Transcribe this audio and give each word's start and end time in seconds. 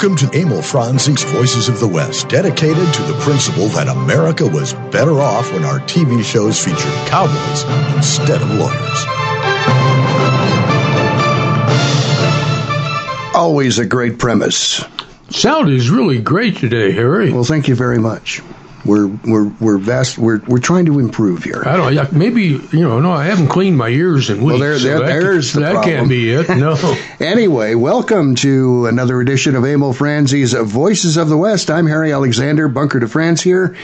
Welcome 0.00 0.30
to 0.30 0.40
Emil 0.40 0.62
Franzi's 0.62 1.24
Voices 1.24 1.68
of 1.68 1.80
the 1.80 1.88
West, 1.88 2.28
dedicated 2.28 2.94
to 2.94 3.02
the 3.02 3.18
principle 3.18 3.66
that 3.70 3.88
America 3.88 4.46
was 4.46 4.74
better 4.92 5.20
off 5.20 5.52
when 5.52 5.64
our 5.64 5.80
TV 5.80 6.22
shows 6.22 6.64
featured 6.64 6.92
cowboys 7.08 7.64
instead 7.96 8.40
of 8.40 8.48
lawyers. 8.48 9.04
Always 13.34 13.80
a 13.80 13.86
great 13.86 14.20
premise. 14.20 14.84
Sound 15.30 15.68
is 15.68 15.90
really 15.90 16.20
great 16.20 16.58
today, 16.58 16.92
Harry. 16.92 17.32
Well, 17.32 17.42
thank 17.42 17.66
you 17.66 17.74
very 17.74 17.98
much. 17.98 18.40
We're 18.88 19.06
we're 19.06 19.48
we're 19.60 19.76
vast. 19.78 20.16
We're 20.18 20.40
we're 20.48 20.58
trying 20.60 20.86
to 20.86 20.98
improve 20.98 21.44
here. 21.44 21.62
I 21.66 21.76
don't. 21.76 21.92
yeah, 21.94 22.08
Maybe 22.10 22.44
you 22.72 22.80
know. 22.80 22.98
No, 23.00 23.12
I 23.12 23.24
haven't 23.26 23.48
cleaned 23.48 23.76
my 23.76 23.88
ears 23.90 24.30
in 24.30 24.38
weeks. 24.38 24.46
Well, 24.46 24.58
there- 24.58 24.78
there- 24.78 24.98
that, 25.00 25.06
there's 25.06 25.52
the 25.52 25.60
that 25.60 25.72
problem. 25.74 25.94
can't 25.94 26.08
be 26.08 26.30
it. 26.30 26.48
No. 26.56 26.74
Anyway, 27.20 27.74
welcome 27.74 28.34
to 28.36 28.86
another 28.86 29.20
edition 29.20 29.54
of 29.56 29.64
Emil 29.64 29.92
Franzi's 29.92 30.54
Voices 30.54 31.18
of 31.18 31.28
the 31.28 31.36
West. 31.36 31.70
I'm 31.70 31.86
Harry 31.86 32.12
Alexander, 32.12 32.66
Bunker 32.68 32.98
de 33.00 33.06
France 33.08 33.42
here, 33.42 33.76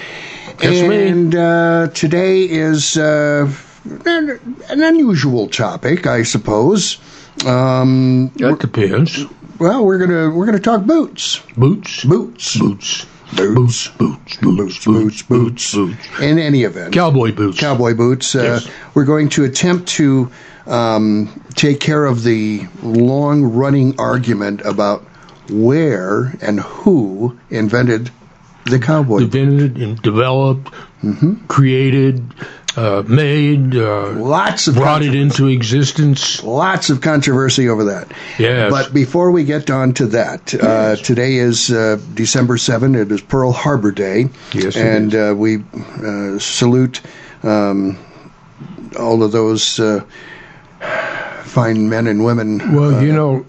That's 0.58 0.80
me. 0.80 1.08
and 1.08 1.34
uh, 1.34 1.88
today 1.92 2.44
is 2.48 2.96
uh, 2.96 3.52
an, 4.06 4.56
an 4.70 4.82
unusual 4.82 5.48
topic, 5.48 6.06
I 6.06 6.22
suppose. 6.22 6.96
Um, 7.44 8.28
that 8.36 8.58
depends. 8.60 9.22
well, 9.58 9.84
we're 9.84 9.98
gonna 9.98 10.30
we're 10.34 10.46
gonna 10.46 10.58
talk 10.60 10.84
boots, 10.84 11.40
Boots. 11.56 12.04
boots, 12.04 12.56
Boots. 12.56 13.06
Boots, 13.36 13.88
Boots. 13.88 14.36
boots, 14.38 14.84
boots, 14.84 15.22
boots. 15.22 15.74
In 15.74 16.38
any 16.38 16.62
event, 16.64 16.92
Cowboy 16.94 17.32
boots. 17.32 17.58
cowboy 17.58 17.94
boots. 17.94 18.34
Uh. 18.34 18.60
We're 18.94 19.04
going 19.04 19.28
to 19.30 19.44
attempt 19.44 19.88
to 19.90 20.30
um, 20.66 21.44
take 21.54 21.80
care 21.80 22.04
of 22.04 22.22
the 22.22 22.66
long 22.82 23.42
running 23.44 23.98
argument 23.98 24.60
about 24.62 25.02
where 25.50 26.34
and 26.40 26.60
who 26.60 27.38
invented 27.50 28.10
the 28.66 28.78
cowboy. 28.78 29.18
Invented 29.22 29.76
and 29.78 30.00
developed, 30.02 30.72
Mm-hmm. 31.02 31.46
created, 31.48 32.24
uh, 32.76 33.02
made, 33.06 33.76
uh, 33.76 34.10
Lots 34.12 34.66
of 34.68 34.74
brought 34.74 35.02
it 35.02 35.14
into 35.14 35.46
existence. 35.48 36.42
lots 36.42 36.90
of 36.90 37.00
controversy 37.00 37.68
over 37.68 37.84
that. 37.84 38.12
Yes. 38.38 38.70
But 38.70 38.92
before 38.92 39.30
we 39.30 39.44
get 39.44 39.70
on 39.70 39.94
to 39.94 40.06
that, 40.08 40.54
uh, 40.54 40.96
today 40.96 41.36
is 41.36 41.70
uh, 41.70 42.00
December 42.14 42.56
7. 42.58 42.94
It 42.94 43.12
is 43.12 43.20
Pearl 43.20 43.52
Harbor 43.52 43.92
Day. 43.92 44.28
Yes, 44.52 44.76
And 44.76 45.14
uh, 45.14 45.34
we 45.36 45.62
uh, 46.04 46.38
salute 46.38 47.00
um, 47.42 47.98
all 48.98 49.22
of 49.22 49.32
those 49.32 49.78
uh, 49.80 50.04
fine 51.44 51.88
men 51.88 52.06
and 52.06 52.24
women. 52.24 52.74
Well, 52.74 53.02
you 53.02 53.12
know, 53.12 53.46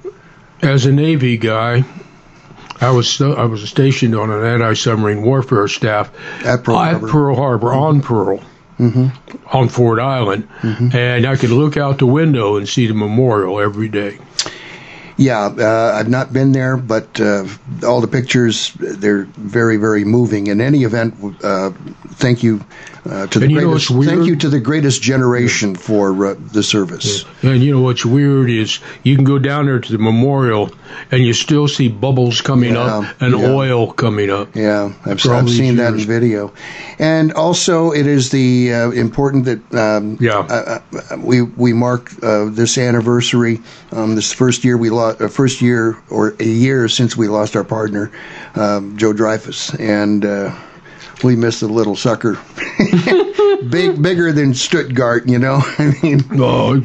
as 0.62 0.86
a 0.86 0.92
Navy 0.92 1.38
guy, 1.38 1.84
I 2.82 2.92
was 2.92 3.10
st- 3.10 3.38
I 3.38 3.46
was 3.46 3.68
stationed 3.70 4.16
on 4.16 4.30
an 4.32 4.44
anti-submarine 4.44 5.22
warfare 5.22 5.68
staff 5.68 6.12
At 6.46 6.64
Pearl 6.64 6.78
at 6.80 6.92
Harbor. 6.92 7.08
Pearl 7.08 7.36
Harbor 7.36 7.74
on 7.74 8.02
Pearl, 8.02 8.42
Mm-hmm. 8.80 9.56
on 9.56 9.70
Ford 9.70 10.00
Island, 10.00 10.50
mm-hmm. 10.60 10.90
and 10.94 11.26
I 11.26 11.38
could 11.38 11.50
look 11.50 11.78
out 11.78 12.00
the 12.00 12.06
window 12.06 12.58
and 12.58 12.68
see 12.68 12.88
the 12.88 12.94
memorial 12.94 13.62
every 13.62 13.88
day. 13.88 14.20
Yeah, 15.18 15.46
uh, 15.46 15.94
I've 15.98 16.10
not 16.10 16.34
been 16.34 16.52
there, 16.52 16.76
but 16.76 17.20
uh, 17.22 17.46
all 17.86 18.02
the 18.02 18.08
pictures, 18.08 18.74
they're 18.80 19.24
very, 19.38 19.78
very 19.78 20.04
moving. 20.04 20.48
In 20.48 20.60
any 20.60 20.84
event, 20.84 21.16
uh, 21.42 21.72
thank 22.16 22.44
you 22.44 22.60
uh, 23.06 23.28
to 23.28 23.40
the 23.40 23.46
And 23.46 23.52
you 23.54 23.62
know 23.62 23.68
greatest. 23.70 23.90
what's 23.92 23.98
weird? 24.08 24.18
Thank 24.18 24.28
you 24.28 24.36
to 24.36 24.50
the 24.50 24.60
greatest 24.60 25.02
generation 25.02 25.76
for 25.76 26.26
uh, 26.26 26.36
the 26.52 26.64
service. 26.64 27.24
And 27.44 27.64
you 27.64 27.72
know 27.72 27.82
what's 27.82 28.06
weird 28.06 28.50
is 28.50 28.80
you 29.04 29.16
can 29.16 29.24
go 29.24 29.40
down 29.40 29.68
there 29.68 29.80
to 29.80 29.92
the 29.92 30.00
memorial 30.00 30.72
and 31.12 31.24
you 31.24 31.34
still 31.34 31.68
see 31.68 31.88
bubbles 31.88 32.42
coming 32.42 32.74
Yeah, 32.74 32.82
up 33.00 33.22
and 33.22 33.40
yeah. 33.40 33.52
oil 33.52 33.94
coming 33.94 34.30
up. 34.30 34.56
Yeah, 34.56 34.92
I've, 35.06 35.26
I've 35.28 35.50
seen 35.50 35.76
that 35.78 35.94
in 35.94 36.00
video, 36.00 36.52
and 37.00 37.32
also 37.34 37.92
it 37.92 38.06
is 38.08 38.32
the 38.32 38.74
uh, 38.74 38.90
important 38.92 39.46
that 39.46 39.74
um, 39.74 40.18
Yeah. 40.20 40.82
we 41.18 41.42
we 41.42 41.74
mark 41.74 42.12
uh, 42.24 42.46
this 42.50 42.78
anniversary. 42.78 43.62
Um, 43.92 44.16
this 44.16 44.34
first 44.34 44.64
year 44.66 44.78
we 44.78 44.90
lost, 44.90 45.05
uh, 45.20 45.28
first 45.28 45.62
year 45.62 45.98
or 46.10 46.36
a 46.40 46.44
year 46.46 46.88
since 46.88 47.16
we 47.16 47.28
lost 47.28 47.56
our 47.56 47.64
partner, 47.64 48.12
um, 48.56 48.98
Joe 48.98 49.14
Dreyfus, 49.14 49.74
and 49.80 50.26
uh, 50.26 50.56
we 51.24 51.36
missed 51.36 51.60
the 51.62 51.68
little 51.68 51.96
sucker. 51.96 52.38
Big, 53.70 54.02
bigger 54.02 54.32
than 54.32 54.54
Stuttgart, 54.54 55.28
you 55.28 55.40
know. 55.40 55.60
I 55.80 55.98
mean, 56.04 56.24
Oh, 56.34 56.82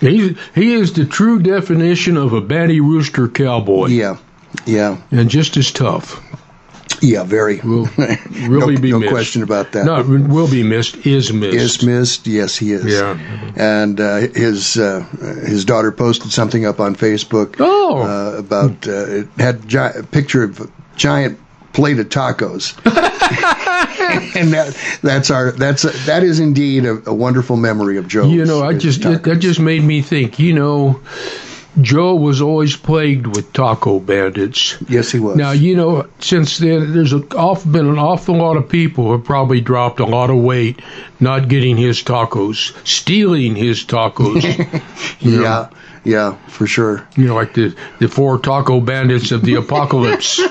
he 0.00 0.36
he 0.54 0.72
is 0.72 0.94
the 0.94 1.04
true 1.04 1.38
definition 1.40 2.16
of 2.16 2.32
a 2.32 2.40
banty 2.40 2.80
rooster 2.80 3.28
cowboy, 3.28 3.88
yeah, 3.88 4.16
yeah, 4.66 4.96
and 5.10 5.28
just 5.30 5.56
as 5.56 5.70
tough. 5.70 6.20
Yeah. 7.00 7.24
Very. 7.24 7.60
Will 7.60 7.84
really 8.48 8.74
no, 8.76 8.80
be 8.80 8.90
no 8.92 8.98
missed. 9.00 9.10
question 9.12 9.42
about 9.42 9.72
that. 9.72 9.84
Not 9.86 10.06
will 10.06 10.50
be 10.50 10.62
missed. 10.62 11.06
Is 11.06 11.32
missed. 11.32 11.54
is 11.56 11.82
missed. 11.82 12.26
Yes, 12.26 12.56
he 12.56 12.72
is. 12.72 12.84
Yeah. 12.84 13.18
And 13.56 14.00
uh, 14.00 14.16
his 14.34 14.76
uh, 14.78 15.00
his 15.46 15.64
daughter 15.64 15.92
posted 15.92 16.32
something 16.32 16.64
up 16.66 16.80
on 16.80 16.94
Facebook 16.96 17.56
Oh. 17.58 17.98
uh, 17.98 18.38
about 18.38 18.86
uh, 18.86 19.06
it 19.06 19.28
had 19.38 19.68
gi- 19.68 19.78
a 19.78 20.02
picture 20.10 20.42
of 20.44 20.60
a 20.60 20.68
giant 20.96 21.38
plate 21.72 21.98
of 21.98 22.08
tacos. 22.08 22.74
and 24.36 24.52
that 24.52 24.76
that's 25.02 25.30
our 25.30 25.52
that's 25.52 25.82
that 26.06 26.22
is 26.24 26.40
indeed 26.40 26.84
a, 26.84 27.00
a 27.08 27.14
wonderful 27.14 27.56
memory 27.56 27.96
of 27.96 28.08
Joe. 28.08 28.26
You 28.26 28.44
know, 28.44 28.62
I 28.62 28.74
just 28.76 29.02
that, 29.02 29.22
that 29.24 29.36
just 29.38 29.60
made 29.60 29.82
me 29.84 30.02
think. 30.02 30.38
You 30.38 30.52
know, 30.54 31.00
Joe 31.80 32.16
was 32.16 32.42
always 32.42 32.76
plagued 32.76 33.26
with 33.26 33.52
taco 33.52 34.00
bandits. 34.00 34.76
yes, 34.88 35.12
he 35.12 35.20
was. 35.20 35.36
Now 35.36 35.52
you 35.52 35.76
know, 35.76 36.08
since 36.18 36.58
then, 36.58 36.92
there's 36.92 37.12
a, 37.12 37.24
off, 37.36 37.64
been 37.64 37.86
an 37.86 37.98
awful 37.98 38.36
lot 38.36 38.56
of 38.56 38.68
people 38.68 39.04
who 39.04 39.12
have 39.12 39.24
probably 39.24 39.60
dropped 39.60 40.00
a 40.00 40.06
lot 40.06 40.30
of 40.30 40.36
weight, 40.36 40.80
not 41.20 41.48
getting 41.48 41.76
his 41.76 42.02
tacos, 42.02 42.74
stealing 42.86 43.54
his 43.54 43.84
tacos. 43.84 44.42
you 45.20 45.36
know, 45.36 45.42
yeah, 45.42 45.68
yeah, 46.04 46.36
for 46.48 46.66
sure. 46.66 47.06
you 47.16 47.26
know, 47.26 47.34
like 47.34 47.54
the 47.54 47.74
the 47.98 48.08
four 48.08 48.38
taco 48.38 48.80
bandits 48.80 49.30
of 49.30 49.42
the 49.42 49.54
apocalypse. 49.54 50.40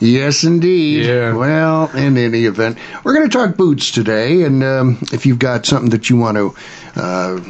Yes, 0.00 0.44
indeed. 0.44 1.06
Yeah. 1.06 1.34
Well, 1.34 1.90
in 1.96 2.16
any 2.16 2.44
event, 2.44 2.78
we're 3.02 3.14
going 3.14 3.28
to 3.28 3.36
talk 3.36 3.56
boots 3.56 3.90
today, 3.90 4.44
and 4.44 4.62
um, 4.62 4.98
if 5.12 5.26
you've 5.26 5.40
got 5.40 5.66
something 5.66 5.90
that 5.90 6.08
you 6.08 6.16
want 6.16 6.36
to 6.36 6.54
uh, 6.94 7.40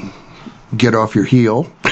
get 0.76 0.94
off 0.94 1.14
your 1.14 1.24
heel, 1.24 1.70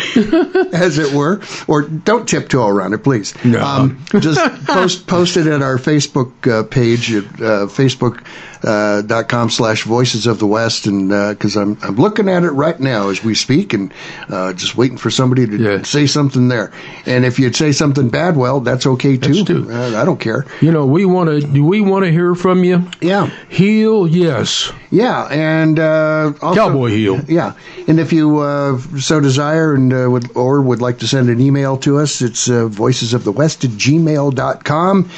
as 0.73 0.99
it 0.99 1.13
were, 1.15 1.41
or 1.67 1.83
don't 1.83 2.29
tiptoe 2.29 2.67
around 2.67 2.93
it, 2.95 2.99
please. 2.99 3.35
No. 3.45 3.61
Um, 3.65 4.05
just 4.21 4.41
post 4.67 5.07
post 5.07 5.37
it 5.37 5.47
at 5.47 5.63
our 5.63 5.79
Facebook 5.79 6.33
uh, 6.51 6.63
page 6.65 7.13
at 7.13 7.25
uh, 7.41 7.67
facebook.com 8.63 9.51
slash 9.51 9.83
voices 9.85 10.27
of 10.27 10.39
the 10.39 10.47
west 10.47 10.87
and 10.87 11.09
because 11.09 11.57
I'm, 11.57 11.79
I'm 11.83 11.97
looking 11.97 12.29
at 12.29 12.43
it 12.45 12.51
right 12.51 12.79
now 12.79 13.09
as 13.11 13.23
we 13.23 13.35
speak 13.35 13.73
and 13.73 13.93
uh, 14.29 14.53
just 14.53 14.77
waiting 14.77 14.97
for 14.99 15.11
somebody 15.11 15.47
to 15.47 15.57
Yeah. 15.57 15.83
say 15.83 16.07
something 16.07 16.49
there 16.49 16.73
and 17.07 17.25
if 17.25 17.39
you'd 17.39 17.57
say 17.57 17.73
something 17.73 18.09
bad 18.09 18.37
well 18.37 18.61
that's 18.61 18.87
okay 18.87 19.17
too, 19.17 19.35
That's 19.35 19.47
too. 19.47 19.71
Uh, 19.71 20.01
I 20.01 20.05
don't 20.05 20.21
care 20.21 20.47
You 20.61 20.73
know, 20.73 20.87
we 20.87 21.05
want 21.05 21.31
to. 21.31 21.41
Do 21.47 21.65
we 21.65 21.81
want 21.81 22.05
to 22.05 22.11
hear 22.11 22.35
from 22.35 22.65
you? 22.65 22.89
yeah 23.01 23.27
Heel, 23.49 24.07
yes. 24.09 24.73
yeah 24.91 25.25
and 25.31 25.79
uh, 25.79 26.33
also, 26.43 26.55
Cowboy 26.61 26.91
heel. 26.91 27.21
yeah 27.29 27.53
and 27.89 27.99
if 28.01 28.13
you 28.13 28.39
uh, 28.75 28.99
so 28.99 29.21
desire 29.21 29.75
and 29.75 29.93
uh, 29.93 30.09
would 30.11 30.37
or 30.37 30.61
would 30.61 30.81
like 30.81 30.99
to 30.99 31.07
send 31.07 31.29
an 31.29 31.41
email 31.41 31.77
to 31.79 31.99
us 31.99 32.23
it's 32.23 32.49
uh, 32.51 32.67
voices 32.67 33.15
of 33.15 33.25
the 33.25 33.33
west 33.33 33.65
at 33.65 33.71
gmail.com 33.71 35.11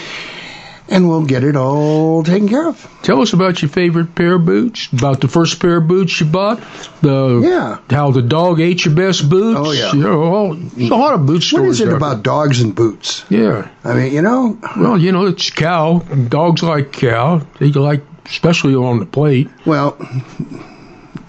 and 0.91 1.07
we'll 1.09 1.27
get 1.27 1.45
it 1.45 1.55
all 1.57 2.23
taken 2.25 2.49
care 2.49 2.67
of 2.69 2.89
Tell 3.03 3.23
us 3.23 3.33
about 3.33 3.63
your 3.63 3.69
favorite 3.71 4.15
pair 4.15 4.35
of 4.35 4.45
boots. 4.45 4.89
About 4.93 5.21
the 5.21 5.29
first 5.29 5.61
pair 5.61 5.77
of 5.79 5.89
boots 5.89 6.21
you 6.21 6.27
bought. 6.27 6.61
The 7.01 7.41
Yeah. 7.43 7.79
How 7.89 8.11
the 8.11 8.21
dog 8.23 8.61
ate 8.61 8.85
your 8.85 8.95
best 8.95 9.31
boots. 9.31 9.59
Oh, 9.59 9.73
yeah. 9.73 9.93
You 9.93 10.01
know, 10.03 10.23
all, 10.23 10.53
a 10.55 10.89
lot 10.89 11.15
of 11.15 11.25
boot 11.25 11.43
stories. 11.43 11.81
is 11.81 11.81
it 11.81 11.89
out 11.89 11.97
about 11.97 12.23
dogs 12.23 12.61
and 12.61 12.75
boots. 12.75 13.25
Yeah. 13.31 13.69
I 13.85 13.95
mean, 13.95 14.13
you 14.13 14.21
know, 14.21 14.59
Well, 14.77 14.99
you 14.99 15.13
know, 15.13 15.27
it's 15.27 15.49
cow. 15.49 16.01
Dogs 16.29 16.63
like 16.63 16.93
cow. 16.93 17.41
They 17.59 17.71
like, 17.71 18.03
especially 18.27 18.75
on 18.75 18.99
the 18.99 19.07
plate. 19.07 19.49
well, 19.65 19.97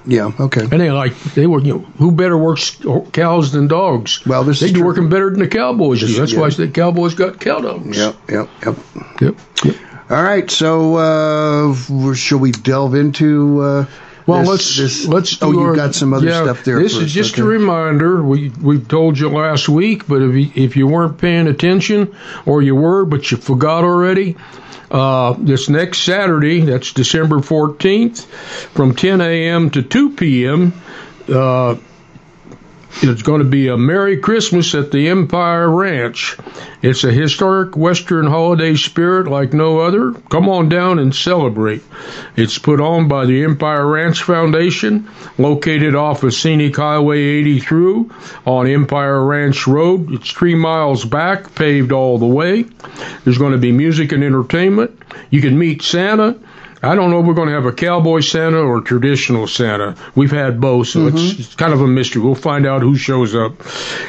yeah, 0.10 0.32
okay. 0.40 0.62
And 0.62 0.72
they 0.82 0.92
like, 0.92 1.18
they 1.36 1.48
were, 1.48 1.62
you 1.62 1.74
know, 1.74 1.80
who 1.98 2.12
better 2.12 2.38
works 2.38 2.78
cows 3.14 3.52
than 3.52 3.68
dogs? 3.68 4.26
Well, 4.26 4.44
this 4.44 4.60
They 4.60 4.72
true. 4.74 4.84
working 4.86 5.10
better 5.10 5.30
than 5.30 5.40
the 5.40 5.48
cowboys 5.48 6.00
do. 6.02 6.08
This- 6.08 6.18
That's 6.18 6.34
yeah. 6.34 6.40
why 6.40 6.50
the 6.50 6.68
cowboys 6.68 7.14
got 7.14 7.40
cow 7.40 7.60
dogs. 7.60 7.98
Yep, 7.98 8.16
yep, 8.30 8.50
yep. 8.66 8.76
Yep. 9.22 9.36
yep. 9.64 9.76
All 10.10 10.24
right, 10.24 10.50
so 10.50 10.96
uh, 10.96 12.14
shall 12.16 12.40
we 12.40 12.52
delve 12.52 12.96
into? 12.96 13.62
Uh, 13.62 13.86
Well, 14.26 14.40
this- 14.42 14.50
let's 14.50 14.78
this- 14.78 15.08
let's. 15.08 15.38
Oh, 15.44 15.52
you 15.52 15.60
our- 15.62 15.76
got 15.76 15.94
some 15.96 16.14
other 16.14 16.28
yeah, 16.28 16.44
stuff 16.44 16.64
there. 16.64 16.82
This 16.82 16.94
first, 16.94 17.06
is 17.06 17.14
just 17.14 17.34
okay. 17.36 17.42
a 17.42 17.46
reminder. 17.46 18.22
We 18.24 18.50
we 18.62 18.80
told 18.80 19.18
you 19.20 19.30
last 19.30 19.70
week, 19.70 20.08
but 20.08 20.22
if 20.22 20.36
you, 20.36 20.52
if 20.56 20.76
you 20.78 20.88
weren't 20.88 21.18
paying 21.20 21.48
attention, 21.48 22.14
or 22.46 22.62
you 22.62 22.76
were 22.76 23.06
but 23.06 23.30
you 23.32 23.38
forgot 23.38 23.84
already, 23.84 24.36
uh, 24.92 25.34
this 25.38 25.70
next 25.70 26.00
Saturday, 26.00 26.62
that's 26.62 26.94
December 26.94 27.38
14th, 27.38 28.26
from 28.74 28.96
10 28.96 29.22
a.m. 29.22 29.70
to 29.72 29.82
2 29.82 30.16
p.m. 30.16 30.74
Uh, 31.28 31.76
It's 33.02 33.22
going 33.22 33.40
to 33.40 33.48
be 33.48 33.68
a 33.68 33.78
Merry 33.78 34.18
Christmas 34.18 34.76
at 34.76 34.92
the 34.92 35.08
Empire 35.08 35.70
Ranch. 35.70 36.36
It's 36.82 37.04
a 37.04 37.12
historic 37.12 37.78
Western 37.78 38.26
holiday 38.26 38.76
spirit 38.76 39.28
like 39.28 39.54
no 39.54 39.80
other. 39.80 40.12
Come 40.30 40.50
on 40.50 40.70
down 40.70 41.00
and 41.00 41.16
celebrate. 41.16 41.82
It's 42.36 42.58
put 42.58 42.82
on 42.82 43.08
by 43.08 43.26
the 43.26 43.44
Empire 43.44 43.88
Ranch 43.88 44.24
Foundation, 44.24 45.08
located 45.38 45.96
off 45.96 46.24
of 46.24 46.34
Scenic 46.34 46.76
Highway 46.76 47.20
80 47.20 47.60
through 47.60 48.12
on 48.46 48.68
Empire 48.68 49.24
Ranch 49.24 49.66
Road. 49.66 50.12
It's 50.12 50.32
three 50.32 50.56
miles 50.56 51.06
back, 51.06 51.56
paved 51.56 51.92
all 51.92 52.18
the 52.18 52.26
way. 52.26 52.66
There's 53.24 53.38
going 53.38 53.54
to 53.54 53.58
be 53.58 53.72
music 53.72 54.12
and 54.12 54.24
entertainment. 54.24 55.00
You 55.30 55.42
can 55.42 55.58
meet 55.58 55.84
Santa. 55.84 56.38
I 56.82 56.96
don't 56.96 57.10
know 57.10 57.20
if 57.20 57.26
we're 57.26 57.34
going 57.34 57.50
to 57.50 57.56
have 57.56 57.66
a 57.66 57.74
cowboy 57.74 58.22
Santa 58.22 58.60
or 58.60 58.80
traditional 58.80 59.48
Santa. 59.48 59.96
We've 60.16 60.32
had 60.32 60.62
both, 60.62 60.88
so 60.88 61.00
mm-hmm. 61.02 61.18
it's, 61.18 61.40
it's, 61.40 61.56
kind 61.56 61.74
of 61.74 61.82
a 61.82 61.88
mystery. 61.88 62.22
We'll 62.22 62.36
find 62.36 62.66
out 62.66 62.82
who 62.82 62.96
shows 62.96 63.36
up. 63.36 63.54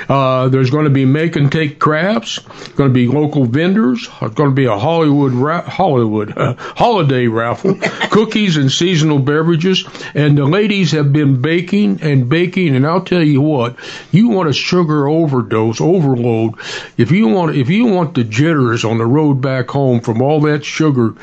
Uh, 0.09 0.49
there's 0.49 0.71
going 0.71 0.85
to 0.85 0.91
be 0.91 1.05
make 1.05 1.35
and 1.35 1.51
take 1.51 1.81
crafts. 1.81 2.39
Going 2.77 2.91
to 2.91 2.95
be 2.95 3.09
local 3.09 3.45
vendors. 3.45 4.09
It's 4.23 4.35
going 4.35 4.51
to 4.51 4.55
be 4.55 4.67
a 4.67 4.79
Hollywood 4.79 5.33
ra- 5.33 5.69
Hollywood 5.69 6.39
uh, 6.39 6.55
holiday 6.59 7.27
raffle, 7.27 7.75
cookies 8.11 8.57
and 8.57 8.71
seasonal 8.71 9.19
beverages. 9.19 9.85
And 10.15 10.39
the 10.39 10.45
ladies 10.45 10.93
have 10.93 11.13
been 11.13 11.43
baking 11.43 12.03
and 12.03 12.29
baking. 12.29 12.77
And 12.77 12.87
I'll 12.87 13.05
tell 13.05 13.23
you 13.23 13.41
what, 13.41 13.77
you 14.13 14.29
want 14.29 14.49
a 14.49 14.53
sugar 14.53 15.09
overdose, 15.09 15.81
overload. 15.81 16.55
If 16.97 17.11
you 17.11 17.27
want, 17.27 17.57
if 17.57 17.69
you 17.69 17.87
want 17.87 18.15
the 18.15 18.23
jitters 18.23 18.85
on 18.85 18.99
the 18.99 19.07
road 19.07 19.41
back 19.41 19.71
home 19.71 20.01
from 20.01 20.23
all 20.23 20.41
that 20.43 20.65
sugar 20.65 21.17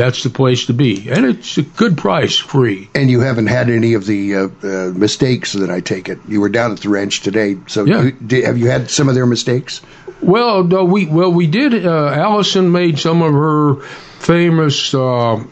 that's 0.00 0.22
the 0.22 0.30
place 0.30 0.66
to 0.66 0.72
be, 0.72 1.10
and 1.10 1.26
it's 1.26 1.58
a 1.58 1.62
good 1.62 1.98
price, 1.98 2.38
free. 2.38 2.88
And 2.94 3.10
you 3.10 3.20
haven't 3.20 3.48
had 3.48 3.68
any 3.68 3.92
of 3.92 4.06
the 4.06 4.34
uh, 4.34 4.48
uh, 4.62 4.92
mistakes 4.94 5.52
that 5.52 5.68
I 5.68 5.80
take 5.80 6.08
it. 6.08 6.18
You 6.26 6.40
were 6.40 6.48
down 6.48 6.72
at 6.72 6.80
the 6.80 6.88
ranch 6.88 7.20
today, 7.20 7.58
so 7.66 7.84
yeah. 7.84 8.04
you, 8.04 8.12
did, 8.12 8.44
have 8.44 8.56
you 8.56 8.70
had 8.70 8.90
some 8.90 9.10
of 9.10 9.14
their 9.14 9.26
mistakes? 9.26 9.82
Well, 10.22 10.64
no, 10.64 10.84
we 10.84 11.04
well 11.04 11.30
we 11.30 11.46
did. 11.46 11.84
Uh, 11.84 12.08
Allison 12.08 12.72
made 12.72 12.98
some 12.98 13.20
of 13.20 13.34
her 13.34 13.82
famous. 14.20 14.94
Uh, 14.94 15.34
uh, 15.34 15.42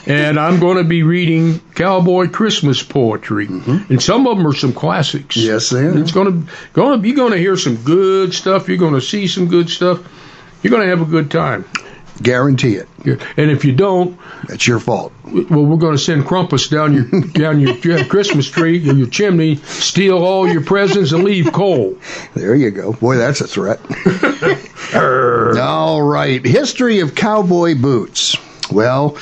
and 0.06 0.40
I'm 0.40 0.60
going 0.60 0.78
to 0.78 0.84
be 0.84 1.04
reading 1.04 1.60
cowboy 1.76 2.28
Christmas 2.28 2.84
poetry, 2.84 3.48
mm-hmm. 3.48 3.94
and 3.94 4.02
some 4.02 4.28
of 4.28 4.38
them 4.38 4.46
are 4.46 4.54
some 4.54 4.74
classics. 4.74 5.38
Yes, 5.38 5.70
they 5.70 5.86
are. 5.86 5.98
It's 5.98 6.12
going 6.12 6.46
to, 6.46 6.52
going 6.74 7.02
to, 7.02 7.08
you're 7.08 7.16
going 7.16 7.32
to 7.32 7.38
hear 7.38 7.56
some 7.56 7.78
good 7.78 8.34
stuff. 8.34 8.68
You're 8.68 8.78
going 8.78 8.96
to 8.96 9.02
see 9.02 9.28
some 9.28 9.48
good 9.48 9.70
stuff. 9.70 10.00
You're 10.62 10.72
going 10.72 10.84
to 10.84 10.90
have 10.90 11.02
a 11.02 11.10
good 11.10 11.32
time. 11.32 11.64
Guarantee 12.22 12.76
it. 12.76 12.88
And 13.06 13.52
if 13.52 13.64
you 13.64 13.74
don't, 13.74 14.18
it's 14.50 14.68
your 14.68 14.80
fault. 14.80 15.14
Well, 15.26 15.66
we're 15.66 15.78
going 15.78 15.96
to 15.96 16.02
send 16.02 16.24
Krampus 16.24 16.70
down 16.70 16.94
your 16.94 17.06
down 17.34 17.60
your 17.60 17.76
Christmas 18.06 18.50
tree 18.50 18.78
or 18.90 18.94
your 18.94 19.08
chimney, 19.08 19.58
steal 19.58 20.18
all 20.18 20.48
your 20.48 20.64
presents, 20.64 21.12
and 21.12 21.24
leave 21.24 21.52
coal. 21.54 21.98
There 22.34 22.56
you 22.56 22.72
go. 22.72 22.94
Boy, 22.94 23.18
that's 23.18 23.42
a 23.42 23.48
threat. 23.48 23.80
all 25.60 26.02
right. 26.02 26.44
History 26.44 27.00
of 27.00 27.14
cowboy 27.16 27.76
boots. 27.76 28.36
Well, 28.72 29.18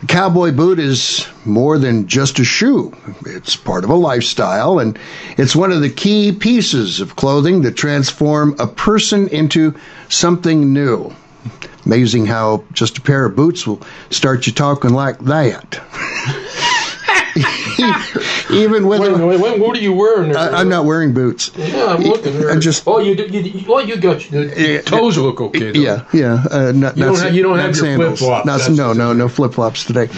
the 0.00 0.06
cowboy 0.06 0.52
boot 0.52 0.78
is 0.78 1.26
more 1.44 1.76
than 1.76 2.06
just 2.06 2.38
a 2.38 2.44
shoe. 2.44 2.96
It's 3.26 3.56
part 3.56 3.82
of 3.82 3.90
a 3.90 3.96
lifestyle, 3.96 4.78
and 4.78 4.96
it's 5.36 5.56
one 5.56 5.72
of 5.72 5.80
the 5.80 5.90
key 5.90 6.30
pieces 6.30 7.00
of 7.00 7.16
clothing 7.16 7.62
that 7.62 7.76
transform 7.76 8.54
a 8.60 8.68
person 8.68 9.26
into 9.28 9.74
something 10.08 10.72
new. 10.72 11.12
Amazing 11.86 12.26
how 12.26 12.64
just 12.72 12.98
a 12.98 13.00
pair 13.00 13.24
of 13.24 13.36
boots 13.36 13.66
will 13.66 13.80
start 14.10 14.46
you 14.46 14.52
talking 14.52 14.90
like 14.90 15.18
that. 15.20 15.80
Even 18.50 18.86
with 18.86 19.00
wait, 19.00 19.12
a, 19.12 19.26
wait, 19.26 19.40
wait, 19.40 19.60
what 19.60 19.76
are 19.76 19.80
you 19.80 19.92
wearing? 19.92 20.32
There? 20.32 20.38
I, 20.38 20.62
am 20.62 20.68
not 20.68 20.84
wearing 20.84 21.12
boots. 21.12 21.50
Yeah, 21.56 21.86
I'm 21.86 22.02
looking 22.02 22.38
there. 22.38 22.50
I 22.50 22.58
just 22.58 22.82
oh, 22.86 22.98
you, 22.98 23.14
you, 23.14 23.64
well, 23.68 23.86
you 23.86 23.96
got 23.96 24.20
the 24.20 24.82
toes 24.84 25.18
look 25.18 25.40
okay. 25.40 25.72
Though. 25.72 25.80
Yeah, 25.80 26.04
yeah. 26.12 26.44
Uh, 26.50 26.72
not, 26.72 26.96
you, 26.96 27.04
not, 27.04 27.12
don't 27.12 27.18
have, 27.18 27.34
you 27.34 27.42
don't 27.42 27.58
have 27.58 27.76
your 27.76 27.96
flip 27.96 28.18
flops. 28.18 28.68
No, 28.70 28.92
no, 28.92 29.12
no 29.12 29.28
flip 29.28 29.54
flops 29.54 29.84
today. 29.84 30.08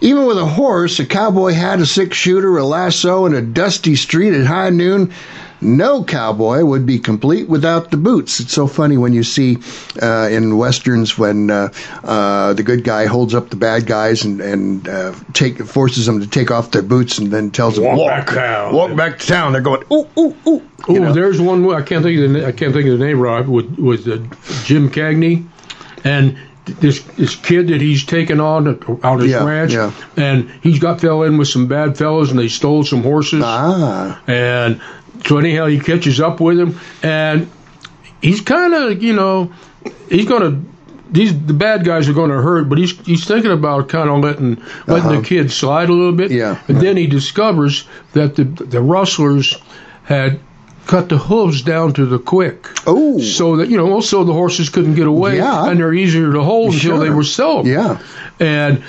Even 0.00 0.26
with 0.26 0.38
a 0.38 0.46
horse, 0.46 1.00
a 1.00 1.06
cowboy 1.06 1.52
hat, 1.52 1.80
a 1.80 1.86
six 1.86 2.16
shooter, 2.16 2.56
a 2.58 2.64
lasso, 2.64 3.26
and 3.26 3.34
a 3.34 3.42
dusty 3.42 3.96
street 3.96 4.34
at 4.34 4.46
high 4.46 4.70
noon 4.70 5.12
no 5.60 6.04
cowboy 6.04 6.64
would 6.64 6.86
be 6.86 6.98
complete 6.98 7.48
without 7.48 7.90
the 7.90 7.96
boots. 7.96 8.40
It's 8.40 8.52
so 8.52 8.66
funny 8.66 8.96
when 8.96 9.12
you 9.12 9.22
see 9.22 9.58
uh, 10.00 10.28
in 10.30 10.56
westerns 10.56 11.18
when 11.18 11.50
uh, 11.50 11.72
uh, 12.04 12.54
the 12.54 12.62
good 12.62 12.84
guy 12.84 13.06
holds 13.06 13.34
up 13.34 13.50
the 13.50 13.56
bad 13.56 13.86
guys 13.86 14.24
and 14.24 14.40
and 14.40 14.88
uh, 14.88 15.14
take 15.32 15.64
forces 15.64 16.06
them 16.06 16.20
to 16.20 16.26
take 16.26 16.50
off 16.50 16.70
their 16.70 16.82
boots 16.82 17.18
and 17.18 17.30
then 17.30 17.50
tells 17.50 17.76
them 17.76 17.84
walk, 17.84 17.98
walk 17.98 18.08
back 18.08 18.26
town. 18.34 18.74
Walk 18.74 18.96
back 18.96 19.18
to 19.18 19.26
town. 19.26 19.52
They're 19.52 19.60
going 19.62 19.84
ooh 19.92 20.08
ooh 20.18 20.36
ooh. 20.46 20.62
Oh, 20.88 21.12
there's 21.12 21.40
one. 21.40 21.68
I 21.70 21.82
can't 21.82 22.02
think 22.02 22.18
of 22.20 22.32
the 22.32 22.46
I 22.46 22.52
can't 22.52 22.72
think 22.72 22.86
of 22.86 22.98
the 22.98 23.04
name. 23.04 23.20
Rob 23.20 23.48
with 23.48 23.78
with 23.78 24.06
uh, 24.06 24.16
Jim 24.64 24.90
Cagney 24.90 25.46
and 26.04 26.38
this 26.80 27.02
this 27.16 27.34
kid 27.34 27.68
that 27.68 27.80
he's 27.80 28.04
taken 28.04 28.40
on 28.40 28.82
on 29.02 29.20
his 29.20 29.30
yeah, 29.30 29.44
ranch, 29.44 29.72
yeah. 29.72 29.92
and 30.16 30.50
he's 30.62 30.78
got 30.78 31.00
fell 31.00 31.22
in 31.22 31.38
with 31.38 31.48
some 31.48 31.66
bad 31.66 31.96
fellows, 31.96 32.30
and 32.30 32.38
they 32.38 32.48
stole 32.48 32.84
some 32.84 33.02
horses. 33.02 33.42
Ah. 33.44 34.20
And 34.26 34.80
so 35.24 35.38
anyhow, 35.38 35.66
he 35.66 35.78
catches 35.78 36.20
up 36.20 36.40
with 36.40 36.58
him, 36.58 36.78
and 37.02 37.50
he's 38.20 38.40
kind 38.40 38.74
of, 38.74 39.02
you 39.02 39.14
know, 39.14 39.52
he's 40.08 40.26
going 40.26 40.42
to. 40.42 40.68
These 41.10 41.46
the 41.46 41.54
bad 41.54 41.86
guys 41.86 42.06
are 42.10 42.12
going 42.12 42.28
to 42.28 42.42
hurt, 42.42 42.68
but 42.68 42.76
he's 42.76 42.98
he's 43.06 43.26
thinking 43.26 43.50
about 43.50 43.88
kind 43.88 44.10
of 44.10 44.20
letting 44.20 44.56
letting 44.86 45.08
uh-huh. 45.08 45.20
the 45.20 45.22
kid 45.22 45.50
slide 45.50 45.88
a 45.88 45.92
little 45.94 46.12
bit. 46.12 46.30
Yeah. 46.30 46.60
And 46.68 46.82
then 46.82 46.98
he 46.98 47.06
discovers 47.06 47.88
that 48.12 48.36
the 48.36 48.44
the 48.44 48.82
rustlers 48.82 49.56
had 50.04 50.38
cut 50.86 51.08
the 51.08 51.16
hooves 51.16 51.62
down 51.62 51.94
to 51.94 52.04
the 52.04 52.18
quick. 52.18 52.66
Oh. 52.86 53.20
So 53.20 53.56
that, 53.56 53.70
you 53.70 53.78
know, 53.78 53.90
also 53.90 54.24
the 54.24 54.34
horses 54.34 54.68
couldn't 54.68 54.96
get 54.96 55.06
away. 55.06 55.36
Yeah. 55.36 55.70
And 55.70 55.80
they're 55.80 55.94
easier 55.94 56.32
to 56.32 56.42
hold 56.42 56.74
sure. 56.74 56.92
until 56.92 57.04
they 57.04 57.14
were 57.14 57.24
sold. 57.24 57.66
Yeah. 57.66 58.02
And 58.40 58.82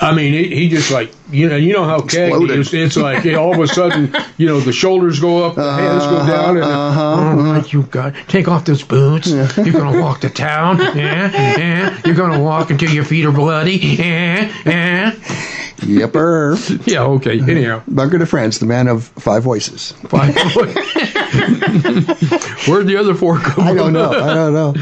I 0.00 0.14
mean, 0.14 0.32
he, 0.32 0.54
he, 0.54 0.68
just 0.68 0.90
like 0.90 1.12
you 1.30 1.48
know, 1.48 1.56
you 1.56 1.72
know 1.72 1.84
how 1.84 2.00
Cagney 2.00 2.50
is. 2.50 2.72
It's 2.72 2.96
like 2.96 3.26
all 3.26 3.52
of 3.52 3.60
a 3.60 3.66
sudden, 3.66 4.14
you 4.36 4.46
know, 4.46 4.60
the 4.60 4.72
shoulders 4.72 5.20
go 5.20 5.44
up, 5.44 5.56
the 5.56 5.62
uh, 5.62 5.76
hands 5.76 6.04
go 6.04 6.26
down, 6.26 6.56
and 6.56 6.64
uh-huh, 6.64 7.02
uh-huh. 7.02 7.48
like 7.58 7.72
you 7.72 7.82
got 7.84 8.14
take 8.28 8.48
off 8.48 8.64
those 8.64 8.82
boots. 8.82 9.28
You're 9.28 9.72
gonna 9.72 10.00
walk 10.00 10.20
to 10.20 10.30
town. 10.30 10.78
Yeah, 10.78 11.30
yeah. 11.58 12.00
You're 12.04 12.14
gonna 12.14 12.42
walk 12.42 12.70
until 12.70 12.90
your 12.90 13.04
feet 13.04 13.24
are 13.24 13.32
bloody. 13.32 13.76
Yeah, 13.76 14.52
yeah. 14.64 15.54
Yepper. 15.80 16.86
yeah. 16.86 17.04
Okay. 17.04 17.40
Anyhow, 17.40 17.82
Bunker 17.86 18.18
de 18.18 18.26
France, 18.26 18.58
the 18.58 18.66
man 18.66 18.88
of 18.88 19.04
five 19.04 19.42
voices. 19.42 19.92
Five 20.08 20.34
voices. 20.34 20.74
Where'd 22.68 22.86
the 22.86 22.96
other 22.98 23.14
four 23.14 23.38
come? 23.38 23.66
I 23.66 23.74
don't 23.74 23.92
know. 23.92 24.10
I 24.10 24.34
don't 24.34 24.52
know. 24.52 24.74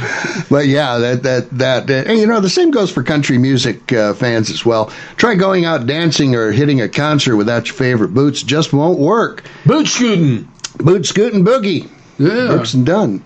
But 0.49 0.67
yeah, 0.67 0.99
that 0.99 1.23
that 1.25 1.51
that. 1.59 1.91
Uh, 1.91 2.09
and 2.11 2.19
you 2.19 2.27
know, 2.27 2.41
the 2.41 2.49
same 2.49 2.71
goes 2.71 2.91
for 2.91 3.03
country 3.03 3.39
music 3.39 3.93
uh, 3.93 4.15
fans 4.15 4.51
as 4.51 4.65
well. 4.65 4.93
Try 5.17 5.35
going 5.35 5.65
out 5.65 5.87
dancing 5.87 6.35
or 6.35 6.51
hitting 6.53 6.81
a 6.81 6.89
concert 6.89 7.37
without 7.37 7.67
your 7.67 7.75
favorite 7.75 8.15
boots; 8.15 8.43
just 8.43 8.73
won't 8.73 8.99
work. 8.99 9.45
Boot 9.65 9.87
scooting. 9.87 10.49
Boot 10.79 11.07
scooting 11.07 11.45
boogie. 11.45 11.91
Yeah. 12.19 12.47
Brooks 12.47 12.75
and 12.75 12.87
Dunn. 12.87 13.23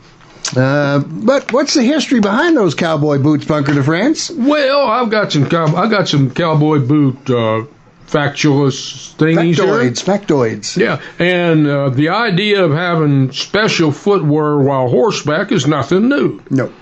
Uh, 0.56 0.98
but 0.98 1.52
what's 1.52 1.74
the 1.74 1.82
history 1.82 2.20
behind 2.20 2.56
those 2.56 2.74
cowboy 2.74 3.18
boots, 3.18 3.44
Bunker 3.44 3.72
de 3.74 3.82
France? 3.82 4.30
Well, 4.30 4.82
I've 4.82 5.10
got 5.10 5.32
some 5.32 5.48
cow- 5.48 5.76
I 5.76 5.88
got 5.88 6.08
some 6.08 6.30
cowboy 6.30 6.80
boot 6.80 7.16
uh, 7.30 7.66
factualist 8.06 9.14
thingies 9.16 9.54
factoids, 9.54 10.04
here. 10.04 10.18
Factoids. 10.18 10.76
Yeah, 10.76 11.00
and 11.24 11.66
uh, 11.66 11.90
the 11.90 12.08
idea 12.08 12.64
of 12.64 12.72
having 12.72 13.30
special 13.32 13.92
footwear 13.92 14.58
while 14.58 14.88
horseback 14.88 15.52
is 15.52 15.66
nothing 15.66 16.08
new. 16.08 16.40
No. 16.50 16.72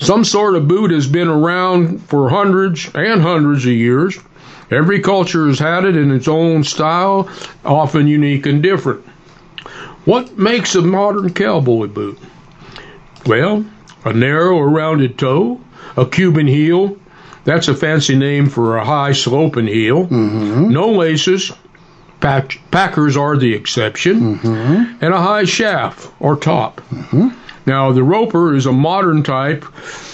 some 0.00 0.24
sort 0.24 0.54
of 0.56 0.68
boot 0.68 0.90
has 0.90 1.06
been 1.06 1.28
around 1.28 2.02
for 2.08 2.28
hundreds 2.28 2.90
and 2.94 3.22
hundreds 3.22 3.64
of 3.64 3.72
years. 3.72 4.18
Every 4.70 5.00
culture 5.00 5.46
has 5.46 5.58
had 5.58 5.84
it 5.84 5.96
in 5.96 6.10
its 6.10 6.26
own 6.28 6.64
style, 6.64 7.28
often 7.64 8.06
unique 8.06 8.44
and 8.44 8.62
different. 8.62 9.02
What 10.04 10.36
makes 10.36 10.74
a 10.74 10.82
modern 10.82 11.32
cowboy 11.32 11.86
boot? 11.86 12.18
Well, 13.26 13.64
a 14.04 14.12
narrow 14.12 14.56
or 14.56 14.68
rounded 14.68 15.18
toe, 15.18 15.60
a 15.96 16.06
Cuban 16.06 16.46
heel, 16.46 16.96
that's 17.44 17.68
a 17.68 17.74
fancy 17.74 18.16
name 18.16 18.48
for 18.48 18.76
a 18.76 18.84
high 18.84 19.12
sloping 19.12 19.66
heel, 19.66 20.06
Mm-hmm. 20.06 20.70
no 20.70 20.90
laces, 20.92 21.52
pack, 22.20 22.58
packers 22.70 23.16
are 23.16 23.36
the 23.36 23.54
exception, 23.54 24.38
Mm-hmm. 24.38 25.04
and 25.04 25.14
a 25.14 25.20
high 25.20 25.44
shaft 25.44 26.10
or 26.20 26.36
top. 26.36 26.80
Now, 27.66 27.92
the 27.92 28.02
roper 28.02 28.54
is 28.54 28.66
a 28.66 28.72
modern 28.72 29.22
type, 29.22 29.64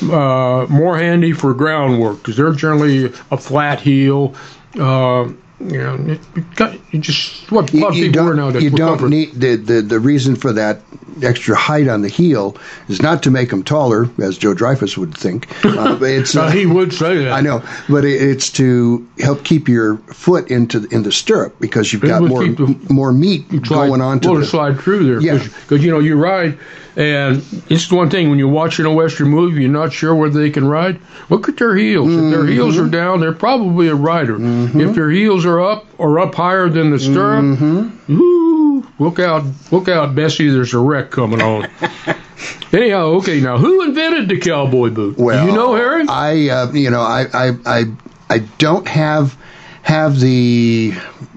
uh, 0.05 0.67
more 0.69 0.97
handy 0.97 1.33
for 1.33 1.53
groundwork 1.53 2.19
because 2.19 2.37
they're 2.37 2.53
generally 2.53 3.07
a 3.33 3.37
flat 3.37 3.81
heel. 3.81 4.35
Uh, 4.79 5.31
you 5.61 5.79
know, 5.79 5.95
it, 6.07 6.21
it 6.37 6.55
got, 6.57 6.79
you 6.93 7.01
just 7.01 7.51
what 7.53 7.73
You, 7.73 7.91
you 7.93 8.11
don't, 8.11 8.61
you 8.63 8.71
don't 8.71 9.09
need 9.11 9.33
the, 9.35 9.57
the 9.57 9.83
the 9.83 10.01
reason 10.01 10.35
for 10.37 10.53
that 10.55 10.81
extra 11.23 11.55
height 11.55 11.87
on 11.87 12.01
the 12.01 12.09
heel 12.09 12.57
is 12.89 13.03
not 13.03 13.23
to 13.25 13.31
make 13.31 13.51
them 13.51 13.63
taller, 13.63 14.09
as 14.23 14.39
Joe 14.39 14.55
Dreyfus 14.55 14.97
would 14.97 15.15
think. 15.17 15.49
Uh, 15.81 15.99
it's 16.03 16.35
Uh, 16.37 16.51
he 16.51 16.67
would 16.67 16.93
say 16.93 17.25
that. 17.25 17.33
I 17.33 17.41
know, 17.41 17.63
but 17.89 18.05
it, 18.05 18.21
it's 18.21 18.51
to 18.53 19.07
help 19.19 19.45
keep 19.45 19.69
your 19.69 19.97
foot 20.13 20.51
into 20.51 20.81
the, 20.81 20.95
in 20.95 21.03
the 21.05 21.13
stirrup 21.13 21.59
because 21.61 21.93
you've 21.93 22.03
got 22.03 22.23
more 22.23 22.45
the- 22.45 22.77
more 22.91 23.13
meat 23.13 23.47
slide, 23.67 23.89
going 23.89 24.01
on 24.03 24.21
to 24.21 24.39
the. 24.39 24.45
slide 24.45 24.79
through 24.81 25.05
there. 25.05 25.21
Yeah. 25.21 25.43
Because, 25.43 25.83
you 25.85 25.91
know, 25.91 25.99
you 26.01 26.17
ride, 26.17 26.59
and 26.97 27.45
it's 27.69 27.89
the 27.89 27.95
one 27.95 28.11
thing 28.11 28.31
when 28.31 28.39
you're 28.39 28.49
watching 28.49 28.85
a 28.87 28.93
Western 28.93 29.29
movie, 29.29 29.63
you're 29.63 29.71
not 29.71 29.93
sure 29.93 30.15
whether 30.15 30.41
they 30.41 30.51
can 30.51 30.67
ride. 30.67 31.01
Look 31.29 31.49
at 31.49 31.57
their 31.57 31.77
heels. 31.77 32.13
If 32.13 32.31
their 32.31 32.47
heels 32.47 32.77
Mm-hmm. 32.77 32.87
are 32.87 32.91
down, 32.91 33.21
they're 33.21 33.33
probably 33.33 33.89
a 33.89 33.95
rider. 33.95 34.37
If 34.41 34.95
their 34.95 35.11
heels 35.11 35.45
are 35.47 35.61
up 35.61 35.87
or 35.99 36.19
up 36.19 36.35
higher 36.35 36.69
than 36.69 36.91
the 36.91 36.99
stirrup, 36.99 37.45
Mm-hmm. 37.45 38.81
look 39.03 39.19
out, 39.19 39.45
look 39.71 39.89
out, 39.89 40.15
Bessie, 40.15 40.49
there's 40.51 40.75
a 40.75 40.79
wreck 40.79 41.11
coming 41.11 41.41
on. 41.41 41.69
Anyhow, 42.73 43.05
okay, 43.19 43.41
now 43.41 43.59
who 43.59 43.83
invented 43.83 44.29
the 44.29 44.39
cowboy 44.39 44.91
boot? 44.91 45.19
Well, 45.19 45.45
Do 45.45 45.51
you 45.51 45.57
know, 45.57 45.75
Harry? 45.75 46.05
I, 46.09 46.49
uh, 46.49 46.73
you 46.73 46.91
know, 46.91 47.01
I, 47.03 47.27
I, 47.33 47.53
I, 47.67 47.85
I 48.31 48.39
don't 48.59 48.87
have 48.89 49.37
have 49.83 50.21
the 50.21 50.93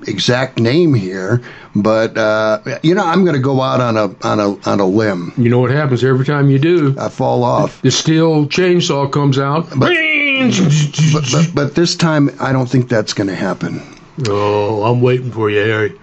exact 0.08 0.60
name 0.60 0.94
here, 0.94 1.42
but 1.76 2.18
uh, 2.18 2.60
you 2.84 2.94
know, 2.96 3.04
I'm 3.06 3.24
going 3.24 3.36
to 3.36 3.42
go 3.42 3.62
out 3.62 3.82
on 3.82 3.98
a 3.98 4.16
on 4.26 4.40
a 4.40 4.70
on 4.70 4.80
a 4.80 4.86
limb. 4.86 5.34
you 5.38 5.50
know 5.50 5.60
what 5.60 5.72
happens 5.72 6.04
every 6.04 6.26
time 6.26 6.50
you 6.50 6.60
do? 6.60 6.96
I 7.00 7.10
fall 7.10 7.44
off, 7.44 7.82
The 7.82 7.92
steel 7.92 8.46
chainsaw 8.48 9.12
comes 9.12 9.40
out. 9.40 9.68
but 9.78 9.92
but, 11.32 11.52
but 11.56 11.76
this 11.76 11.96
time 11.96 12.30
I 12.40 12.52
don't 12.52 12.68
think 12.70 12.90
that's 12.90 13.14
going 13.14 13.28
to 13.28 13.36
happen. 13.36 13.82
oh, 14.28 14.84
I'm 14.84 15.02
waiting 15.02 15.32
for 15.32 15.50
you, 15.50 15.60
Harry. 15.60 16.00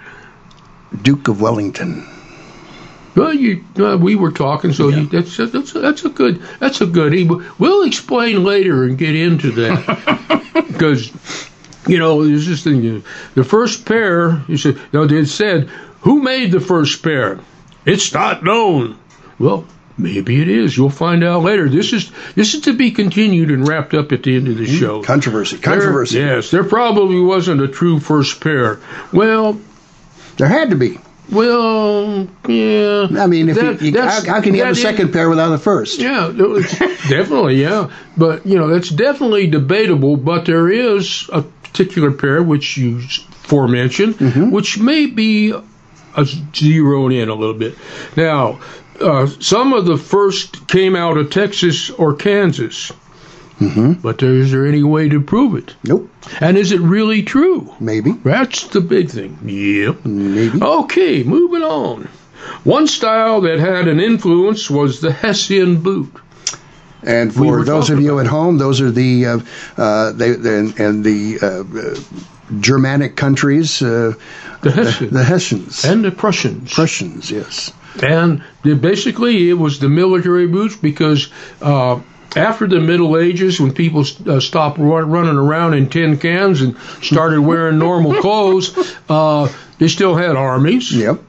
Duke 1.02 1.28
of 1.28 1.40
Wellington. 1.40 2.06
Well, 3.16 3.34
you, 3.34 3.64
uh, 3.78 3.96
we 4.00 4.14
were 4.14 4.30
talking, 4.32 4.72
so 4.72 4.88
you, 4.88 5.06
that's 5.06 5.36
that's 5.36 5.72
that's 5.72 6.04
a 6.04 6.08
good 6.08 6.40
that's 6.60 6.80
a 6.80 6.86
good. 6.86 7.12
he- 7.12 7.28
We'll 7.58 7.82
explain 7.84 8.44
later 8.44 8.84
and 8.84 8.96
get 8.98 9.14
into 9.14 9.50
that 9.52 10.54
because 10.68 11.10
you 11.86 11.98
know 11.98 12.26
there's 12.26 12.46
this 12.46 12.64
thing. 12.64 13.02
The 13.34 13.44
first 13.44 13.86
pair, 13.86 14.42
you 14.48 14.56
said, 14.56 14.78
no, 14.92 15.06
they 15.06 15.24
said 15.24 15.68
who 16.00 16.22
made 16.22 16.52
the 16.52 16.60
first 16.60 17.02
pair. 17.02 17.40
It's 17.84 18.12
not 18.12 18.42
known. 18.44 18.98
Well, 19.38 19.66
maybe 19.96 20.40
it 20.40 20.48
is. 20.48 20.76
You'll 20.76 20.90
find 20.90 21.24
out 21.24 21.42
later. 21.42 21.68
This 21.68 21.92
is 21.92 22.10
this 22.34 22.54
is 22.54 22.62
to 22.62 22.72
be 22.72 22.90
continued 22.90 23.50
and 23.50 23.66
wrapped 23.66 23.94
up 23.94 24.12
at 24.12 24.22
the 24.22 24.36
end 24.36 24.48
of 24.48 24.56
the 24.58 24.66
hmm. 24.66 24.78
show. 24.78 25.02
Controversy. 25.02 25.56
There- 25.56 25.72
Controversy. 25.72 26.18
yes, 26.18 26.50
there 26.50 26.64
probably 26.64 27.20
wasn't 27.20 27.60
a 27.62 27.68
true 27.68 28.00
first 28.00 28.40
pair. 28.40 28.80
Well, 29.12 29.60
There 30.36 30.48
had 30.48 30.70
to 30.70 30.76
be. 30.76 30.98
well, 31.30 32.28
yeah. 32.48 33.06
I 33.18 33.26
mean, 33.26 33.48
if 33.48 33.56
That- 33.56 33.80
you, 33.82 33.92
you, 33.92 34.00
how, 34.00 34.24
how 34.24 34.40
can 34.40 34.54
you 34.54 34.64
have 34.64 34.72
a 34.72 34.74
that 34.74 34.78
is- 34.78 34.82
second 34.82 35.12
pair 35.12 35.28
without 35.28 35.52
a 35.52 35.58
first? 35.58 36.00
Yeah, 36.00 36.32
definitely, 37.08 37.60
yeah. 37.60 37.90
But 38.16 38.46
you 38.46 38.58
know, 38.58 38.68
that's 38.68 38.88
definitely 38.88 39.46
debatable. 39.46 40.16
But 40.16 40.44
there 40.44 40.68
is 40.68 41.28
a 41.32 41.44
particular 41.72 42.10
pair 42.10 42.42
which 42.42 42.76
you 42.76 43.00
forementioned, 43.00 44.16
Mm-hmm. 44.18 44.50
which 44.50 44.78
may 44.78 45.06
be 45.06 45.52
a 46.16 46.24
zeroed 46.54 47.12
in 47.12 47.28
a 47.28 47.34
little 47.34 47.54
bit. 47.54 47.76
Now, 48.16 48.60
uh, 49.00 49.26
some 49.26 49.72
of 49.72 49.86
the 49.86 49.96
first 49.96 50.66
came 50.68 50.96
out 50.96 51.16
of 51.16 51.30
Texas 51.30 51.90
or 51.90 52.14
Kansas. 52.14 52.92
Mm-hmm. 53.60 53.92
But 54.00 54.18
there, 54.18 54.32
is 54.34 54.50
there 54.52 54.66
any 54.66 54.82
way 54.82 55.08
to 55.10 55.20
prove 55.20 55.54
it? 55.54 55.74
Nope. 55.84 56.10
And 56.40 56.56
is 56.56 56.72
it 56.72 56.80
really 56.80 57.22
true? 57.22 57.74
Maybe. 57.78 58.12
That's 58.12 58.68
the 58.68 58.80
big 58.80 59.10
thing. 59.10 59.38
Yep. 59.44 60.04
Maybe. 60.06 60.60
Okay, 60.62 61.22
moving 61.22 61.62
on. 61.62 62.08
One 62.64 62.86
style 62.86 63.42
that 63.42 63.58
had 63.58 63.86
an 63.86 64.00
influence 64.00 64.70
was 64.70 65.00
the 65.00 65.12
Hessian 65.12 65.82
boot. 65.82 66.10
And 67.02 67.34
for 67.34 67.58
were 67.58 67.64
those 67.64 67.90
of 67.90 68.00
you 68.00 68.18
at 68.18 68.26
home, 68.26 68.58
those 68.58 68.80
are 68.80 68.90
the 68.90 69.26
uh, 69.26 69.38
uh, 69.76 70.12
they, 70.12 70.32
they 70.32 70.58
and 70.58 71.04
the 71.04 71.38
uh, 71.40 71.46
uh, 71.46 72.60
Germanic 72.60 73.16
countries, 73.16 73.80
uh, 73.82 74.14
The 74.60 74.70
Hessians. 74.70 75.12
the 75.12 75.24
Hessians, 75.24 75.84
and 75.84 76.04
the 76.04 76.10
Prussians. 76.10 76.74
Prussians. 76.74 77.30
Yes. 77.30 77.72
And 78.02 78.42
the, 78.62 78.74
basically, 78.74 79.48
it 79.48 79.54
was 79.54 79.78
the 79.78 79.88
military 79.88 80.46
boots 80.46 80.76
because 80.76 81.28
uh, 81.60 82.00
after 82.36 82.66
the 82.66 82.80
Middle 82.80 83.16
Ages, 83.18 83.60
when 83.60 83.72
people 83.72 84.04
uh, 84.26 84.40
stopped 84.40 84.78
run, 84.78 85.10
running 85.10 85.36
around 85.36 85.74
in 85.74 85.88
tin 85.88 86.18
cans 86.18 86.62
and 86.62 86.76
started 87.02 87.40
wearing 87.40 87.78
normal 87.78 88.14
clothes, 88.20 88.76
uh, 89.08 89.48
they 89.78 89.88
still 89.88 90.14
had 90.14 90.36
armies. 90.36 90.92
Yep. 90.92 91.22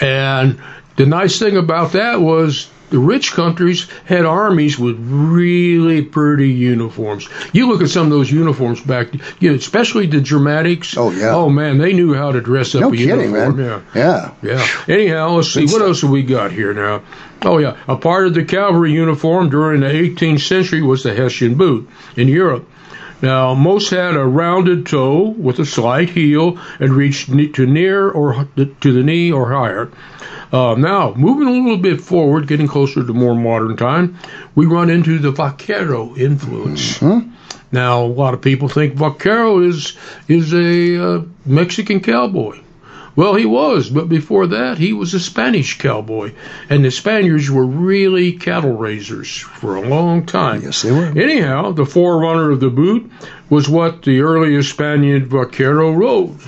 And 0.00 0.60
the 0.96 1.06
nice 1.06 1.38
thing 1.38 1.56
about 1.56 1.92
that 1.92 2.20
was 2.20 2.68
the 2.94 3.00
rich 3.00 3.32
countries 3.32 3.88
had 4.04 4.24
armies 4.24 4.78
with 4.78 4.96
really 5.00 6.00
pretty 6.00 6.50
uniforms. 6.50 7.28
You 7.52 7.66
look 7.68 7.82
at 7.82 7.88
some 7.90 8.04
of 8.04 8.10
those 8.10 8.30
uniforms 8.30 8.80
back, 8.80 9.08
you 9.40 9.50
know, 9.50 9.56
especially 9.56 10.06
the 10.06 10.18
Germanics. 10.18 10.96
Oh, 10.96 11.10
yeah. 11.10 11.34
Oh 11.34 11.50
man, 11.50 11.78
they 11.78 11.92
knew 11.92 12.14
how 12.14 12.30
to 12.30 12.40
dress 12.40 12.72
up 12.76 12.82
No 12.82 12.92
a 12.92 12.96
kidding, 12.96 13.32
uniform. 13.32 13.56
man. 13.56 13.84
Yeah. 13.96 14.34
Yeah. 14.42 14.66
Yeah. 14.88 14.94
Anyhow, 14.94 15.30
let's 15.32 15.52
see. 15.52 15.62
What 15.62 15.70
stuff. 15.70 15.82
else 15.82 16.00
have 16.02 16.10
we 16.10 16.22
got 16.22 16.52
here 16.52 16.72
now? 16.72 17.02
Oh, 17.42 17.58
yeah. 17.58 17.76
A 17.88 17.96
part 17.96 18.28
of 18.28 18.34
the 18.34 18.44
cavalry 18.44 18.92
uniform 18.92 19.50
during 19.50 19.80
the 19.80 19.88
18th 19.88 20.42
century 20.46 20.80
was 20.80 21.02
the 21.02 21.12
Hessian 21.14 21.56
boot 21.56 21.88
in 22.16 22.28
Europe. 22.28 22.70
Now, 23.22 23.54
most 23.54 23.90
had 23.90 24.14
a 24.16 24.24
rounded 24.24 24.86
toe 24.86 25.30
with 25.30 25.58
a 25.58 25.66
slight 25.66 26.10
heel 26.10 26.60
and 26.78 26.92
reached 26.92 27.28
to 27.54 27.66
near 27.66 28.08
or 28.08 28.46
to 28.56 28.92
the 28.92 29.02
knee 29.02 29.32
or 29.32 29.50
higher. 29.50 29.90
Uh, 30.54 30.76
now, 30.76 31.12
moving 31.16 31.48
a 31.48 31.50
little 31.50 31.76
bit 31.76 32.00
forward, 32.00 32.46
getting 32.46 32.68
closer 32.68 33.04
to 33.04 33.12
more 33.12 33.34
modern 33.34 33.76
time, 33.76 34.16
we 34.54 34.66
run 34.66 34.88
into 34.88 35.18
the 35.18 35.32
vaquero 35.32 36.14
influence. 36.14 37.02
Now, 37.72 38.04
a 38.04 38.06
lot 38.06 38.34
of 38.34 38.40
people 38.40 38.68
think 38.68 38.94
vaquero 38.94 39.58
is 39.58 39.96
is 40.28 40.54
a 40.54 41.16
uh, 41.16 41.22
Mexican 41.44 41.98
cowboy. 41.98 42.60
Well, 43.16 43.34
he 43.34 43.46
was, 43.46 43.90
but 43.90 44.08
before 44.08 44.46
that, 44.48 44.78
he 44.78 44.92
was 44.92 45.12
a 45.12 45.18
Spanish 45.18 45.76
cowboy, 45.78 46.34
and 46.70 46.84
the 46.84 46.92
Spaniards 46.92 47.50
were 47.50 47.66
really 47.66 48.32
cattle 48.32 48.76
raisers 48.76 49.36
for 49.36 49.74
a 49.74 49.88
long 49.88 50.24
time. 50.24 50.62
Yes, 50.62 50.82
they 50.82 50.92
were. 50.92 51.06
Anyhow, 51.16 51.72
the 51.72 51.84
forerunner 51.84 52.52
of 52.52 52.60
the 52.60 52.70
boot 52.70 53.10
was 53.50 53.68
what 53.68 54.02
the 54.02 54.20
earliest 54.20 54.70
Spaniard 54.70 55.26
vaquero 55.26 55.92
rode. 55.92 56.38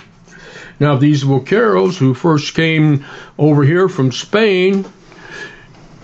Now, 0.78 0.97
these 0.97 1.25
vaqueros 1.25 1.97
who 1.97 2.12
first 2.14 2.54
came 2.54 3.04
over 3.38 3.62
here 3.62 3.88
from 3.88 4.12
Spain 4.12 4.85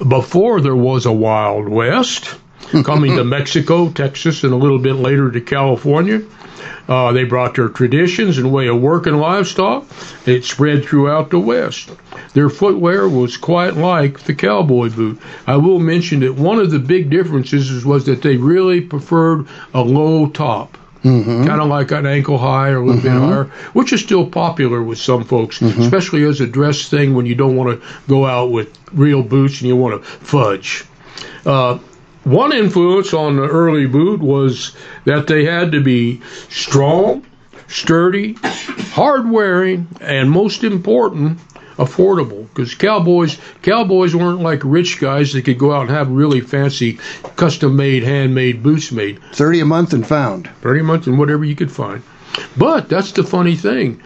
before 0.07 0.61
there 0.61 0.77
was 0.77 1.07
a 1.07 1.13
Wild 1.13 1.69
West, 1.69 2.35
coming 2.85 3.17
to 3.17 3.25
Mexico, 3.25 3.91
Texas, 3.91 4.45
and 4.45 4.53
a 4.53 4.57
little 4.57 4.79
bit 4.79 4.95
later 4.95 5.31
to 5.31 5.41
California. 5.41 6.23
Uh, 6.89 7.13
they 7.13 7.25
brought 7.25 7.55
their 7.55 7.69
traditions 7.69 8.39
and 8.39 8.53
way 8.53 8.67
of 8.67 8.81
working 8.81 9.15
livestock. 9.15 9.87
It 10.27 10.45
spread 10.45 10.85
throughout 10.85 11.31
the 11.31 11.39
West. 11.39 11.91
Their 12.35 12.51
footwear 12.51 13.09
was 13.09 13.37
quite 13.37 13.75
like 13.77 14.21
the 14.21 14.35
cowboy 14.35 14.91
boot. 14.91 15.21
I 15.47 15.57
will 15.57 15.79
mention 15.79 16.21
that 16.21 16.35
one 16.35 16.59
of 16.59 16.71
the 16.71 16.79
big 16.79 17.11
differences 17.11 17.85
was 17.85 18.07
that 18.07 18.23
they 18.23 18.37
really 18.37 18.81
preferred 18.81 19.47
a 19.73 19.83
low 19.83 20.29
top. 20.29 20.77
Mm-hmm. 21.03 21.47
Kind 21.47 21.61
of 21.61 21.69
like 21.69 21.91
an 21.91 22.07
ankle 22.07 22.39
high 22.39 22.71
or 22.71 22.77
a 22.77 22.85
little 22.87 23.03
bit 23.03 23.11
mm-hmm. 23.11 23.29
higher, 23.29 23.45
which 23.73 23.93
is 23.93 24.01
still 24.01 24.27
popular 24.27 24.83
with 24.83 24.99
some 24.99 25.25
folks, 25.25 25.59
mm-hmm. 25.59 25.83
especially 25.83 26.23
as 26.25 26.41
a 26.41 26.47
dress 26.47 26.89
thing 26.89 27.15
when 27.15 27.27
you 27.27 27.35
don't 27.35 27.57
want 27.57 27.81
to 27.81 27.87
go 28.09 28.25
out 28.25 28.53
with 28.53 28.79
real 28.93 29.23
boots 29.23 29.61
and 29.61 29.69
you 29.69 29.77
want 29.77 30.01
to 30.01 30.09
fudge. 30.09 30.85
Uh, 31.45 31.79
one 32.25 32.53
influence 32.53 33.13
on 33.15 33.37
the 33.37 33.49
early 33.49 33.87
boot 33.87 34.21
was 34.21 34.77
that 35.05 35.27
they 35.27 35.45
had 35.45 35.73
to 35.73 35.83
be 35.83 36.23
strong, 36.49 37.27
sturdy, 37.67 38.37
hard 38.93 39.29
wearing, 39.29 39.89
and 40.01 40.31
most 40.31 40.63
important, 40.63 41.41
affordable 41.77 42.47
because 42.49 42.75
cowboys 42.75 43.39
cowboys 43.63 44.15
weren't 44.15 44.41
like 44.41 44.61
rich 44.65 45.01
guys 45.01 45.33
that 45.33 45.43
could 45.43 45.59
go 45.59 45.73
out 45.73 45.83
and 45.83 45.91
have 45.91 46.11
really 46.11 46.41
fancy 46.41 46.99
custom 47.37 47.77
made 47.77 48.03
handmade 48.03 48.63
boots 48.63 48.93
made 48.93 49.21
Thirty 49.33 49.61
a 49.61 49.65
month 49.65 49.93
and 49.93 50.07
found. 50.07 50.51
pretty 50.61 50.83
much 50.83 51.07
and 51.07 51.19
whatever 51.19 51.45
you 51.45 51.57
could 51.57 51.73
find. 51.73 52.03
But 52.57 52.89
that's 52.89 53.13
the 53.13 53.25
funny 53.25 53.57
thing 53.57 54.03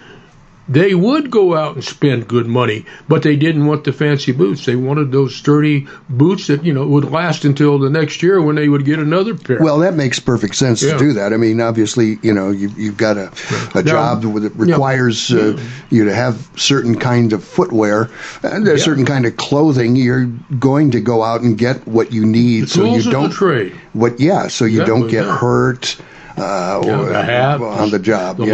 they 0.68 0.94
would 0.94 1.30
go 1.30 1.54
out 1.54 1.75
and 1.76 1.85
spend 1.85 2.26
good 2.26 2.46
money 2.46 2.85
but 3.08 3.23
they 3.23 3.37
didn't 3.37 3.66
want 3.66 3.85
the 3.85 3.92
fancy 3.92 4.32
boots 4.32 4.66
they 4.66 4.75
wanted 4.76 5.12
those 5.12 5.35
sturdy 5.35 5.87
boots 6.08 6.49
that 6.49 6.64
you 6.64 6.73
know 6.73 6.87
would 6.87 7.04
last 7.04 7.44
until 7.44 7.78
the 7.78 7.88
next 7.90 8.23
year 8.23 8.42
when 8.42 8.56
they 8.56 8.68
would 8.68 8.85
get 8.85 8.99
another 8.99 9.35
pair 9.37 9.58
Well, 9.61 9.78
that 9.78 9.94
makes 9.94 10.18
perfect 10.18 10.54
sense 10.56 10.82
Yeah. 10.82 10.92
to 10.94 10.99
do 10.99 11.12
that. 11.14 11.32
I 11.32 11.37
mean, 11.37 11.61
obviously, 11.61 12.18
you 12.23 12.32
know, 12.32 12.50
you, 12.50 12.68
you've 12.76 12.96
got 12.96 13.16
a, 13.16 13.30
a 13.75 13.82
Now- 13.82 13.90
job 13.90 14.23
that 14.23 14.52
requires 14.56 15.30
uh, 15.32 15.56
you 15.90 16.04
to 16.04 16.14
have 16.14 16.49
certain 16.56 16.99
kind 16.99 17.32
of 17.32 17.44
footwear 17.44 18.11
and 18.42 18.66
a 18.66 18.73
Yeah. 18.73 18.76
certain 18.82 19.04
kind 19.06 19.25
of 19.26 19.37
clothing. 19.37 19.96
You're 19.96 20.26
going 20.58 20.90
to 20.92 21.00
go 21.00 21.23
out 21.23 21.42
and 21.42 21.56
get 21.56 21.87
what 21.87 22.12
you 22.12 22.25
need, 22.26 22.64
the 22.64 22.68
so 22.68 22.85
you 22.96 23.11
don't 23.11 23.30
trade 23.30 23.73
what. 23.92 24.18
Yeah, 24.20 24.49
so 24.49 24.64
you 24.64 24.85
don't 24.85 25.08
get 25.08 25.25
yeah. 25.26 25.37
hurt 25.38 25.96
uh, 26.37 26.83
or, 26.85 27.09
the 27.09 27.23
hat, 27.23 27.61
on 27.61 27.90
the 27.90 27.99
job. 27.99 28.37
the 28.37 28.47
yeah. 28.47 28.52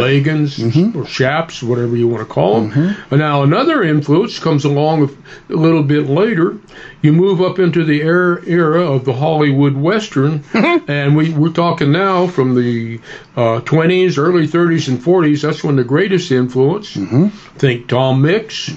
Mm-hmm. 0.57 0.97
or 0.97 1.05
chaps, 1.05 1.61
whatever 1.61 1.95
you 1.95 2.07
want 2.07 2.27
to 2.27 2.33
call 2.33 2.61
them. 2.61 2.95
And 3.11 3.19
now 3.19 3.43
another 3.43 3.83
influence 3.83 4.39
comes 4.39 4.63
along 4.65 5.09
a 5.49 5.53
little 5.53 5.83
bit 5.83 6.07
later. 6.07 6.57
You 7.01 7.11
move 7.13 7.41
up 7.41 7.59
into 7.59 7.83
the 7.83 8.01
era, 8.01 8.41
of 8.93 9.03
the 9.05 9.13
Hollywood 9.13 9.75
Western, 9.75 10.43
and 10.53 11.15
we, 11.17 11.33
we're 11.33 11.49
talking 11.51 11.91
now 11.91 12.27
from 12.27 12.55
the 12.55 12.99
uh, 13.35 13.59
20s, 13.61 14.17
early 14.17 14.47
30s, 14.47 14.87
and 14.87 14.99
40s. 14.99 15.41
That's 15.41 15.63
when 15.63 15.75
the 15.75 15.83
greatest 15.83 16.31
influence. 16.31 16.95
Mm-hmm. 16.95 17.27
Think 17.57 17.87
Tom 17.89 18.21
Mix, 18.21 18.69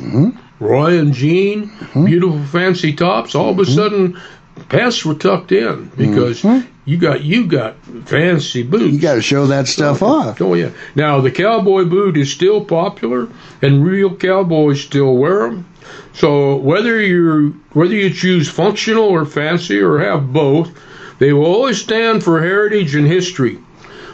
Roy 0.59 0.99
and 0.99 1.13
Gene, 1.13 1.71
beautiful 1.95 2.43
fancy 2.47 2.93
tops. 2.95 3.35
All 3.35 3.53
Mm-hmm. 3.53 3.61
of 3.61 3.69
a 3.69 3.71
sudden, 3.71 4.21
pants 4.69 5.05
were 5.05 5.15
tucked 5.15 5.53
in 5.53 5.87
because 5.97 6.43
you 6.87 6.97
got 6.97 7.23
you 7.23 7.47
got 7.47 7.77
fancy 8.07 8.63
boots. 8.63 8.95
You 8.95 9.01
got 9.01 9.17
to 9.17 9.23
show 9.23 9.47
that 9.49 9.63
oh, 9.63 9.65
stuff 9.65 10.03
oh, 10.03 10.07
off. 10.07 10.41
Oh 10.41 10.55
yeah. 10.55 10.71
Now 10.95 11.21
the 11.21 11.33
cowboy 11.33 11.85
boot 11.85 12.17
is 12.17 12.33
still 12.33 12.65
popular, 12.65 13.29
and 13.61 13.85
real 13.85 14.15
cowboys 14.15 14.81
still 14.81 15.15
wear 15.17 15.51
them. 15.51 15.67
So 16.15 16.57
whether 16.57 17.01
you 17.03 17.61
whether 17.73 17.95
you 17.95 18.11
choose 18.11 18.49
functional 18.49 19.05
or 19.05 19.27
fancy 19.27 19.81
or 19.81 19.99
have 19.99 20.33
both, 20.33 20.71
they 21.19 21.33
will 21.33 21.45
always 21.45 21.83
stand 21.83 22.23
for 22.23 22.41
heritage 22.41 22.95
and 22.95 23.07
history. 23.07 23.59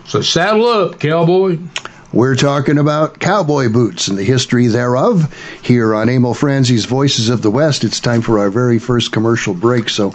So 0.06 0.22
saddle 0.22 0.66
up, 0.66 0.98
cowboy. 0.98 1.58
We're 2.12 2.36
talking 2.36 2.76
about 2.76 3.18
cowboy 3.20 3.70
boots 3.70 4.08
and 4.08 4.18
the 4.18 4.24
history 4.24 4.66
thereof 4.66 5.32
here 5.62 5.94
on 5.94 6.10
Emil 6.10 6.34
Franzi's 6.34 6.84
Voices 6.84 7.30
of 7.30 7.40
the 7.40 7.50
West. 7.50 7.84
It's 7.84 8.00
time 8.00 8.20
for 8.20 8.38
our 8.38 8.50
very 8.50 8.78
first 8.78 9.12
commercial 9.12 9.54
break, 9.54 9.88
so 9.88 10.14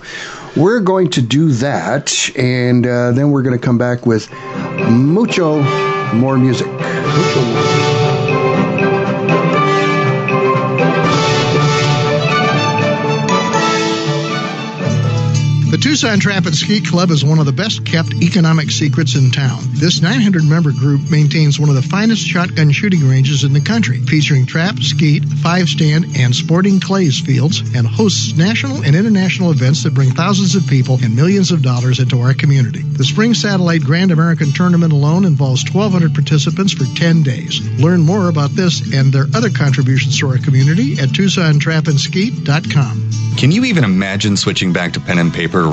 we're 0.57 0.79
going 0.79 1.09
to 1.11 1.21
do 1.21 1.49
that, 1.49 2.29
and 2.35 2.85
uh, 2.85 3.11
then 3.11 3.31
we're 3.31 3.43
going 3.43 3.57
to 3.57 3.63
come 3.63 3.77
back 3.77 4.05
with 4.05 4.31
mucho 4.89 5.61
more 6.13 6.37
music. 6.37 6.67
Tucson 15.87 16.19
Trap 16.19 16.45
and 16.45 16.53
Skeet 16.53 16.85
Club 16.85 17.11
is 17.11 17.23
one 17.23 17.39
of 17.39 17.45
the 17.45 17.53
best 17.53 17.85
kept 17.85 18.13
economic 18.15 18.71
secrets 18.71 19.15
in 19.15 19.31
town. 19.31 19.59
This 19.71 20.01
900 20.01 20.43
member 20.43 20.73
group 20.73 21.09
maintains 21.09 21.61
one 21.61 21.69
of 21.69 21.75
the 21.75 21.81
finest 21.81 22.27
shotgun 22.27 22.73
shooting 22.73 23.07
ranges 23.07 23.45
in 23.45 23.53
the 23.53 23.61
country, 23.61 23.99
featuring 24.01 24.45
trap, 24.45 24.79
skeet, 24.79 25.23
five 25.41 25.69
stand, 25.69 26.17
and 26.17 26.35
sporting 26.35 26.81
clays 26.81 27.21
fields, 27.21 27.61
and 27.73 27.87
hosts 27.87 28.35
national 28.35 28.83
and 28.83 28.97
international 28.97 29.49
events 29.49 29.81
that 29.83 29.93
bring 29.93 30.11
thousands 30.11 30.55
of 30.55 30.67
people 30.67 30.99
and 31.01 31.15
millions 31.15 31.53
of 31.53 31.61
dollars 31.61 31.99
into 31.99 32.19
our 32.19 32.33
community. 32.33 32.81
The 32.81 33.05
Spring 33.05 33.33
Satellite 33.33 33.83
Grand 33.83 34.11
American 34.11 34.51
Tournament 34.51 34.91
alone 34.91 35.23
involves 35.23 35.63
1,200 35.73 36.13
participants 36.13 36.73
for 36.73 36.83
10 36.97 37.23
days. 37.23 37.65
Learn 37.79 38.01
more 38.01 38.27
about 38.27 38.51
this 38.51 38.93
and 38.93 39.13
their 39.13 39.27
other 39.33 39.49
contributions 39.49 40.19
to 40.19 40.27
our 40.27 40.37
community 40.37 40.99
at 40.99 41.15
TucsonTrapandSkeet.com. 41.15 43.07
Can 43.37 43.51
you 43.51 43.65
even 43.65 43.83
imagine 43.83 44.35
switching 44.35 44.73
back 44.73 44.93
to 44.93 44.99
pen 44.99 45.19
and 45.19 45.31
paper 45.31 45.69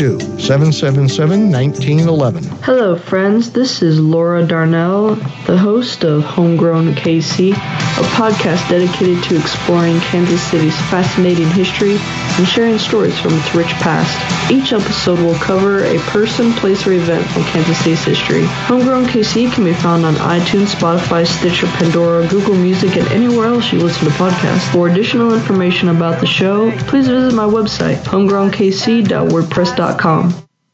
777-1911. 0.00 2.46
Hello, 2.62 2.96
friends. 2.96 3.52
This 3.52 3.82
is 3.82 4.00
Laura 4.00 4.46
Darnell, 4.46 5.16
the 5.46 5.58
host 5.58 6.04
of 6.04 6.24
Homegrown 6.24 6.94
KC, 6.94 7.52
a 7.52 8.04
podcast 8.16 8.66
dedicated 8.70 9.22
to 9.24 9.36
exploring 9.38 10.00
Kansas 10.00 10.42
City's 10.42 10.74
fascinating 10.88 11.50
history 11.50 11.98
and 12.38 12.48
sharing 12.48 12.78
stories 12.78 13.20
from 13.20 13.34
its 13.34 13.54
rich 13.54 13.74
past. 13.74 14.16
Each 14.50 14.72
episode 14.72 15.18
will 15.18 15.34
cover 15.34 15.84
a 15.84 15.98
person, 15.98 16.54
place, 16.54 16.86
or 16.86 16.94
event 16.94 17.26
from 17.26 17.44
Kansas 17.44 17.76
City's 17.78 18.02
history. 18.02 18.46
Homegrown 18.46 19.04
KC 19.04 19.52
can 19.52 19.64
be 19.64 19.74
found 19.74 20.06
on 20.06 20.14
iTunes, 20.14 20.74
Spotify, 20.74 21.26
Stitcher, 21.26 21.66
Pandora, 21.66 22.26
Google 22.26 22.54
Music, 22.54 22.96
and 22.96 23.06
anywhere 23.08 23.48
else 23.48 23.70
you 23.70 23.80
listen 23.80 24.08
to 24.08 24.14
podcasts. 24.14 24.66
For 24.72 24.88
additional 24.88 25.34
information 25.34 25.90
about 25.90 26.20
the 26.20 26.26
show, 26.26 26.70
please 26.88 27.06
visit 27.06 27.34
my 27.34 27.44
website, 27.44 27.98
homegrownkc.wordpress.com. 28.04 29.89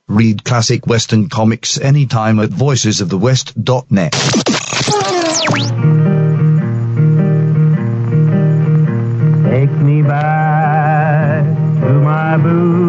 Read 0.09 0.45
classic 0.45 0.87
Western 0.87 1.29
comics 1.29 1.79
anytime 1.81 2.39
at 2.39 2.51
voicesofthewest.net. 2.51 4.13
Take 9.51 9.71
me 9.83 10.03
back 10.03 11.45
to 11.81 11.93
my 12.01 12.37
boots 12.37 12.86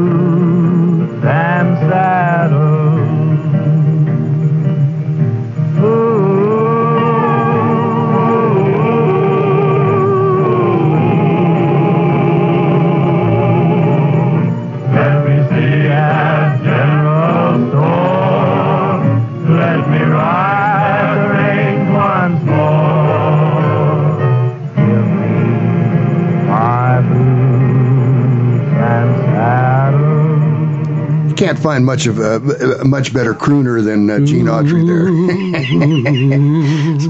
can't 31.58 31.64
find 31.64 31.86
much 31.86 32.06
of 32.08 32.20
a, 32.20 32.36
a 32.82 32.86
much 32.86 33.14
better 33.14 33.34
crooner 33.34 33.84
than 33.84 34.10
uh, 34.10 34.20
Gene 34.20 34.46
Autry 34.46 34.86
there. 34.86 35.08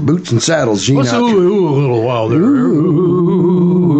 Boots 0.00 0.32
and 0.32 0.42
saddles, 0.42 0.84
Gene 0.84 0.96
Let's 0.96 1.12
Autry. 1.12 1.32
ooh, 1.32 1.54
ooh 1.54 1.68
a 1.68 1.76
little 1.80 2.02
while 2.02 2.28
there. 2.28 2.40
Ooh. 2.40 3.98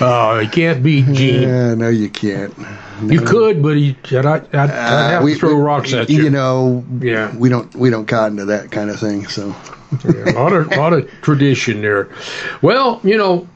oh, 0.00 0.38
you 0.40 0.48
can't 0.48 0.82
beat 0.82 1.06
Gene. 1.06 1.42
Yeah, 1.42 1.74
no, 1.74 1.88
you 1.88 2.08
can't. 2.10 2.54
You 3.04 3.20
could, 3.20 3.62
but 3.62 3.76
he, 3.76 3.96
I'd, 4.12 4.26
I'd, 4.26 4.54
I'd 4.54 4.70
have 4.70 5.24
to 5.24 5.34
throw 5.34 5.56
rocks 5.56 5.92
at 5.92 6.08
you. 6.08 6.22
You 6.24 6.30
know, 6.30 6.84
Yeah. 7.00 7.34
we 7.36 7.48
don't 7.48 7.74
we 7.74 7.90
don't 7.90 8.06
cotton 8.06 8.36
to 8.36 8.44
that 8.46 8.70
kind 8.70 8.90
of 8.90 9.00
thing. 9.00 9.26
So 9.26 9.54
Yeah, 10.04 10.30
a 10.30 10.38
lot 10.38 10.52
of 10.52 10.68
lot 10.76 10.92
of 10.92 11.10
tradition 11.22 11.82
there. 11.82 12.08
Well, 12.62 13.00
you 13.02 13.16
know, 13.18 13.48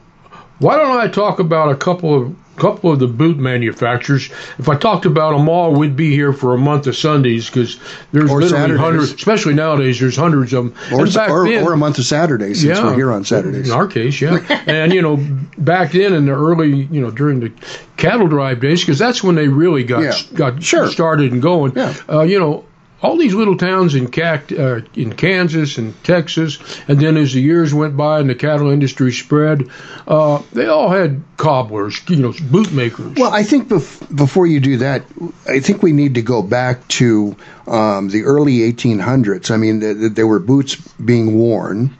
Why 0.59 0.75
don't 0.75 0.97
I 0.97 1.07
talk 1.07 1.39
about 1.39 1.71
a 1.71 1.75
couple 1.77 2.13
of 2.13 2.35
couple 2.57 2.91
of 2.91 2.99
the 2.99 3.07
boot 3.07 3.37
manufacturers? 3.37 4.29
If 4.59 4.67
I 4.67 4.75
talked 4.75 5.05
about 5.05 5.37
them 5.37 5.47
all, 5.47 5.73
we'd 5.73 5.95
be 5.95 6.11
here 6.11 6.33
for 6.33 6.53
a 6.53 6.57
month 6.57 6.87
of 6.87 6.95
Sundays 6.95 7.47
because 7.47 7.79
there's 8.11 8.29
Or 8.29 8.41
literally 8.41 8.49
Saturdays. 8.49 8.79
hundreds, 8.79 9.13
especially 9.13 9.53
nowadays. 9.53 9.99
There's 9.99 10.15
hundreds 10.15 10.53
of 10.53 10.65
them. 10.65 10.99
Or, 10.99 11.05
back 11.07 11.29
or, 11.29 11.47
then- 11.47 11.63
or 11.63 11.73
a 11.73 11.77
month 11.77 11.97
of 11.99 12.05
Saturdays 12.05 12.61
since 12.61 12.79
we're 12.79 12.95
here 12.95 13.11
on 13.11 13.23
Saturdays. 13.23 13.69
in 13.69 13.73
our 13.75 13.87
case, 13.87 14.19
yeah. 14.19 14.39
and 14.67 14.93
you 14.93 15.01
know, 15.01 15.17
back 15.57 15.91
then 15.91 16.13
in 16.13 16.25
the 16.25 16.31
early, 16.33 16.83
you 16.91 16.99
know, 17.01 17.11
during 17.11 17.39
the 17.39 17.51
cattle 17.95 18.27
drive 18.27 18.59
days, 18.59 18.81
because 18.81 18.99
that's 18.99 19.23
when 19.23 19.35
they 19.35 19.47
really 19.47 19.83
got 19.83 20.01
Yeah. 20.03 20.13
got 20.33 20.61
Sure. 20.63 20.87
started 20.89 21.31
and 21.31 21.41
going. 21.41 21.73
Yeah. 21.75 21.93
Uh, 22.09 22.21
you 22.23 22.39
know, 22.39 22.65
all 23.01 23.15
these 23.17 23.33
little 23.33 23.57
towns 23.57 23.93
in 23.95 24.07
Cac- 24.07 24.51
uh, 24.51 24.81
in 24.95 25.13
Kansas 25.13 25.77
and 25.77 25.93
Texas, 26.03 26.57
and 26.87 26.99
then 26.99 27.15
as 27.17 27.33
the 27.33 27.41
years 27.41 27.73
went 27.73 27.95
by 27.95 28.19
and 28.19 28.29
the 28.29 28.35
cattle 28.35 28.69
industry 28.71 29.11
spread, 29.11 29.69
uh, 30.07 30.41
they 30.53 30.65
all 30.65 30.89
had 30.89 31.21
cobblers, 31.37 32.01
you 32.09 32.15
know, 32.15 32.33
boot 32.49 32.71
makers. 32.71 33.13
Well, 33.15 33.31
I 33.31 33.43
think 33.43 33.67
bef- 33.69 34.15
before 34.15 34.47
you 34.47 34.59
do 34.59 34.77
that, 34.77 35.03
I 35.47 35.59
think 35.59 35.83
we 35.83 35.91
need 35.91 36.15
to 36.15 36.21
go 36.23 36.41
back 36.41 36.87
to 36.89 37.35
um, 37.67 38.09
the 38.09 38.23
early 38.23 38.59
1800s. 38.71 39.51
I 39.51 39.57
mean, 39.57 39.81
th- 39.81 39.97
th- 39.97 40.11
there 40.13 40.25
were 40.25 40.39
boots 40.39 40.75
being 41.03 41.37
worn 41.37 41.93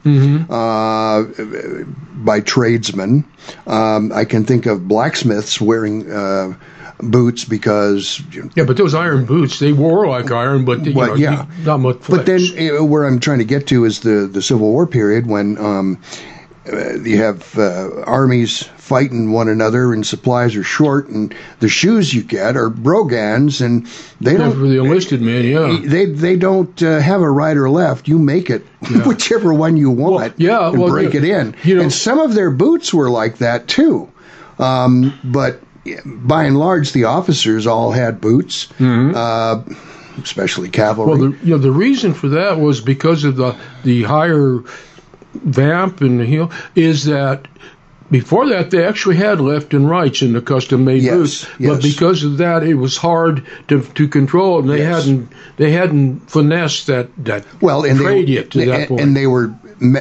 uh, 0.50 1.24
by 2.14 2.40
tradesmen. 2.40 3.24
Um, 3.66 4.12
I 4.12 4.24
can 4.24 4.44
think 4.44 4.66
of 4.66 4.88
blacksmiths 4.88 5.60
wearing 5.60 6.10
uh, 6.10 6.54
boots 7.00 7.44
because 7.44 8.20
yeah, 8.54 8.64
but 8.64 8.76
those 8.76 8.94
iron 8.94 9.24
boots, 9.24 9.58
they 9.58 9.72
wore 9.72 10.06
like 10.08 10.30
iron, 10.30 10.64
but 10.64 10.84
you 10.84 10.92
Well, 10.94 11.08
know, 11.08 11.14
yeah. 11.14 11.46
not 11.64 11.78
much. 11.78 11.98
But 12.08 12.26
then, 12.26 12.40
flex. 12.40 12.80
uh, 12.80 12.84
where 12.84 13.04
I'm 13.04 13.20
trying 13.20 13.38
to 13.38 13.44
get 13.44 13.66
to 13.68 13.84
is 13.84 14.00
the, 14.00 14.26
the 14.30 14.42
Civil 14.42 14.70
War 14.70 14.86
period 14.86 15.26
when 15.26 15.56
um, 15.58 15.98
uh, 16.70 16.94
you 16.96 17.18
have 17.18 17.56
uh, 17.58 18.02
armies 18.02 18.64
fighting 18.76 19.32
one 19.32 19.48
another 19.48 19.92
and 19.92 20.06
supplies 20.06 20.56
are 20.56 20.64
short, 20.64 21.08
and 21.08 21.34
the 21.60 21.68
shoes 21.68 22.12
you 22.14 22.22
get 22.22 22.56
are 22.56 22.68
brogans, 22.70 23.60
and 23.60 23.86
they 24.20 24.32
Yeah, 24.32 24.38
don't. 24.38 24.52
for 24.52 24.66
the 24.66 24.78
enlisted 24.82 25.20
men, 25.22 25.44
yeah. 25.44 25.78
They 25.84 26.06
they 26.06 26.36
don't 26.36 26.82
uh, 26.82 26.98
have 27.00 27.20
a 27.20 27.30
right 27.30 27.56
or 27.56 27.70
left. 27.70 28.08
You 28.08 28.18
make 28.18 28.50
it 28.50 28.66
whichever 29.06 29.52
one 29.54 29.76
you 29.76 29.90
want. 29.90 30.34
yeah, 30.38 30.68
and 30.70 30.78
well, 30.78 30.88
break 30.90 31.12
yeah, 31.14 31.20
it 31.20 31.24
in. 31.24 31.54
you 31.64 31.76
know- 31.76 31.82
and 31.82 31.92
some 31.92 32.18
of 32.18 32.34
their 32.34 32.50
boots 32.50 32.92
were 32.92 33.08
like 33.10 33.38
that 33.38 33.68
too. 33.68 34.10
Um, 34.58 35.16
but 35.22 35.60
by 36.04 36.44
and 36.44 36.58
large, 36.58 36.92
the 36.92 37.04
officers 37.04 37.66
all 37.66 37.90
had 37.92 38.20
boots, 38.20 38.68
uh, 38.80 39.62
especially 40.22 40.68
cavalry. 40.68 41.12
Mm-hmm. 41.12 41.20
Well, 41.22 41.30
the, 41.32 41.44
you 41.46 41.50
know, 41.52 41.58
the 41.58 41.72
reason 41.72 42.14
for 42.14 42.28
that 42.30 42.58
was 42.58 42.80
because 42.80 43.24
of 43.24 43.36
the 43.36 43.56
the 43.84 44.02
higher 44.04 44.60
vamp 45.34 46.00
and 46.00 46.20
the 46.20 46.24
heel 46.26 46.50
is 46.74 47.04
that 47.04 47.46
before 48.10 48.48
that 48.48 48.70
they 48.70 48.84
actually 48.84 49.16
had 49.16 49.40
left 49.40 49.74
and 49.74 49.88
rights 49.88 50.22
in 50.22 50.32
the 50.32 50.40
custom 50.40 50.84
made 50.86 51.02
Yes, 51.02 51.14
boots, 51.14 51.46
yes. 51.58 51.70
but 51.74 51.82
because 51.82 52.24
of 52.24 52.38
that 52.38 52.62
it 52.62 52.74
was 52.74 52.96
hard 52.96 53.46
to 53.68 53.82
to 53.82 54.08
control, 54.08 54.58
and 54.60 54.68
they 54.70 54.78
Yes. 54.78 55.04
hadn't 55.04 55.32
they 55.58 55.72
hadn't 55.72 56.30
finessed 56.30 56.86
that 56.86 57.08
that 57.24 57.44
well, 57.60 57.84
and 57.84 57.98
trade 58.00 58.26
they, 58.28 58.32
yet 58.32 58.50
to 58.52 58.64
that 58.66 58.80
and, 58.80 58.88
point. 58.88 59.00
and 59.02 59.16
they 59.16 59.26
were 59.26 59.54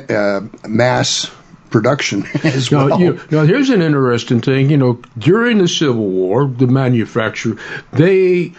uh, 0.10 0.41
mass 0.67 1.30
production 1.78 2.26
as 2.44 2.72
Now, 2.72 2.88
well. 2.88 3.00
you, 3.00 3.20
now, 3.32 3.44
here's 3.46 3.70
an 3.70 3.82
interesting 3.82 4.42
thing. 4.42 4.70
You 4.70 4.78
know, 4.78 5.02
during 5.18 5.58
the 5.60 5.68
Civil 5.68 6.08
War, 6.08 6.48
the 6.48 6.68
manufacturer, 6.68 7.58
they 7.94 8.54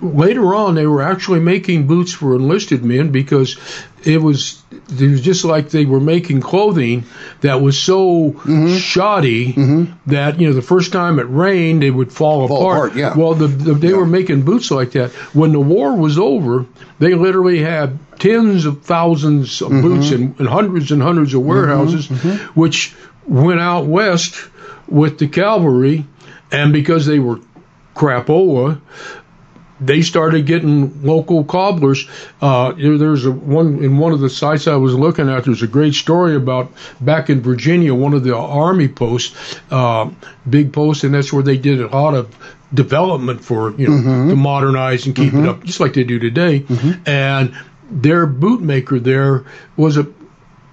later 0.00 0.54
on 0.54 0.74
they 0.74 0.86
were 0.86 1.02
actually 1.02 1.40
making 1.40 1.86
boots 1.86 2.12
for 2.12 2.34
enlisted 2.34 2.84
men 2.84 3.10
because 3.10 3.56
it 4.08 4.18
was 4.22 4.62
it 4.72 5.10
was 5.10 5.20
just 5.20 5.44
like 5.44 5.68
they 5.70 5.84
were 5.84 6.00
making 6.00 6.40
clothing 6.40 7.04
that 7.42 7.60
was 7.60 7.78
so 7.78 8.32
Mm-hmm. 8.32 8.76
shoddy 8.76 9.52
that 10.06 10.40
you 10.40 10.48
know 10.48 10.54
the 10.54 10.62
first 10.62 10.92
time 10.92 11.18
it 11.18 11.24
rained 11.28 11.82
they 11.82 11.90
would 11.90 12.10
fall, 12.12 12.48
Fall 12.48 12.62
apart, 12.72 12.94
yeah. 12.96 13.14
Well, 13.16 13.34
the, 13.34 13.46
the, 13.46 13.74
they 13.74 13.92
were 13.92 14.06
making 14.06 14.42
boots 14.42 14.70
like 14.70 14.92
that. 14.92 15.10
When 15.34 15.52
the 15.52 15.60
war 15.60 15.94
was 15.96 16.18
over, 16.18 16.64
they 16.98 17.14
literally 17.14 17.58
had 17.62 17.98
tens 18.18 18.64
of 18.64 18.82
thousands 18.82 19.60
of 19.62 19.68
Mm-hmm. 19.70 19.82
boots 19.82 20.10
and, 20.10 20.38
and 20.40 20.48
hundreds 20.48 20.90
and 20.92 21.02
hundreds 21.02 21.34
of 21.34 21.42
warehouses, 21.42 22.08
which 22.54 22.94
went 23.26 23.60
out 23.60 23.84
west 23.86 24.34
with 24.88 25.18
the 25.18 25.28
cavalry, 25.28 26.06
and 26.50 26.72
because 26.72 27.04
they 27.06 27.18
were 27.18 27.40
crapola, 27.94 28.80
they 29.80 30.02
started 30.02 30.46
getting 30.46 31.02
local 31.02 31.44
cobblers. 31.44 32.08
Uh, 32.40 32.72
there's 32.72 33.24
a 33.26 33.30
one 33.30 33.82
in 33.82 33.98
one 33.98 34.12
of 34.12 34.20
the 34.20 34.30
sites 34.30 34.66
I 34.66 34.76
was 34.76 34.94
looking 34.94 35.28
at. 35.28 35.44
There's 35.44 35.62
a 35.62 35.68
great 35.68 35.94
story 35.94 36.34
about 36.36 36.72
back 37.00 37.30
in 37.30 37.40
Virginia, 37.40 37.94
one 37.94 38.14
of 38.14 38.24
the 38.24 38.36
army 38.36 38.88
posts, 38.88 39.58
uh, 39.70 40.10
big 40.48 40.72
post, 40.72 41.04
and 41.04 41.14
that's 41.14 41.32
where 41.32 41.42
they 41.42 41.56
did 41.56 41.80
a 41.80 41.86
lot 41.88 42.14
of 42.14 42.34
development 42.74 43.42
for 43.42 43.72
you 43.80 43.88
know 43.88 44.28
to 44.30 44.36
modernize 44.36 45.06
and 45.06 45.16
keep 45.16 45.32
it 45.32 45.48
up, 45.48 45.64
just 45.64 45.80
like 45.80 45.94
they 45.94 46.04
do 46.04 46.18
today. 46.18 46.64
And 47.06 47.56
their 47.90 48.26
bootmaker 48.26 49.02
there 49.02 49.44
was 49.76 49.96
a 49.96 50.06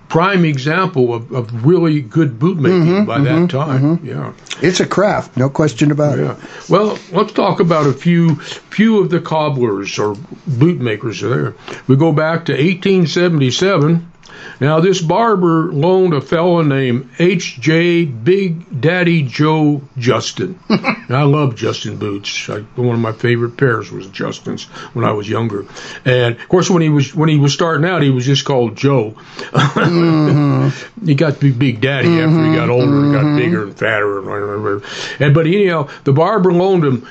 prime 0.10 0.46
example 0.46 1.14
of, 1.14 1.32
of 1.32 1.66
really 1.66 2.02
good 2.02 2.40
bootmaking 2.40 2.86
mm-hmm, 2.86 3.06
by 3.06 3.20
that 3.20 3.30
mm-hmm, 3.30 3.48
time. 3.48 3.98
Mm-hmm. 3.98 4.06
Yeah. 4.08 4.34
it's 4.62 4.80
a 4.80 4.86
craft, 4.86 5.36
no 5.38 5.50
question 5.50 5.92
about 5.92 6.18
Yeah. 6.18 6.38
it. 6.38 6.70
Well, 6.70 6.98
let's 7.12 7.34
talk 7.34 7.60
about 7.60 7.88
a 7.88 7.94
few 7.94 8.36
few 8.36 9.00
of 9.00 9.10
the 9.10 9.20
cobblers 9.20 9.98
or 10.00 10.16
bootmakers 10.48 11.22
there. 11.22 11.54
We 11.88 11.96
go 11.96 12.12
back 12.12 12.46
to 12.46 12.54
1877. 12.54 14.12
Now, 14.60 14.80
this 14.80 15.02
barber 15.02 15.72
loaned 15.72 16.14
a 16.14 16.22
fellow 16.22 16.62
named 16.62 17.10
H.J. 17.20 18.06
Big 18.06 18.82
Daddy 18.82 19.24
Joe 19.24 19.82
Justin. 19.98 20.60
I 20.70 21.24
love 21.24 21.56
Justin 21.56 21.98
boots. 21.98 22.50
I, 22.50 22.60
one 22.60 22.96
of 22.96 23.00
my 23.00 23.12
favorite 23.12 23.58
pairs 23.58 23.92
was 23.92 24.08
Justin's 24.08 24.64
when 24.94 25.06
I 25.06 25.12
was 25.12 25.28
younger. 25.28 25.66
And 26.06 26.36
of 26.36 26.48
course, 26.50 26.70
when 26.70 26.82
he 26.82 26.90
was 26.90 27.14
when 27.14 27.30
he 27.30 27.38
was 27.38 27.54
starting 27.54 27.86
out, 27.86 28.02
he 28.02 28.10
was 28.10 28.26
just 28.26 28.46
called 28.46 28.76
Joe. 28.76 29.12
Mm-hmm. 29.38 31.06
he 31.06 31.16
got 31.16 31.36
to 31.36 31.40
be 31.40 31.52
Big 31.52 31.82
Daddy 31.82 32.20
after 32.20 32.46
he 32.46 32.56
got 32.56 32.70
mm-hmm. 32.70 32.72
older 32.72 33.04
and 33.04 33.14
got 33.14 33.24
mm-hmm. 33.24 33.38
bigger 33.38 33.64
and 33.64 33.78
fatter 33.78 34.20
and 34.20 34.28
whatever. 34.28 34.82
And 35.20 35.34
but 35.34 35.48
anyhow, 35.48 35.90
the 36.04 36.14
barber 36.14 36.52
loaned 36.52 36.86
him 36.86 37.08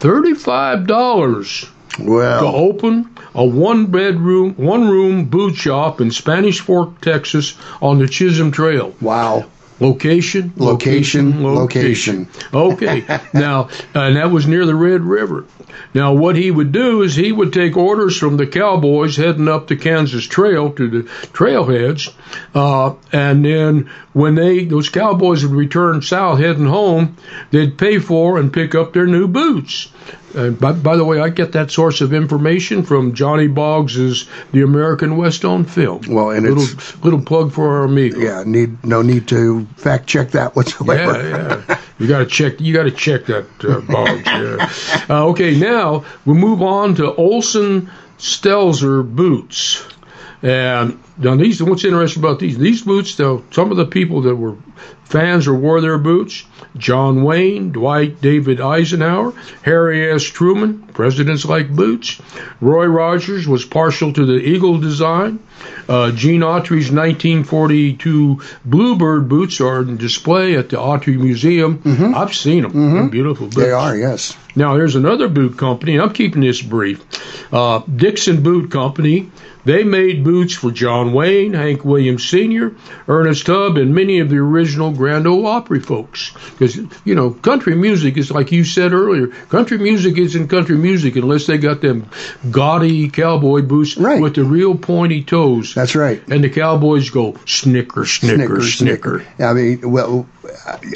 thirty-five 0.00 0.86
dollars 0.86 1.68
to 1.96 2.46
open 2.46 3.17
a 3.38 3.44
one 3.44 3.86
bedroom, 3.86 4.54
one 4.56 4.88
room 4.88 5.26
boot 5.26 5.54
shop 5.54 6.00
in 6.00 6.10
Spanish 6.10 6.60
Fort, 6.60 7.00
Texas, 7.00 7.56
on 7.80 7.98
the 8.00 8.08
Chisholm 8.08 8.50
Trail. 8.50 8.94
wow. 9.00 9.46
Location, 9.80 10.52
Location, 10.56 11.44
location. 11.44 12.28
Okay. 12.52 13.04
now, 13.32 13.68
and 13.94 14.16
that 14.16 14.32
was 14.32 14.44
near 14.48 14.66
the 14.66 14.74
Red 14.74 15.02
River. 15.02 15.44
Now, 15.94 16.14
what 16.14 16.34
he 16.34 16.50
would 16.50 16.72
do 16.72 17.02
is 17.02 17.14
he 17.14 17.30
would 17.30 17.52
take 17.52 17.76
orders 17.76 18.16
from 18.16 18.36
the 18.36 18.46
cowboys 18.46 19.16
heading 19.16 19.46
up 19.46 19.68
the 19.68 19.76
Kansas 19.76 20.24
Trail 20.24 20.72
to 20.72 20.88
the 20.88 21.02
trailheads, 21.32 22.12
uh, 22.56 22.94
and 23.12 23.44
then 23.44 23.88
when 24.12 24.34
they 24.34 24.64
those 24.64 24.88
cowboys 24.88 25.44
would 25.44 25.56
return 25.56 26.02
south 26.02 26.40
heading 26.40 26.66
home, 26.66 27.16
they'd 27.52 27.78
pay 27.78 28.00
for 28.00 28.38
and 28.38 28.52
pick 28.52 28.74
up 28.74 28.92
their 28.92 29.06
new 29.06 29.28
boots. 29.28 29.92
And 30.34 30.60
by, 30.60 30.72
by 30.72 30.96
the 30.96 31.04
way, 31.04 31.20
I 31.20 31.30
get 31.30 31.52
that 31.52 31.70
source 31.70 32.00
of 32.00 32.12
information 32.12 32.82
from 32.82 33.14
Johnny 33.14 33.46
Boggs's 33.48 34.28
The 34.52 34.62
American 34.62 35.16
West 35.16 35.44
on 35.44 35.64
Film. 35.64 36.02
Well, 36.08 36.30
and 36.30 36.46
little 36.46 36.62
it's- 36.64 36.96
little 37.02 37.22
plug 37.22 37.52
for 37.52 37.78
our 37.78 37.84
amigo. 37.84 38.18
Yeah, 38.18 38.42
need 38.44 38.84
no 38.84 39.02
need 39.02 39.26
to 39.28 39.64
fact 39.76 40.06
check 40.06 40.32
that 40.32 40.54
whatsoever. 40.54 41.12
Yeah, 41.28 41.62
yeah. 41.68 41.80
You 41.98 42.06
got 42.06 42.18
to 42.18 42.26
check. 42.26 42.60
You 42.60 42.72
got 42.74 42.84
to 42.84 42.90
check 42.90 43.24
that 43.26 43.46
uh, 43.64 43.80
Boggs. 43.90 44.26
Yeah. 44.26 44.70
Uh, 45.10 45.26
okay, 45.28 45.58
now 45.58 46.04
we 46.26 46.34
move 46.34 46.60
on 46.60 46.94
to 46.96 47.14
Olsen 47.14 47.90
Stelzer 48.18 49.02
boots. 49.02 49.86
And 50.42 51.02
now 51.18 51.36
these, 51.36 51.62
what's 51.62 51.84
interesting 51.84 52.22
about 52.22 52.38
these? 52.38 52.58
These 52.58 52.82
boots, 52.82 53.16
though, 53.16 53.44
some 53.50 53.70
of 53.70 53.76
the 53.76 53.86
people 53.86 54.22
that 54.22 54.36
were 54.36 54.56
fans 55.04 55.46
or 55.48 55.54
wore 55.54 55.80
their 55.80 55.98
boots: 55.98 56.44
John 56.76 57.22
Wayne, 57.24 57.72
Dwight 57.72 58.20
David 58.20 58.60
Eisenhower, 58.60 59.32
Harry 59.62 60.10
S. 60.10 60.24
Truman. 60.24 60.82
Presidents 60.98 61.44
like 61.44 61.70
boots. 61.70 62.20
Roy 62.60 62.86
Rogers 62.86 63.46
was 63.46 63.64
partial 63.64 64.12
to 64.12 64.26
the 64.26 64.34
eagle 64.34 64.78
design. 64.80 65.38
Uh, 65.88 66.10
Gene 66.10 66.40
Autry's 66.40 66.90
1942 66.90 68.40
Bluebird 68.64 69.28
boots 69.28 69.60
are 69.60 69.82
in 69.82 69.96
display 69.96 70.56
at 70.56 70.68
the 70.68 70.76
Autry 70.76 71.16
Museum. 71.18 71.80
I've 72.16 72.34
seen 72.34 72.62
them. 72.62 72.94
They're 72.94 73.08
beautiful 73.08 73.46
boots. 73.46 73.56
They 73.56 73.70
are, 73.70 73.96
yes. 73.96 74.36
Now, 74.56 74.76
there's 74.76 74.96
another 74.96 75.28
boot 75.28 75.56
company, 75.56 75.94
and 75.94 76.02
I'm 76.02 76.12
keeping 76.12 76.42
this 76.42 76.60
brief. 76.60 77.04
Uh, 77.52 77.78
Dixon 77.80 78.42
Boot 78.42 78.70
Company. 78.70 79.30
They 79.64 79.84
made 79.84 80.24
boots 80.24 80.54
for 80.54 80.70
John 80.70 81.07
Wayne, 81.12 81.52
Hank 81.54 81.84
Williams 81.84 82.28
Sr., 82.28 82.74
Ernest 83.08 83.46
Tubb, 83.46 83.76
and 83.76 83.94
many 83.94 84.20
of 84.20 84.28
the 84.30 84.36
original 84.38 84.90
Grand 84.92 85.26
Ole 85.26 85.46
Opry 85.46 85.80
folks. 85.80 86.32
because 86.52 86.76
you 87.04 87.14
know 87.14 87.30
country 87.30 87.74
music 87.74 88.16
is 88.16 88.30
like 88.30 88.52
you 88.52 88.64
said 88.64 88.92
earlier. 88.92 89.28
Country 89.48 89.78
music 89.78 90.16
isn't 90.18 90.48
country 90.48 90.76
music 90.76 91.16
unless 91.16 91.46
they 91.46 91.58
got 91.58 91.80
them 91.80 92.08
gaudy 92.50 93.08
cowboy 93.08 93.62
boots 93.62 93.96
Right. 93.96 94.20
with 94.20 94.34
the 94.34 94.44
real 94.44 94.76
pointy 94.76 95.22
toes. 95.24 95.74
That's 95.74 95.94
right. 95.94 96.22
And 96.28 96.42
the 96.44 96.50
cowboys 96.50 97.10
go 97.10 97.36
snicker, 97.46 98.04
snicker, 98.06 98.62
snicker. 98.62 99.24
I 99.38 99.52
mean, 99.52 99.90
well, 99.90 100.26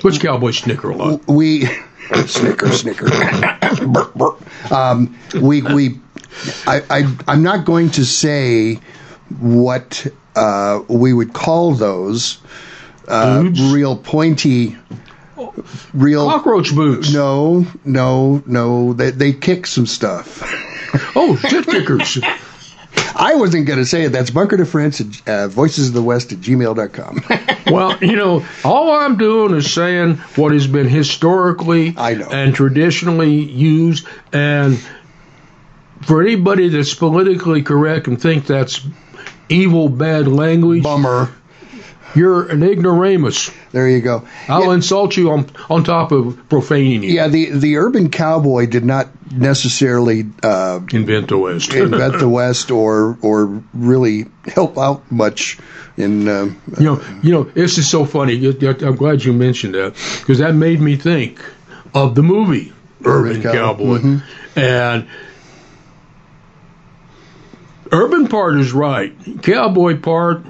What's 0.03 0.18
cowboy 0.18 0.51
snicker 0.53 0.90
a 0.90 0.96
lot? 0.96 1.27
we 1.29 1.66
snicker 2.27 2.68
snicker 2.70 3.07
burp, 3.87 4.14
burp. 4.14 4.72
Um, 4.72 5.16
we 5.40 5.62
we 5.62 6.01
I, 6.66 6.83
I 6.90 7.16
I'm 7.29 7.42
not 7.42 7.64
going 7.64 7.90
to 7.92 8.05
say 8.05 8.81
what 9.40 10.07
uh, 10.37 10.81
we 10.88 11.12
would 11.12 11.33
call 11.33 11.75
those 11.75 12.38
uh, 13.09 13.49
real 13.73 13.97
pointy 13.97 14.77
real 15.92 16.29
Cockroach 16.31 16.75
boots. 16.75 17.12
no 17.12 17.66
no 17.85 18.42
no 18.47 18.92
they 18.92 19.11
they 19.11 19.33
kick 19.33 19.66
some 19.66 19.87
stuff 19.87 20.40
Oh, 21.16 21.37
shit 21.37 21.66
kickers. 21.66 22.18
I 23.16 23.35
wasn't 23.37 23.66
going 23.66 23.79
to 23.79 23.87
say 23.87 24.03
it 24.05 24.11
that's 24.12 24.31
bunker 24.31 24.59
to 24.59 24.66
friends 24.66 25.01
at 25.01 25.29
uh, 25.29 25.49
voices 25.49 25.88
of 25.88 25.95
the 25.95 26.03
west 26.03 26.33
at 26.33 26.38
gmail.com 26.38 27.25
Well, 27.73 27.97
you 28.03 28.16
know, 28.16 28.45
all 28.64 28.90
I'm 28.95 29.16
doing 29.16 29.55
is 29.55 29.73
saying 29.73 30.16
what 30.37 30.53
has 30.53 30.66
been 30.66 30.88
historically 30.88 31.95
I 31.97 32.14
know. 32.14 32.29
and 32.31 32.55
traditionally 32.55 33.35
used, 33.35 34.07
and 34.33 34.79
for 36.03 36.21
anybody 36.23 36.68
that's 36.68 36.92
politically 36.95 37.62
correct 37.62 38.07
and 38.09 38.21
think 38.21 38.47
that's 38.47 38.85
evil, 39.52 39.88
bad 39.88 40.26
language, 40.28 40.82
bummer 40.82 41.28
you're 42.14 42.46
an 42.50 42.62
ignoramus. 42.62 43.50
there 43.72 43.88
you 43.88 44.00
go 44.02 44.22
I'll 44.46 44.66
Yeah. 44.66 44.74
insult 44.74 45.16
you 45.16 45.30
on 45.30 45.46
on 45.70 45.82
top 45.82 46.12
of 46.12 46.36
profaning 46.50 47.02
you. 47.02 47.10
Yeah, 47.14 47.28
the 47.28 47.50
the 47.50 47.78
urban 47.78 48.10
cowboy 48.10 48.66
did 48.66 48.84
not 48.84 49.08
necessarily 49.34 50.26
uh, 50.42 50.80
Invent 50.92 51.28
the 51.28 51.38
West. 51.38 51.72
invent 51.86 52.18
the 52.18 52.28
West 52.28 52.70
or 52.70 53.16
or 53.22 53.62
really 53.72 54.26
help 54.46 54.76
out 54.76 55.10
much 55.10 55.58
in. 55.96 56.28
Um, 56.28 56.56
You 56.78 56.84
know, 56.84 57.00
you 57.22 57.30
know, 57.32 57.44
this 57.44 57.78
is 57.78 57.88
so 57.88 58.04
funny. 58.04 58.34
I'm 58.82 58.96
glad 58.96 59.24
you 59.24 59.32
mentioned 59.32 59.74
that 59.74 59.94
because 60.20 60.38
that 60.38 60.54
made 60.54 60.80
me 60.82 60.96
think 60.96 61.40
of 61.94 62.14
the 62.14 62.22
movie 62.22 62.72
Urban 63.06 63.30
Urban 63.30 63.42
Cow- 63.42 63.52
Cowboy, 63.52 63.98
Mm-hmm. 63.98 64.58
and 64.58 65.06
Urban 67.92 68.26
part 68.26 68.57
is 68.57 68.72
right. 68.72 69.14
Cowboy 69.42 70.00
part, 70.00 70.42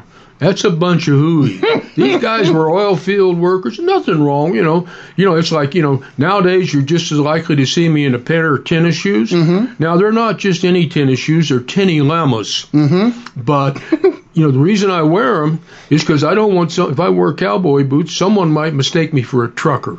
that's 0.43 0.65
a 0.65 0.71
bunch 0.71 1.07
of 1.07 1.15
hooey. 1.15 1.61
These 1.95 2.21
guys 2.21 2.51
were 2.51 2.69
oil 2.69 2.97
field 2.97 3.39
workers. 3.39 3.79
Nothing 3.79 4.25
wrong, 4.25 4.55
you 4.57 4.63
know. 4.65 4.89
You 5.15 5.27
know, 5.27 5.37
it's 5.37 5.53
like 5.53 5.77
you 5.77 5.83
know 5.83 6.05
nowadays 6.19 6.75
you're 6.75 6.83
just 6.83 7.13
as 7.13 7.19
likely 7.21 7.55
to 7.57 7.67
see 7.67 7.89
me 7.89 8.05
in 8.05 8.17
a 8.17 8.19
pair 8.19 8.57
of 8.57 8.65
tennis 8.65 8.97
shoes. 8.97 9.31
Mm-hmm. 9.31 9.81
Now 9.81 9.97
they're 9.97 10.11
not 10.11 10.39
just 10.39 10.65
any 10.65 10.89
tennis 10.89 11.21
shoes; 11.21 11.49
they're 11.49 11.61
Tony 11.61 12.01
Lamas. 12.01 12.67
Mm-hmm. 12.73 13.41
But 13.41 13.81
you 14.35 14.45
know 14.45 14.51
the 14.51 14.59
reason 14.59 14.91
I 14.91 15.03
wear 15.03 15.43
them 15.43 15.61
is 15.91 16.03
because 16.03 16.25
I 16.25 16.35
don't 16.35 16.57
want 16.57 16.73
some. 16.73 16.91
If 16.91 16.99
I 16.99 17.11
wear 17.11 17.33
cowboy 17.35 17.85
boots, 17.85 18.17
someone 18.17 18.51
might 18.51 18.75
mistake 18.75 19.13
me 19.13 19.23
for 19.23 19.45
a 19.45 19.51
trucker. 19.51 19.99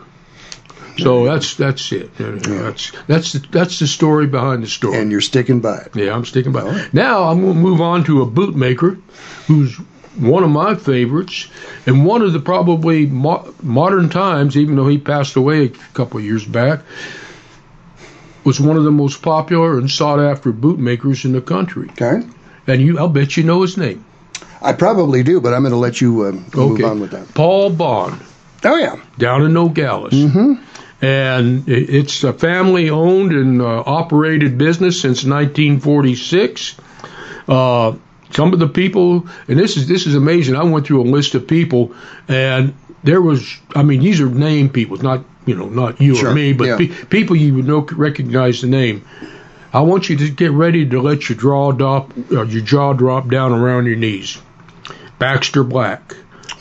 So 0.97 1.25
that's 1.25 1.55
that's 1.55 1.91
it. 1.91 2.15
That's 2.17 2.91
that's 3.07 3.33
the, 3.33 3.39
that's 3.51 3.79
the 3.79 3.87
story 3.87 4.27
behind 4.27 4.61
the 4.63 4.67
story. 4.67 4.97
and 4.99 5.11
you're 5.11 5.21
sticking 5.21 5.59
by 5.59 5.77
it. 5.77 5.95
Yeah, 5.95 6.13
I'm 6.13 6.25
sticking 6.25 6.51
by 6.51 6.67
it. 6.69 6.93
Now 6.93 7.23
I'm 7.23 7.41
going 7.41 7.53
to 7.55 7.59
move 7.59 7.81
on 7.81 8.03
to 8.05 8.21
a 8.21 8.27
bootmaker 8.27 9.01
who's 9.47 9.75
one 10.15 10.43
of 10.43 10.51
my 10.51 10.75
favorites 10.75 11.47
and 11.87 12.05
one 12.05 12.21
of 12.21 12.31
the 12.33 12.39
probably 12.39 13.07
mo- 13.07 13.51
modern 13.63 14.09
times, 14.09 14.55
even 14.55 14.75
though 14.75 14.87
he 14.87 14.99
passed 14.99 15.35
away 15.35 15.65
a 15.65 15.69
couple 15.95 16.19
of 16.19 16.23
years 16.25 16.45
back, 16.45 16.81
was 18.43 18.59
one 18.59 18.77
of 18.77 18.83
the 18.83 18.91
most 18.91 19.21
popular 19.21 19.77
and 19.79 19.89
sought 19.89 20.19
after 20.19 20.51
bootmakers 20.51 21.25
in 21.25 21.31
the 21.31 21.41
country. 21.41 21.89
Okay, 21.91 22.27
And 22.67 22.81
you, 22.81 22.99
I'll 22.99 23.09
bet 23.09 23.35
you 23.37 23.43
know 23.43 23.61
his 23.63 23.77
name. 23.77 24.05
I 24.61 24.73
probably 24.73 25.23
do, 25.23 25.41
but 25.41 25.53
I'm 25.53 25.61
going 25.63 25.71
to 25.71 25.77
let 25.77 25.99
you 26.01 26.23
uh, 26.23 26.31
move 26.31 26.55
Okay. 26.55 26.83
on 26.83 26.99
with 26.99 27.11
that. 27.11 27.33
Paul 27.33 27.69
Bond. 27.71 28.21
Oh 28.65 28.77
yeah, 28.77 28.97
down 29.17 29.43
in 29.43 29.53
Nogales. 29.53 30.13
Mm-hmm. 30.13 30.53
And 31.03 31.67
it's 31.67 32.23
a 32.23 32.31
family 32.31 32.89
owned 32.89 33.33
and 33.33 33.61
uh, 33.61 33.83
operated 33.85 34.57
business 34.57 35.01
since 35.01 35.25
1946. 35.25 36.75
Uh, 37.45 37.95
some 38.31 38.53
of 38.53 38.59
the 38.59 38.69
people, 38.69 39.27
and 39.49 39.59
this 39.59 39.75
is 39.75 39.87
this 39.87 40.07
is 40.07 40.15
amazing. 40.15 40.55
I 40.55 40.63
went 40.63 40.87
through 40.87 41.01
a 41.01 41.03
list 41.03 41.35
of 41.35 41.45
people, 41.45 41.93
and 42.29 42.73
there 43.03 43.21
was, 43.21 43.59
I 43.75 43.83
mean, 43.83 43.99
these 43.99 44.21
are 44.21 44.29
named 44.29 44.73
people, 44.73 44.97
not 44.97 45.25
you 45.45 45.55
know, 45.55 45.67
not 45.67 45.99
you 45.99 46.15
Sure, 46.15 46.29
or 46.29 46.33
me, 46.33 46.53
but 46.53 46.67
yeah. 46.67 46.77
pe- 46.77 47.05
people 47.05 47.35
you 47.35 47.55
would 47.55 47.67
know 47.67 47.81
recognize 47.81 48.61
the 48.61 48.67
name. 48.67 49.05
I 49.73 49.81
want 49.81 50.09
you 50.09 50.15
to 50.17 50.29
get 50.29 50.51
ready 50.51 50.87
to 50.87 51.01
let 51.01 51.27
your 51.27 51.37
jaw 51.37 51.71
drop, 51.73 52.13
uh, 52.31 52.43
your 52.43 52.61
jaw 52.61 52.93
drop 52.93 53.27
down 53.27 53.51
around 53.51 53.87
your 53.87 53.95
knees. 53.97 54.39
Baxter 55.19 55.63
Black, 55.63 56.15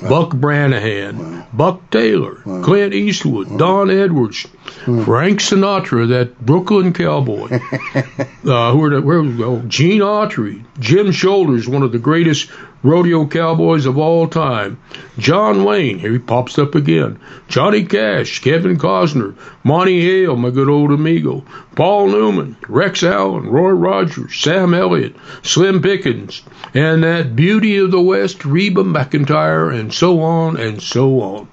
Buck 0.08 0.30
Brannaman, 0.30 1.46
Buck 1.52 1.90
Taylor, 1.90 2.36
Clint 2.62 2.92
Eastwood, 2.94 3.58
Don 3.58 3.90
Edwards, 3.90 4.46
Frank 4.84 5.40
Sinatra, 5.40 6.08
that 6.08 6.40
Brooklyn 6.44 6.92
cowboy. 6.92 7.48
uh, 7.94 8.72
who 8.72 8.82
are 8.82 8.90
the, 8.90 9.00
where 9.02 9.22
we 9.22 9.36
go? 9.36 9.60
Gene 9.62 10.00
Autry, 10.00 10.64
Jim 10.78 11.12
Shoulders, 11.12 11.68
one 11.68 11.82
of 11.82 11.92
the 11.92 11.98
greatest 11.98 12.50
rodeo 12.82 13.26
cowboys 13.26 13.86
of 13.86 13.96
all 13.96 14.26
time. 14.26 14.80
John 15.18 15.64
Wayne, 15.64 15.98
here 15.98 16.12
he 16.12 16.18
pops 16.18 16.58
up 16.58 16.74
again. 16.74 17.18
Johnny 17.48 17.84
Cash, 17.84 18.40
Kevin 18.40 18.76
Costner, 18.76 19.36
Monte 19.62 20.00
Hale, 20.00 20.36
my 20.36 20.50
good 20.50 20.68
old 20.68 20.90
amigo. 20.90 21.44
Paul 21.76 22.08
Newman, 22.08 22.56
Rex 22.68 23.02
Allen, 23.02 23.48
Roy 23.48 23.70
Rogers, 23.70 24.34
Sam 24.36 24.74
Elliott, 24.74 25.14
Slim 25.42 25.80
Pickens, 25.80 26.42
and 26.74 27.04
that 27.04 27.36
beauty 27.36 27.78
of 27.78 27.90
the 27.90 28.00
West, 28.00 28.44
Reba 28.44 28.82
McEntire, 28.82 29.72
and 29.78 29.92
so 29.92 30.20
on 30.20 30.56
and 30.56 30.82
so 30.82 31.20
on. 31.20 31.48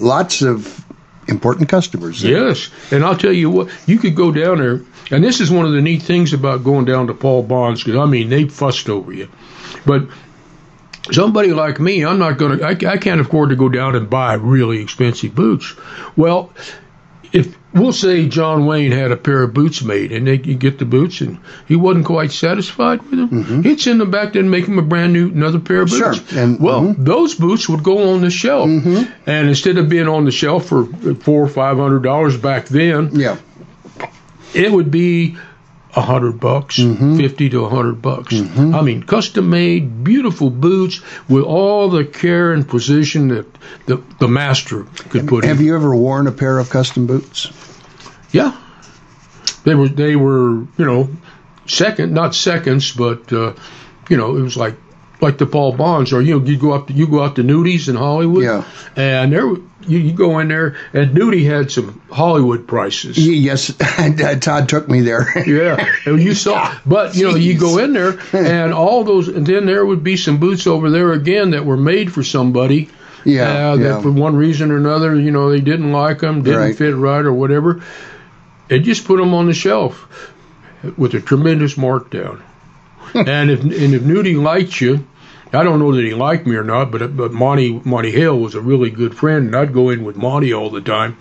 lots 0.00 0.42
of 0.42 0.81
important 1.28 1.68
customers. 1.68 2.20
there. 2.20 2.48
Yes, 2.48 2.70
and 2.90 3.04
I'll 3.04 3.16
tell 3.16 3.32
you 3.32 3.50
what, 3.50 3.70
you 3.86 3.98
could 3.98 4.14
go 4.14 4.32
down 4.32 4.58
there, 4.58 4.82
and 5.10 5.22
this 5.22 5.40
is 5.40 5.50
one 5.50 5.66
of 5.66 5.72
the 5.72 5.82
neat 5.82 6.02
things 6.02 6.32
about 6.32 6.64
going 6.64 6.84
down 6.84 7.06
to 7.08 7.14
Paul 7.14 7.42
Bonds, 7.42 7.82
because 7.82 7.98
I 7.98 8.06
mean 8.06 8.28
they 8.28 8.48
fussed 8.48 8.88
over 8.88 9.12
you, 9.12 9.28
but 9.86 10.06
somebody 11.10 11.52
like 11.52 11.80
me, 11.80 12.04
I'm 12.04 12.18
not 12.18 12.38
going 12.38 12.58
to, 12.58 12.64
I, 12.64 12.92
I 12.92 12.96
can't 12.96 13.20
afford 13.20 13.50
to 13.50 13.56
go 13.56 13.68
down 13.68 13.96
and 13.96 14.08
buy 14.08 14.34
really 14.34 14.80
expensive 14.80 15.34
boots. 15.34 15.74
Well, 16.16 16.52
if 17.32 17.56
we'll 17.74 17.92
say 17.92 18.26
John 18.28 18.66
Wayne 18.66 18.92
had 18.92 19.12
a 19.12 19.16
pair 19.16 19.42
of 19.42 19.54
boots 19.54 19.82
made, 19.82 20.12
and 20.12 20.26
they 20.26 20.34
you 20.36 20.54
get 20.54 20.78
the 20.78 20.84
boots, 20.84 21.20
and 21.20 21.38
he 21.66 21.76
wasn't 21.76 22.06
quite 22.06 22.32
satisfied 22.32 23.02
with 23.02 23.30
them, 23.30 23.62
he'd 23.62 23.80
send 23.80 24.00
them 24.00 24.10
back 24.10 24.32
then 24.32 24.42
and 24.42 24.50
make 24.50 24.66
him 24.66 24.78
a 24.78 24.82
brand 24.82 25.12
new 25.12 25.28
another 25.28 25.58
pair 25.58 25.82
of 25.82 25.88
boots. 25.90 25.98
Sure, 26.30 26.38
and- 26.38 26.60
well, 26.60 26.82
mhm. 26.82 26.96
those 27.04 27.34
boots 27.34 27.68
would 27.68 27.82
go 27.82 28.12
on 28.12 28.20
the 28.20 28.30
shelf, 28.30 28.68
and 28.68 29.48
instead 29.48 29.78
of 29.78 29.88
being 29.88 30.08
on 30.08 30.24
the 30.24 30.30
shelf 30.32 30.66
for 30.66 30.86
four 31.16 31.42
or 31.42 31.48
five 31.48 31.76
hundred 31.76 32.02
dollars 32.02 32.36
back 32.36 32.66
then, 32.66 33.10
Yeah, 33.12 33.36
it 34.54 34.70
would 34.70 34.90
be 34.90 35.36
a 35.94 36.00
hundred 36.00 36.40
bucks, 36.40 36.78
Mm-hmm. 36.78 37.16
fifty 37.18 37.48
to 37.50 37.64
a 37.64 37.68
hundred 37.68 38.00
bucks. 38.00 38.32
I 38.34 38.80
mean, 38.82 39.02
custom 39.02 39.50
made, 39.50 40.02
beautiful 40.04 40.48
boots 40.50 41.00
with 41.28 41.44
all 41.44 41.90
the 41.90 42.04
care 42.04 42.52
and 42.52 42.66
precision 42.66 43.28
that 43.28 43.46
the 43.86 44.02
the 44.18 44.28
master 44.28 44.84
could 45.10 45.28
put 45.28 45.44
in. 45.44 45.50
have 45.50 45.60
in. 45.60 45.66
you 45.66 45.74
ever 45.74 45.94
worn 45.94 46.26
a 46.26 46.32
pair 46.32 46.58
of 46.58 46.70
custom 46.70 47.06
boots? 47.06 47.50
Yeah, 48.32 48.56
they 49.64 49.74
were 49.74 49.88
they 49.88 50.16
were 50.16 50.60
you 50.78 50.84
know 50.84 51.08
second, 51.66 52.12
not 52.14 52.34
seconds, 52.34 52.92
but 52.92 53.30
uh, 53.32 53.52
you 54.08 54.16
know 54.16 54.36
it 54.36 54.42
was 54.42 54.56
like 54.56 54.76
like 55.22 55.38
the 55.38 55.46
Paul 55.46 55.72
Bonds 55.72 56.12
or 56.12 56.20
you 56.20 56.38
know 56.38 56.44
you 56.44 56.58
go 56.58 56.72
up 56.72 56.88
to, 56.88 56.92
you 56.92 57.06
go 57.06 57.22
out 57.22 57.36
to 57.36 57.42
Nudies 57.44 57.88
in 57.88 57.94
Hollywood, 57.96 58.42
Yeah. 58.44 58.64
and 58.96 59.32
there 59.32 59.46
you, 59.46 59.98
you 59.98 60.12
go 60.12 60.38
in 60.40 60.48
there 60.48 60.76
and 60.92 61.16
Nudie 61.16 61.44
had 61.46 61.70
some 61.70 62.02
Hollywood 62.10 62.66
prices. 62.68 63.16
Yes, 63.18 63.72
Todd 64.40 64.68
took 64.68 64.88
me 64.88 65.00
there. 65.00 65.26
Yeah, 65.46 65.88
and 66.06 66.20
you 66.22 66.34
saw, 66.44 66.74
but 66.84 67.14
you 67.16 67.28
know, 67.30 67.36
you 67.36 67.58
go 67.58 67.78
in 67.78 67.92
there, 67.92 68.18
and 68.32 68.74
all 68.74 69.04
those, 69.04 69.28
and 69.28 69.46
then 69.46 69.64
there 69.66 69.84
would 69.86 70.02
be 70.04 70.16
some 70.16 70.38
boots 70.38 70.66
over 70.66 70.90
there 70.90 71.12
again 71.12 71.50
that 71.52 71.64
were 71.64 71.76
made 71.76 72.12
for 72.12 72.22
somebody. 72.22 72.88
Yeah, 73.24 73.70
uh, 73.70 73.76
yeah. 73.76 73.88
that 73.94 74.02
for 74.02 74.10
one 74.10 74.34
reason 74.34 74.72
or 74.72 74.76
another, 74.76 75.14
you 75.14 75.30
know, 75.30 75.50
they 75.50 75.60
didn't 75.60 75.92
like 75.92 76.18
them, 76.18 76.42
didn't 76.42 76.58
Right. 76.58 76.76
fit 76.76 76.96
right, 76.96 77.24
or 77.24 77.32
whatever. 77.32 77.80
They 78.68 78.80
just 78.80 79.04
put 79.04 79.18
them 79.18 79.32
on 79.34 79.46
the 79.46 79.52
shelf 79.54 80.08
with 80.96 81.14
a 81.14 81.20
tremendous 81.20 81.74
markdown. 81.74 82.40
and 83.14 83.50
if 83.50 83.60
and 83.60 83.72
if 83.94 84.02
Nudie 84.02 84.40
liked 84.42 84.80
you, 84.80 85.06
I 85.54 85.62
don't 85.64 85.78
know 85.78 85.94
that 85.94 86.02
he 86.02 86.14
liked 86.14 86.46
me 86.46 86.56
or 86.56 86.64
not, 86.64 86.90
but 86.90 87.16
but 87.16 87.32
Monte 87.32 87.82
Monte 87.84 88.10
Hale 88.10 88.38
was 88.38 88.54
a 88.54 88.60
really 88.60 88.88
good 88.90 89.14
friend, 89.16 89.46
and 89.46 89.54
I'd 89.56 89.72
go 89.74 89.90
in 89.90 90.02
with 90.04 90.16
Monte 90.16 90.52
all 90.54 90.70
the 90.70 90.80
time. 90.80 91.16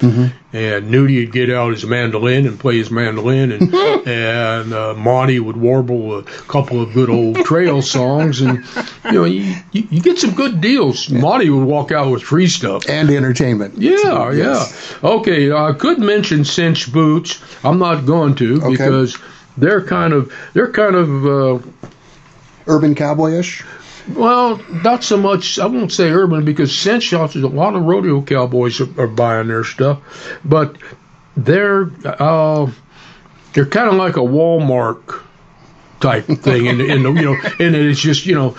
And 0.53 0.89
Nudie 0.89 1.21
would 1.25 1.31
get 1.33 1.49
out 1.49 1.71
his 1.71 1.85
mandolin 1.85 2.45
and 2.45 2.59
play 2.59 2.77
his 2.77 2.91
mandolin, 2.91 3.51
and 3.51 3.73
and 4.07 4.73
uh, 4.73 4.93
Monte 4.95 5.39
would 5.39 5.57
warble 5.57 6.19
a 6.19 6.23
couple 6.23 6.81
of 6.81 6.93
good 6.93 7.09
old 7.09 7.37
trail 7.45 7.81
songs, 7.97 8.39
and 8.41 8.63
you 9.05 9.11
know 9.11 9.23
you, 9.25 9.53
you, 9.73 9.87
you 9.89 10.01
get 10.01 10.17
some 10.17 10.33
good 10.33 10.61
deals. 10.61 11.09
Monte 11.09 11.49
would 11.49 11.65
walk 11.65 11.91
out 11.91 12.09
with 12.11 12.23
free 12.23 12.47
stuff. 12.47 12.83
And 12.89 13.09
entertainment. 13.09 13.77
Yeah, 13.77 14.31
Yes. 14.31 14.97
yeah. 15.03 15.09
Okay, 15.09 15.51
I 15.51 15.73
could 15.73 15.99
mention 15.99 16.45
cinch 16.45 16.91
boots. 16.93 17.41
I'm 17.65 17.79
not 17.79 18.05
going 18.05 18.35
to 18.35 18.61
Okay. 18.61 18.69
because 18.71 19.17
they're 19.57 19.83
kind 19.85 20.13
of 20.13 20.33
they're 20.53 20.71
kind 20.71 20.95
of 20.95 21.25
uh, 21.25 21.67
Urban 22.67 22.95
cowboyish. 22.95 23.65
Well, 24.09 24.57
not 24.83 25.03
so 25.03 25.17
much. 25.17 25.59
I 25.59 25.65
won't 25.65 25.91
say 25.91 26.09
urban 26.09 26.45
because 26.45 26.75
cinch 26.77 27.03
shops. 27.03 27.35
Is 27.35 27.43
a 27.43 27.47
lot 27.47 27.75
of 27.75 27.83
rodeo 27.83 28.21
cowboys 28.21 28.79
are, 28.81 29.01
are 29.01 29.07
buying 29.07 29.47
their 29.47 29.63
stuff, 29.63 30.01
but 30.43 30.77
they're 31.37 31.89
uh, 32.05 32.71
they're 33.53 33.65
kind 33.65 33.89
of 33.89 33.95
like 33.95 34.17
a 34.17 34.21
Walmart 34.21 35.21
type 35.99 36.25
thing, 36.25 36.67
and 36.67 36.81
and 36.81 37.03
you 37.03 37.25
know, 37.25 37.37
and 37.59 37.75
it's 37.75 37.99
just 37.99 38.25
you 38.25 38.35
know 38.35 38.55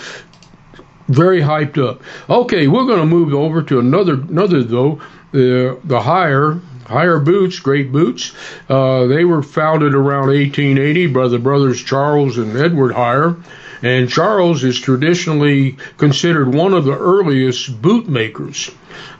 very 1.08 1.40
hyped 1.40 1.78
up. 1.78 2.02
Okay, 2.28 2.68
we're 2.68 2.86
going 2.86 3.00
to 3.00 3.06
move 3.06 3.34
over 3.34 3.62
to 3.62 3.78
another 3.78 4.14
another 4.14 4.62
though 4.62 5.00
the 5.32 5.80
the 5.84 6.00
higher 6.00 6.60
Hyer 6.86 7.18
boots, 7.18 7.58
great 7.60 7.92
boots. 7.92 8.32
Uh, 8.68 9.06
they 9.06 9.24
were 9.24 9.42
founded 9.42 9.94
around 9.94 10.28
1880 10.28 11.06
by 11.08 11.28
the 11.28 11.38
brothers 11.38 11.82
Charles 11.82 12.38
and 12.38 12.56
Edward 12.56 12.92
Hyer. 12.92 13.36
And 13.82 14.08
Charles 14.08 14.62
is 14.62 14.78
traditionally 14.78 15.76
considered 15.98 16.54
one 16.54 16.72
of 16.72 16.84
the 16.84 16.96
earliest 16.96 17.82
boot 17.82 18.08
makers. 18.08 18.70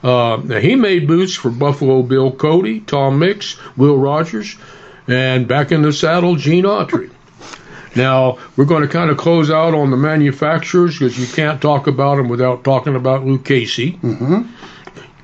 Uh, 0.01 0.37
he 0.37 0.75
made 0.75 1.07
boots 1.07 1.35
for 1.35 1.49
Buffalo 1.49 2.01
Bill 2.01 2.31
Cody, 2.31 2.79
Tom 2.79 3.19
Mix, 3.19 3.57
Will 3.75 3.97
Rogers, 3.97 4.55
and 5.07 5.47
back 5.47 5.71
in 5.71 5.81
the 5.81 5.91
saddle, 5.91 6.35
Gene 6.35 6.63
Autry. 6.63 7.09
Now, 7.95 8.39
we're 8.55 8.65
going 8.65 8.81
to 8.81 8.87
kind 8.87 9.09
of 9.09 9.17
close 9.17 9.51
out 9.51 9.75
on 9.75 9.91
the 9.91 9.97
manufacturers 9.97 10.97
because 10.97 11.19
you 11.19 11.27
can't 11.27 11.61
talk 11.61 11.87
about 11.87 12.15
them 12.15 12.27
without 12.27 12.63
talking 12.63 12.95
about 12.95 13.43
Casey. 13.43 13.93
Mm-hmm. 13.93 14.43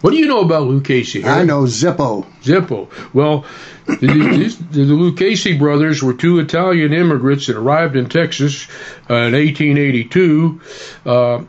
What 0.01 0.11
do 0.11 0.17
you 0.17 0.27
know 0.27 0.41
about 0.41 0.83
Casey? 0.85 1.25
I 1.25 1.43
know 1.43 1.63
Zippo. 1.63 2.25
Zippo. 2.41 2.89
Well, 3.13 3.45
the, 3.85 4.55
the, 4.71 4.83
Lucchese 4.85 5.57
brothers 5.57 6.01
were 6.01 6.13
two 6.13 6.39
Italian 6.39 6.93
immigrants 6.93 7.47
that 7.47 7.57
arrived 7.57 7.95
in 7.95 8.07
Texas 8.07 8.67
uh, 9.09 9.15
in 9.15 9.33
1882. 9.33 10.61
Uh, 11.05 11.43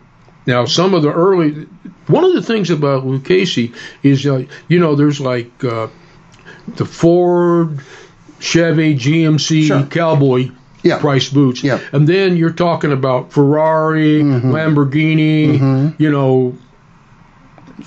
now, 0.46 0.64
some 0.64 0.94
of 0.94 1.02
the 1.02 1.12
early, 1.12 1.66
one 2.06 2.24
of 2.24 2.32
the 2.32 2.42
things 2.42 2.70
about 2.70 3.06
Lucchese 3.06 3.72
is, 4.02 4.26
uh, 4.26 4.44
you 4.68 4.78
know, 4.80 4.96
there's 4.96 5.20
like 5.20 5.62
uh, 5.62 5.88
the 6.76 6.84
Ford, 6.86 7.80
Chevy, 8.40 8.96
GMC, 8.96 9.66
Sure. 9.66 9.82
Cowboy 9.84 10.50
Yeah. 10.82 10.98
price 10.98 11.28
boots. 11.28 11.62
Yeah. 11.62 11.78
And 11.92 12.08
then 12.08 12.36
you're 12.36 12.52
talking 12.52 12.90
about 12.90 13.32
Ferrari, 13.32 14.22
Lamborghini, 14.22 15.94
you 16.00 16.10
know, 16.10 16.56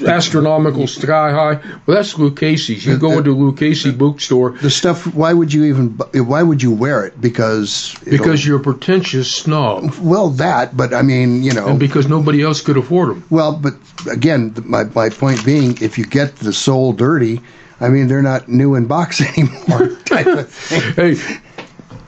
astronomical 0.01 0.88
sky 0.88 1.32
high. 1.32 1.56
Well, 1.86 1.97
that's 1.97 2.17
Lucchese's. 2.17 2.86
You 2.86 2.97
go 2.97 3.17
into 3.17 3.32
a 3.32 3.36
Lucchese 3.36 3.91
bookstore 3.91 4.51
The 4.51 4.69
stuff. 4.69 5.13
Why 5.13 5.34
would 5.34 5.53
you 5.53 5.65
even? 5.65 5.89
Why 6.13 6.43
would 6.43 6.62
you 6.62 6.71
wear 6.71 7.06
it? 7.06 7.19
Because 7.19 7.95
because 8.03 8.45
you're 8.45 8.60
a 8.60 8.63
pretentious 8.63 9.34
snob 9.34 9.93
well 9.99 10.29
that. 10.29 10.75
But 10.75 10.93
I 10.93 11.01
mean, 11.01 11.43
you 11.43 11.53
know. 11.53 11.67
and 11.67 11.79
because 11.79 12.08
nobody 12.08 12.41
else 12.41 12.62
could 12.62 12.77
afford 12.77 13.10
them. 13.10 13.23
well, 13.29 13.53
but 13.56 13.73
again, 14.10 14.53
my 14.65 14.84
my 14.86 15.10
point 15.10 15.45
being, 15.45 15.77
if 15.82 15.97
you 15.97 16.06
get 16.06 16.38
the 16.38 16.53
sole 16.53 16.93
dirty, 16.93 17.41
I 17.79 17.89
mean, 17.89 18.08
they're 18.08 18.21
not 18.21 18.47
new 18.47 18.75
in 18.75 18.88
box 18.88 19.21
anymore. 19.38 19.95
type 20.06 20.27
of 20.27 20.49
thing. 20.49 21.15
Hey, 21.15 21.39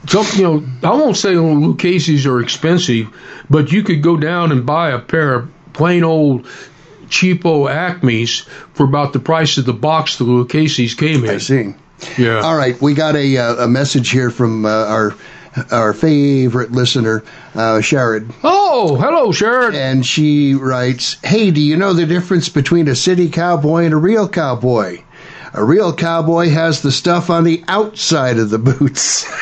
some 0.08 0.26
you 0.36 0.44
know, 0.44 0.66
I 0.84 0.94
won't 0.94 1.18
say 1.18 1.36
Lucchese's 1.36 2.26
are 2.26 2.40
expensive, 2.40 3.08
but 3.50 3.72
you 3.72 3.84
could 3.84 4.02
go 4.02 4.18
down 4.18 4.52
and 4.52 4.66
buy 4.66 4.92
a 4.92 5.00
pair 5.00 5.34
of 5.34 5.52
plain 5.74 6.04
old 6.04 6.48
cheapo 7.10 7.70
Acme's 7.70 8.40
for 8.74 8.84
about 8.86 9.14
the 9.14 9.20
price 9.20 9.58
of 9.58 9.66
the 9.66 9.74
box 9.74 10.18
the 10.18 10.24
Lucchese's 10.26 10.94
came 10.94 11.24
in. 11.24 11.30
I 11.32 11.38
see. 11.38 11.74
Yeah. 12.18 12.40
All 12.42 12.56
right, 12.58 12.80
we 12.82 12.94
got 12.94 13.16
a 13.16 13.38
uh, 13.38 13.64
a 13.64 13.68
message 13.68 14.10
here 14.10 14.30
from 14.30 14.66
uh, 14.66 14.70
our 14.70 15.16
our 15.72 15.94
favorite 15.94 16.74
listener, 16.74 17.24
uh, 17.54 17.80
Sherrod, 17.80 18.30
Oh, 18.44 18.96
hello, 18.98 19.32
Sharon. 19.32 19.74
and 19.74 20.06
she 20.06 20.54
writes, 20.54 21.16
"Hey, 21.24 21.52
do 21.52 21.62
you 21.62 21.78
know 21.78 21.94
the 21.94 22.06
difference 22.06 22.50
between 22.50 22.90
a 22.90 22.96
city 22.96 23.30
cowboy 23.30 23.86
and 23.86 23.94
a 23.94 23.98
real 23.98 24.28
cowboy?" 24.28 25.02
A 25.54 25.64
real 25.64 25.94
cowboy 25.94 26.50
has 26.50 26.82
the 26.82 26.92
stuff 26.92 27.30
on 27.30 27.46
the 27.46 27.64
outside 27.70 28.38
of 28.40 28.50
the 28.50 28.58
boots. 28.60 29.24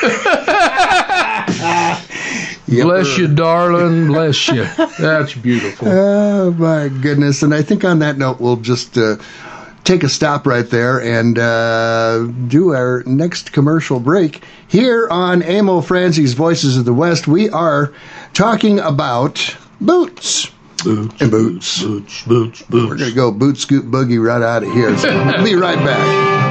Yep. 2.76 2.84
Bless 2.86 3.18
you, 3.18 3.28
darling. 3.34 4.06
Bless 4.08 4.48
you. 4.48 4.64
That's 4.98 5.34
beautiful. 5.34 5.88
Oh 5.88 6.50
my 6.52 6.88
goodness! 6.88 7.42
And 7.42 7.54
I 7.54 7.62
think 7.62 7.84
on 7.84 8.00
that 8.00 8.18
note, 8.18 8.40
we'll 8.40 8.56
just 8.56 8.96
uh, 8.98 9.16
take 9.84 10.02
a 10.02 10.08
stop 10.08 10.46
right 10.46 10.68
there 10.68 11.00
and 11.00 11.38
uh, 11.38 12.24
do 12.48 12.72
our 12.74 13.02
next 13.06 13.52
commercial 13.52 14.00
break 14.00 14.42
here 14.68 15.08
on 15.10 15.42
Emil 15.42 15.82
Franzi's 15.82 16.34
Voices 16.34 16.76
of 16.76 16.84
the 16.84 16.94
West. 16.94 17.26
We 17.28 17.50
are 17.50 17.92
talking 18.32 18.78
about 18.80 19.56
boots. 19.80 20.50
Boots, 20.84 21.20
And 21.22 21.30
boots. 21.30 21.82
boots, 21.82 22.22
boots, 22.24 22.62
We're 22.68 22.96
gonna 22.96 23.12
go 23.12 23.30
boot 23.32 23.56
scoot 23.56 23.90
boogie 23.90 24.22
right 24.22 24.42
out 24.42 24.62
of 24.64 24.72
here. 24.72 24.94
So 24.98 25.08
we'll 25.24 25.42
be 25.42 25.54
right 25.54 25.78
back. 25.78 26.43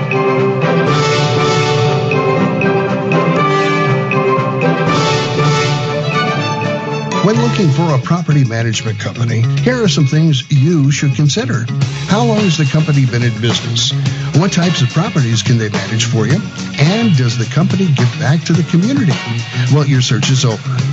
When 7.23 7.38
looking 7.38 7.69
for 7.69 7.95
a 7.95 7.99
property 7.99 8.43
management 8.43 8.99
company, 8.99 9.43
here 9.62 9.81
are 9.81 9.88
some 9.88 10.05
things 10.05 10.43
you 10.51 10.91
should 10.91 11.15
consider. 11.15 11.65
How 12.09 12.25
long 12.25 12.39
has 12.39 12.57
the 12.57 12.65
company 12.65 13.05
been 13.05 13.23
in 13.23 13.31
business? 13.39 13.93
What 14.36 14.51
types 14.51 14.81
of 14.81 14.89
properties 14.89 15.41
can 15.41 15.57
they 15.57 15.69
manage 15.69 16.03
for 16.03 16.27
you? 16.27 16.41
And 16.77 17.15
does 17.15 17.38
the 17.38 17.45
company 17.45 17.86
give 17.93 18.12
back 18.19 18.43
to 18.43 18.51
the 18.51 18.63
community? 18.63 19.13
Well, 19.73 19.88
your 19.88 20.01
search 20.01 20.31
is 20.31 20.43
over. 20.43 20.92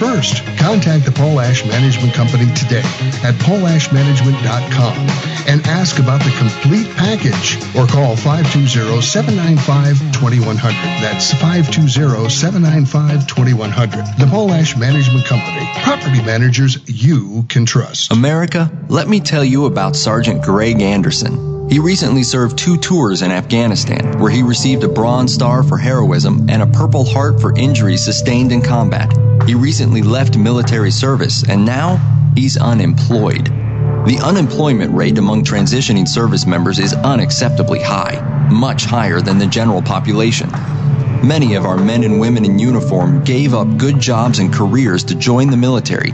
first. 0.00 0.40
Contact 0.56 1.04
the 1.04 1.12
Polash 1.12 1.68
Management 1.68 2.14
Company 2.14 2.46
today 2.54 2.80
at 3.22 3.34
polashmanagement.com 3.44 4.96
and 5.46 5.60
ask 5.66 5.98
about 5.98 6.24
the 6.24 6.30
complete 6.38 6.88
package 6.96 7.58
or 7.76 7.86
call 7.86 8.16
520-795-2100. 8.16 10.72
That's 11.04 11.34
520-795-2100. 11.34 14.16
The 14.16 14.24
Polash 14.24 14.78
Management 14.80 15.26
Company. 15.26 15.68
Property 15.82 16.22
managers 16.22 16.78
you 16.86 17.44
can 17.50 17.66
trust. 17.66 18.10
America, 18.10 18.72
let 18.88 19.06
me 19.06 19.20
tell 19.20 19.44
you 19.44 19.66
about 19.66 19.96
Sergeant 19.96 20.42
Greg 20.42 20.80
Anderson. 20.80 21.59
He 21.70 21.78
recently 21.78 22.24
served 22.24 22.58
two 22.58 22.76
tours 22.76 23.22
in 23.22 23.30
Afghanistan, 23.30 24.18
where 24.18 24.30
he 24.30 24.42
received 24.42 24.82
a 24.82 24.88
Bronze 24.88 25.32
Star 25.32 25.62
for 25.62 25.78
heroism 25.78 26.50
and 26.50 26.62
a 26.62 26.66
Purple 26.66 27.04
Heart 27.04 27.40
for 27.40 27.56
injuries 27.56 28.04
sustained 28.04 28.50
in 28.50 28.60
combat. 28.60 29.12
He 29.46 29.54
recently 29.54 30.02
left 30.02 30.36
military 30.36 30.90
service, 30.90 31.48
and 31.48 31.64
now 31.64 32.00
he's 32.34 32.56
unemployed. 32.56 33.44
The 34.04 34.20
unemployment 34.20 34.92
rate 34.92 35.16
among 35.16 35.44
transitioning 35.44 36.08
service 36.08 36.44
members 36.44 36.80
is 36.80 36.92
unacceptably 36.92 37.80
high, 37.80 38.48
much 38.50 38.84
higher 38.84 39.20
than 39.20 39.38
the 39.38 39.46
general 39.46 39.80
population. 39.80 40.50
Many 41.22 41.54
of 41.54 41.66
our 41.66 41.76
men 41.76 42.02
and 42.02 42.18
women 42.18 42.44
in 42.44 42.58
uniform 42.58 43.22
gave 43.22 43.54
up 43.54 43.76
good 43.76 44.00
jobs 44.00 44.40
and 44.40 44.52
careers 44.52 45.04
to 45.04 45.14
join 45.14 45.50
the 45.50 45.56
military 45.56 46.10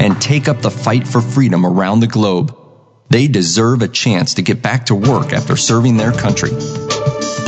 and 0.00 0.20
take 0.20 0.48
up 0.48 0.60
the 0.60 0.70
fight 0.70 1.08
for 1.08 1.22
freedom 1.22 1.64
around 1.64 2.00
the 2.00 2.06
globe. 2.06 2.57
They 3.10 3.26
deserve 3.26 3.80
a 3.80 3.88
chance 3.88 4.34
to 4.34 4.42
get 4.42 4.60
back 4.60 4.86
to 4.86 4.94
work 4.94 5.32
after 5.32 5.56
serving 5.56 5.96
their 5.96 6.12
country. 6.12 6.50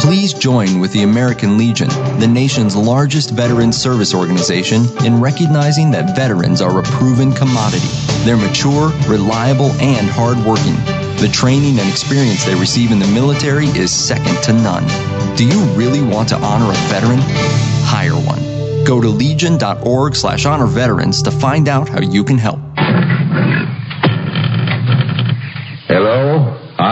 Please 0.00 0.32
join 0.32 0.80
with 0.80 0.90
the 0.94 1.02
American 1.02 1.58
Legion, 1.58 1.88
the 2.18 2.26
nation's 2.26 2.74
largest 2.74 3.32
veteran 3.32 3.70
service 3.70 4.14
organization, 4.14 4.86
in 5.04 5.20
recognizing 5.20 5.90
that 5.90 6.16
veterans 6.16 6.62
are 6.62 6.80
a 6.80 6.82
proven 6.82 7.32
commodity. 7.32 7.86
They're 8.24 8.38
mature, 8.38 8.88
reliable, 9.06 9.72
and 9.72 10.08
hardworking. 10.08 10.76
The 11.20 11.28
training 11.30 11.78
and 11.78 11.88
experience 11.90 12.46
they 12.46 12.54
receive 12.54 12.90
in 12.90 12.98
the 12.98 13.08
military 13.08 13.66
is 13.66 13.92
second 13.92 14.42
to 14.44 14.54
none. 14.54 14.86
Do 15.36 15.46
you 15.46 15.60
really 15.74 16.00
want 16.00 16.30
to 16.30 16.36
honor 16.36 16.70
a 16.70 16.76
veteran? 16.88 17.20
Hire 17.84 18.14
one. 18.14 18.40
Go 18.86 19.02
to 19.02 19.08
legion.org 19.08 20.16
slash 20.16 20.46
honor 20.46 20.66
veterans 20.66 21.22
to 21.22 21.30
find 21.30 21.68
out 21.68 21.90
how 21.90 22.00
you 22.00 22.24
can 22.24 22.38
help. 22.38 22.69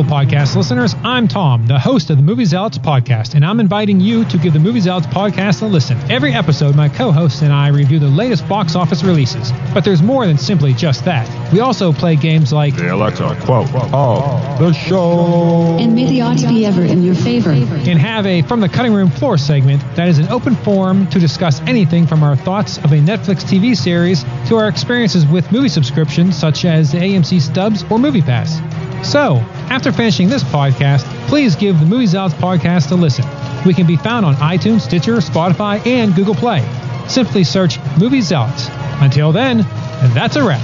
Hello, 0.00 0.24
podcast 0.24 0.56
listeners. 0.56 0.94
I'm 1.04 1.28
Tom, 1.28 1.66
the 1.66 1.78
host 1.78 2.08
of 2.08 2.16
the 2.16 2.22
Movie 2.22 2.46
Zealots 2.46 2.78
podcast, 2.78 3.34
and 3.34 3.44
I'm 3.44 3.60
inviting 3.60 4.00
you 4.00 4.24
to 4.30 4.38
give 4.38 4.54
the 4.54 4.58
Movie 4.58 4.80
Zealots 4.80 5.06
podcast 5.06 5.60
a 5.60 5.66
listen. 5.66 5.98
Every 6.10 6.32
episode, 6.32 6.74
my 6.74 6.88
co 6.88 7.12
hosts 7.12 7.42
and 7.42 7.52
I 7.52 7.68
review 7.68 7.98
the 7.98 8.08
latest 8.08 8.48
box 8.48 8.74
office 8.74 9.04
releases. 9.04 9.52
But 9.74 9.84
there's 9.84 10.00
more 10.00 10.26
than 10.26 10.38
simply 10.38 10.72
just 10.72 11.04
that. 11.04 11.28
We 11.52 11.60
also 11.60 11.92
play 11.92 12.16
games 12.16 12.50
like 12.50 12.76
The 12.76 12.94
Alexa 12.94 13.40
quote 13.42 13.68
of 13.74 14.58
the 14.58 14.72
show. 14.72 15.76
And 15.78 15.94
may 15.94 16.06
the 16.06 16.22
odds 16.22 16.46
be 16.46 16.64
ever 16.64 16.82
in 16.82 17.02
your 17.02 17.14
favor. 17.14 17.50
and 17.50 17.98
have 17.98 18.24
a 18.24 18.40
From 18.40 18.60
the 18.62 18.70
Cutting 18.70 18.94
Room 18.94 19.10
Floor 19.10 19.36
segment 19.36 19.82
that 19.96 20.08
is 20.08 20.18
an 20.18 20.28
open 20.28 20.56
forum 20.56 21.08
to 21.08 21.18
discuss 21.18 21.60
anything 21.62 22.06
from 22.06 22.22
our 22.22 22.36
thoughts 22.36 22.78
of 22.78 22.92
a 22.92 22.96
Netflix 22.96 23.44
TV 23.44 23.76
series 23.76 24.24
to 24.48 24.56
our 24.56 24.68
experiences 24.68 25.26
with 25.26 25.52
movie 25.52 25.68
subscriptions 25.68 26.38
such 26.38 26.64
as 26.64 26.90
the 26.92 26.98
AMC 26.98 27.38
Stubs 27.42 27.82
or 27.82 27.98
MoviePass. 27.98 28.89
So, 29.02 29.36
after 29.70 29.92
finishing 29.92 30.28
this 30.28 30.44
podcast, 30.44 31.04
please 31.26 31.56
give 31.56 31.80
the 31.80 31.86
Movie 31.86 32.06
Zealots 32.06 32.34
podcast 32.34 32.90
a 32.92 32.94
listen. 32.94 33.24
We 33.66 33.74
can 33.74 33.86
be 33.86 33.96
found 33.96 34.24
on 34.26 34.34
iTunes, 34.36 34.82
Stitcher, 34.82 35.16
Spotify, 35.16 35.84
and 35.86 36.14
Google 36.14 36.34
Play. 36.34 36.60
Simply 37.08 37.42
search 37.44 37.78
Movie 37.98 38.20
Zealots. 38.20 38.68
Until 39.00 39.32
then, 39.32 39.60
and 39.60 40.12
that's 40.12 40.36
a 40.36 40.44
wrap. 40.44 40.60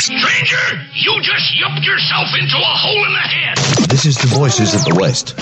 Stranger, 0.00 0.82
you 0.94 1.20
just 1.20 1.52
yupped 1.54 1.84
yourself 1.84 2.28
into 2.40 2.56
a 2.56 2.76
hole 2.76 3.04
in 3.04 3.12
the 3.12 3.18
head. 3.18 3.88
This 3.88 4.06
is 4.06 4.16
the 4.16 4.28
Voices 4.28 4.74
of 4.74 4.84
the 4.84 4.94
West. 4.98 5.34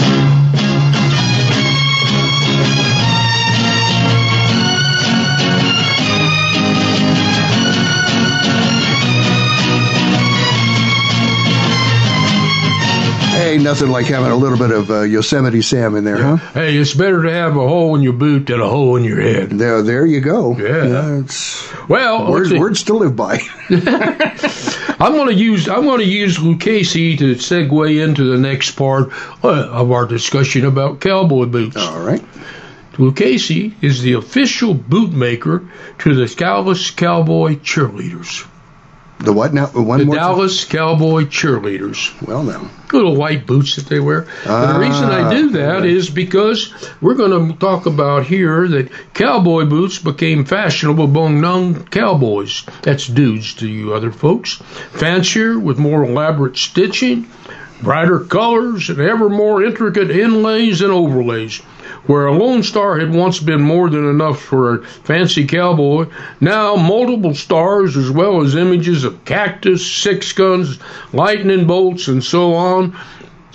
Hey, 13.47 13.59
nothing 13.59 13.91
like 13.91 14.07
having 14.07 14.33
a 14.33 14.37
little 14.37 14.59
bit 14.59 14.73
of 14.73 14.91
uh, 14.91 15.03
Yosemite 15.03 15.63
Sam 15.63 15.95
in 15.95 16.03
there, 16.03 16.17
huh? 16.17 16.37
Hey, 16.37 16.77
it's 16.77 16.95
better 16.95 17.23
to 17.23 17.31
have 17.31 17.57
a 17.57 17.69
hole 17.69 17.95
in 17.95 18.03
your 18.03 18.13
boot 18.13 18.47
than 18.47 18.61
a 18.61 18.69
hole 18.69 18.97
in 18.97 19.05
your 19.05 19.21
head. 19.21 19.51
There, 19.51 19.83
there 19.83 20.05
you 20.05 20.21
go. 20.21 20.59
Yeah. 20.59 21.21
it's 21.21 21.73
Well, 21.89 22.29
words, 22.29 22.53
words 22.53 22.83
to 22.85 22.95
live 22.95 23.15
by. 23.15 23.39
I'm 23.71 25.13
going 25.13 25.29
to 25.29 25.35
use 25.35 25.69
I'm 25.69 25.85
going 25.85 26.01
to 26.01 26.05
use 26.05 26.41
Lucchese 26.41 27.19
to 27.19 27.37
segue 27.37 28.03
into 28.05 28.25
the 28.25 28.37
next 28.37 28.73
part 28.73 29.13
uh, 29.45 29.49
of 29.49 29.93
our 29.93 30.07
discussion 30.07 30.65
about 30.65 31.01
cowboy 31.01 31.47
boots. 31.47 31.77
All 31.77 32.01
right. 32.01 32.25
Lucchese 32.99 33.77
is 33.81 34.03
the 34.03 34.15
official 34.15 34.75
bootmaker 34.75 35.71
to 35.99 36.15
the 36.17 36.27
Dallas 36.35 36.91
Cowboy 36.91 37.55
Cheerleaders. 37.55 38.45
The 39.19 39.33
what 39.33 39.55
now? 39.55 39.67
One 39.69 40.01
the 40.01 40.05
more. 40.05 40.15
Dallas 40.15 40.65
Cowboy 40.67 41.25
Cheerleaders. 41.25 42.21
Well, 42.21 42.43
now. 42.43 42.71
Little 42.93 43.17
white 43.17 43.47
boots 43.47 43.77
that 43.77 43.87
they 43.87 43.99
wear. 43.99 44.27
And 44.45 44.75
the 44.75 44.79
reason 44.79 45.05
I 45.05 45.31
do 45.31 45.51
that 45.53 45.83
Ah, 45.83 45.85
is 45.85 46.11
because 46.11 46.73
we're 47.01 47.15
going 47.15 47.53
to 47.53 47.59
talk 47.59 47.87
about 47.87 48.27
here 48.27 48.69
that 48.69 48.91
cowboy 49.15 49.65
boots 49.65 49.99
became 49.99 50.45
fashionable 50.45 51.05
among 51.05 51.43
young 51.43 51.85
cowboys. 51.87 52.65
That's 52.83 53.07
dudes 53.07 53.55
to 53.55 53.69
you 53.69 53.95
other 53.95 54.13
folks. 54.13 54.57
Fancier 54.93 55.59
with 55.59 55.79
more 55.79 56.05
elaborate 56.05 56.57
stitching, 56.59 57.25
brighter 57.83 58.21
colors, 58.21 58.89
and 58.89 59.01
ever 59.01 59.29
more 59.29 59.63
intricate 59.63 60.11
inlays 60.11 60.81
and 60.83 60.93
overlays. 60.93 61.59
Where 62.07 62.27
a 62.27 62.33
Lone 62.33 62.63
Star 62.63 62.99
had 62.99 63.13
once 63.13 63.41
been 63.41 63.63
more 63.63 63.91
than 63.91 64.09
enough 64.09 64.41
for 64.41 64.75
a 64.75 64.83
fancy 64.85 65.45
cowboy, 65.45 66.07
now 66.41 66.77
multiple 66.77 67.35
stars 67.35 67.97
as 67.97 68.11
well 68.11 68.43
as 68.43 68.55
images 68.55 69.05
of 69.05 69.25
cactus, 69.25 69.85
six 69.85 70.33
guns, 70.33 70.79
lightning 71.13 71.67
bolts, 71.67 72.09
and 72.09 72.23
so 72.23 72.55
on. 72.55 72.97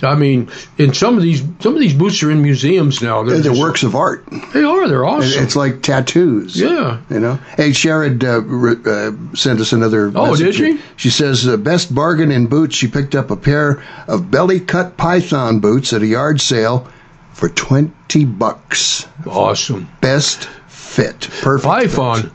I 0.02 0.14
mean, 0.16 0.50
in 0.78 0.92
some 0.94 1.16
of 1.16 1.22
these 1.22 1.42
some 1.60 1.74
of 1.74 1.80
these 1.80 1.94
boots 1.94 2.22
are 2.22 2.30
in 2.30 2.42
museums 2.42 3.00
now. 3.02 3.22
They're, 3.22 3.40
just- 3.40 3.60
works 3.60 3.82
of 3.82 3.94
art. 3.94 4.24
They 4.52 4.62
are. 4.64 4.88
They're 4.88 5.04
awesome. 5.04 5.42
It's 5.44 5.54
like 5.56 5.82
tattoos. 5.82 6.60
Yeah. 6.60 7.00
You 7.08 7.20
know. 7.20 7.34
Hey, 7.56 7.70
Sherrod 7.70 8.22
uh, 8.24 8.42
re- 8.42 8.76
uh, 8.84 9.34
sent 9.36 9.60
us 9.60 9.72
another. 9.72 10.10
Oh, 10.14 10.30
message. 10.32 10.56
did 10.58 10.78
she? 10.78 10.80
She 10.96 11.10
says 11.10 11.46
uh, 11.46 11.56
best 11.56 11.94
bargain 11.94 12.30
in 12.32 12.46
boots. 12.46 12.74
She 12.76 12.88
picked 12.88 13.14
up 13.14 13.30
a 13.30 13.36
pair 13.36 13.82
of 14.08 14.30
belly 14.30 14.60
cut 14.60 14.96
python 14.96 15.60
boots 15.60 15.92
at 15.92 16.02
a 16.02 16.06
yard 16.06 16.40
sale 16.40 16.88
for 17.32 17.48
twenty 17.48 18.24
bucks. 18.24 19.06
Awesome. 19.26 19.88
Best 20.00 20.46
fit. 20.68 21.20
Perfect. 21.42 21.64
Python. 21.64 22.32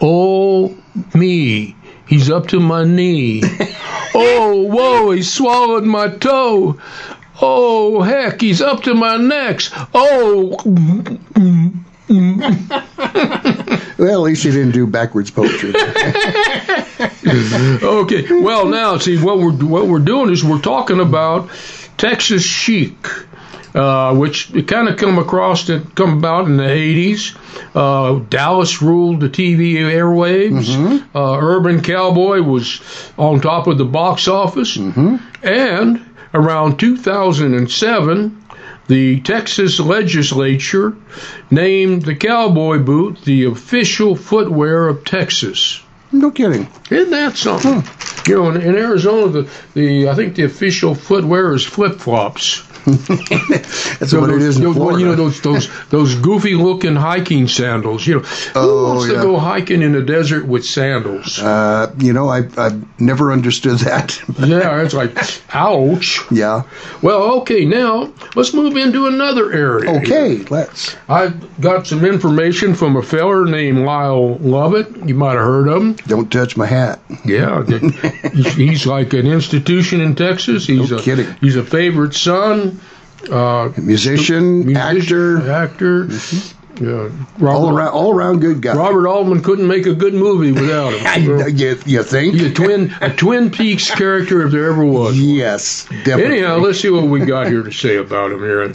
Oh 0.00 0.76
me. 1.14 1.74
He's 2.08 2.30
up 2.30 2.48
to 2.48 2.60
my 2.60 2.84
knee. 2.84 3.42
oh, 4.14 4.62
whoa, 4.62 5.10
he 5.10 5.22
swallowed 5.22 5.84
my 5.84 6.08
toe. 6.08 6.80
Oh, 7.40 8.02
heck, 8.02 8.40
he's 8.40 8.60
up 8.60 8.82
to 8.84 8.94
my 8.94 9.16
necks. 9.16 9.70
Oh, 9.94 10.56
Well, 13.98 14.14
at 14.14 14.20
least 14.20 14.44
he 14.44 14.50
didn't 14.50 14.70
do 14.70 14.86
backwards 14.86 15.30
poetry. 15.30 15.70
okay. 17.82 18.40
Well, 18.42 18.66
now 18.66 18.96
see 18.98 19.22
what 19.22 19.38
we're 19.38 19.52
what 19.52 19.88
we're 19.88 19.98
doing 19.98 20.30
is 20.30 20.44
we're 20.44 20.60
talking 20.60 21.00
about 21.00 21.50
Texas 21.96 22.44
chic, 22.44 22.94
uh, 23.74 24.14
which 24.14 24.52
kind 24.66 24.88
of 24.88 24.96
come 24.96 25.18
across 25.18 25.68
it 25.68 25.94
come 25.94 26.18
about 26.18 26.46
in 26.46 26.56
the 26.56 26.62
'80s. 26.64 27.36
Uh, 27.74 28.20
Dallas 28.28 28.80
ruled 28.82 29.20
the 29.20 29.28
TV 29.28 29.74
airwaves. 29.74 31.04
Uh, 31.14 31.38
Urban 31.40 31.82
Cowboy 31.82 32.42
was 32.42 32.80
on 33.18 33.40
top 33.40 33.66
of 33.66 33.78
the 33.78 33.84
box 33.84 34.28
office, 34.28 34.76
and 34.76 36.04
around 36.34 36.78
2007. 36.78 38.44
The 38.88 39.20
Texas 39.20 39.78
legislature 39.80 40.96
named 41.50 42.02
the 42.02 42.14
cowboy 42.14 42.78
boot 42.78 43.20
the 43.22 43.44
official 43.44 44.16
footwear 44.16 44.88
of 44.88 45.04
Texas. 45.04 45.82
no 46.10 46.30
kidding. 46.30 46.66
Isn't 46.90 47.10
that 47.10 47.36
something? 47.36 47.84
You 48.26 48.36
know, 48.42 48.50
in, 48.50 48.62
in 48.62 48.76
Arizona, 48.76 49.28
the, 49.30 49.50
the 49.74 50.08
I 50.08 50.14
think 50.14 50.36
the 50.36 50.44
official 50.44 50.94
footwear 50.94 51.52
is 51.54 51.64
flip 51.66 51.98
flops. 52.00 52.62
That's 53.98 54.12
what 54.12 54.30
it 54.30 54.32
those- 54.34 54.42
is 54.42 54.56
in 54.58 54.64
those- 54.64 55.00
You 55.00 55.06
know 55.06 55.14
those 55.14 55.40
those 55.40 55.68
those 55.90 56.14
goofy 56.16 56.54
looking 56.54 56.94
hiking 56.96 57.48
sandals. 57.48 58.06
You 58.06 58.16
know, 58.16 58.20
who 58.20 58.60
Oh, 58.60 58.94
wants 58.94 59.08
yeah. 59.08 59.14
to 59.16 59.22
go 59.22 59.38
hiking 59.38 59.82
in 59.82 59.92
the 59.92 60.02
desert 60.02 60.46
with 60.46 60.64
sandals? 60.64 61.38
Uh, 61.38 61.92
you 61.98 62.12
know, 62.12 62.28
I, 62.28 62.48
I've 62.56 63.00
never 63.00 63.32
understood 63.32 63.78
that. 63.80 64.20
yeah, 64.38 64.82
it's 64.82 64.94
like, 64.94 65.16
ouch. 65.54 66.20
yeah. 66.30 66.62
Well, 67.02 67.40
okay, 67.40 67.64
now 67.64 68.12
let's 68.34 68.52
move 68.54 68.76
into 68.76 69.06
another 69.06 69.52
area. 69.52 69.90
Okay, 70.00 70.38
let's. 70.50 70.96
I've 71.08 71.60
got 71.60 71.86
some 71.86 72.04
information 72.04 72.74
from 72.74 72.96
a 72.96 73.02
feller 73.02 73.44
named 73.44 73.78
Lyle 73.80 74.36
Lovett. 74.38 74.94
You 75.08 75.14
might 75.14 75.32
have 75.34 75.44
heard 75.44 75.68
of 75.68 75.82
him. 75.82 75.92
Don't 76.06 76.30
touch 76.30 76.56
my 76.56 76.66
hat. 76.66 77.00
Yeah, 77.24 77.64
he's, 78.32 78.52
he's 78.54 78.86
like 78.86 79.12
an 79.12 79.26
institution 79.26 80.00
in 80.00 80.14
Texas. 80.14 80.66
He's 80.66 80.90
No 80.90 80.98
a 80.98 81.02
kidding. 81.02 81.26
he's 81.40 81.56
a 81.56 81.64
favorite 81.64 82.14
son, 82.14 82.77
uh, 83.30 83.72
Musician, 83.76 84.76
actor, 84.76 85.50
actor. 85.50 86.08
Yeah, 86.80 87.10
Robert, 87.38 87.48
all 87.48 87.76
around, 87.76 87.88
all 87.88 88.14
around 88.14 88.40
good 88.40 88.62
guy. 88.62 88.76
Robert 88.76 89.08
Altman 89.08 89.42
couldn't 89.42 89.66
make 89.66 89.86
a 89.86 89.94
good 89.94 90.14
movie 90.14 90.52
without 90.52 90.92
him. 90.92 91.06
I, 91.40 91.46
you, 91.48 91.76
you 91.86 92.02
think? 92.04 92.34
He's 92.34 92.44
a 92.44 92.54
twin 92.54 92.94
a 93.00 93.10
Twin 93.12 93.50
Peaks 93.50 93.92
character 93.92 94.46
if 94.46 94.52
there 94.52 94.70
ever 94.70 94.84
was. 94.84 95.18
Yes, 95.18 95.86
definitely. 96.04 96.38
Anyhow, 96.38 96.58
let's 96.58 96.80
see 96.80 96.90
what 96.90 97.04
we 97.04 97.24
got 97.24 97.48
here 97.48 97.64
to 97.64 97.72
say 97.72 97.96
about 97.96 98.30
him 98.30 98.38
here. 98.40 98.72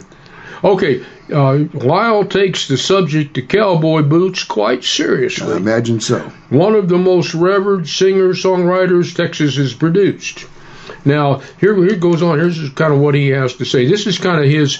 Okay, 0.62 1.04
uh, 1.32 1.64
Lyle 1.74 2.24
takes 2.24 2.68
the 2.68 2.76
subject 2.76 3.36
of 3.38 3.48
cowboy 3.48 4.02
boots 4.02 4.44
quite 4.44 4.84
seriously. 4.84 5.52
I 5.52 5.56
imagine 5.56 6.00
so. 6.00 6.20
One 6.50 6.74
of 6.74 6.88
the 6.88 6.98
most 6.98 7.34
revered 7.34 7.88
singer-songwriters 7.88 9.14
Texas 9.14 9.56
has 9.56 9.72
produced. 9.74 10.46
Now, 11.04 11.40
here, 11.60 11.74
here 11.76 11.96
goes 11.96 12.22
on. 12.22 12.38
Here's 12.38 12.70
kind 12.70 12.92
of 12.92 13.00
what 13.00 13.14
he 13.14 13.28
has 13.28 13.54
to 13.56 13.64
say. 13.64 13.86
This 13.86 14.06
is 14.06 14.18
kind 14.18 14.42
of 14.42 14.50
his 14.50 14.78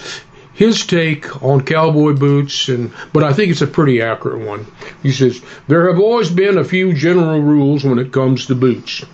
his 0.55 0.87
take 0.87 1.43
on 1.43 1.65
cowboy 1.65 2.13
boots, 2.15 2.69
and 2.69 2.93
but 3.13 3.25
I 3.25 3.33
think 3.33 3.51
it's 3.51 3.63
a 3.63 3.67
pretty 3.67 4.01
accurate 4.01 4.47
one. 4.47 4.67
He 5.03 5.13
says 5.13 5.43
there 5.67 5.89
have 5.89 6.01
always 6.01 6.31
been 6.31 6.59
a 6.59 6.65
few 6.65 6.93
general 6.93 7.41
rules 7.41 7.85
when 7.85 7.99
it 7.99 8.13
comes 8.13 8.47
to 8.47 8.55
boots. 8.55 9.05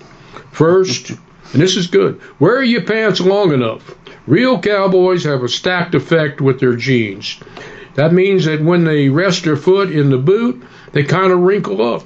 First, 0.52 1.10
and 1.10 1.62
this 1.62 1.76
is 1.76 1.86
good, 1.86 2.20
wear 2.38 2.62
your 2.62 2.82
pants 2.82 3.20
long 3.20 3.52
enough. 3.52 3.94
Real 4.26 4.60
cowboys 4.60 5.24
have 5.24 5.42
a 5.42 5.48
stacked 5.48 5.94
effect 5.94 6.40
with 6.40 6.60
their 6.60 6.76
jeans. 6.76 7.40
That 7.94 8.12
means 8.12 8.44
that 8.44 8.62
when 8.62 8.84
they 8.84 9.08
rest 9.08 9.44
their 9.44 9.56
foot 9.56 9.90
in 9.90 10.10
the 10.10 10.18
boot, 10.18 10.62
they 10.92 11.02
kind 11.02 11.32
of 11.32 11.40
wrinkle 11.40 11.82
up. 11.82 12.04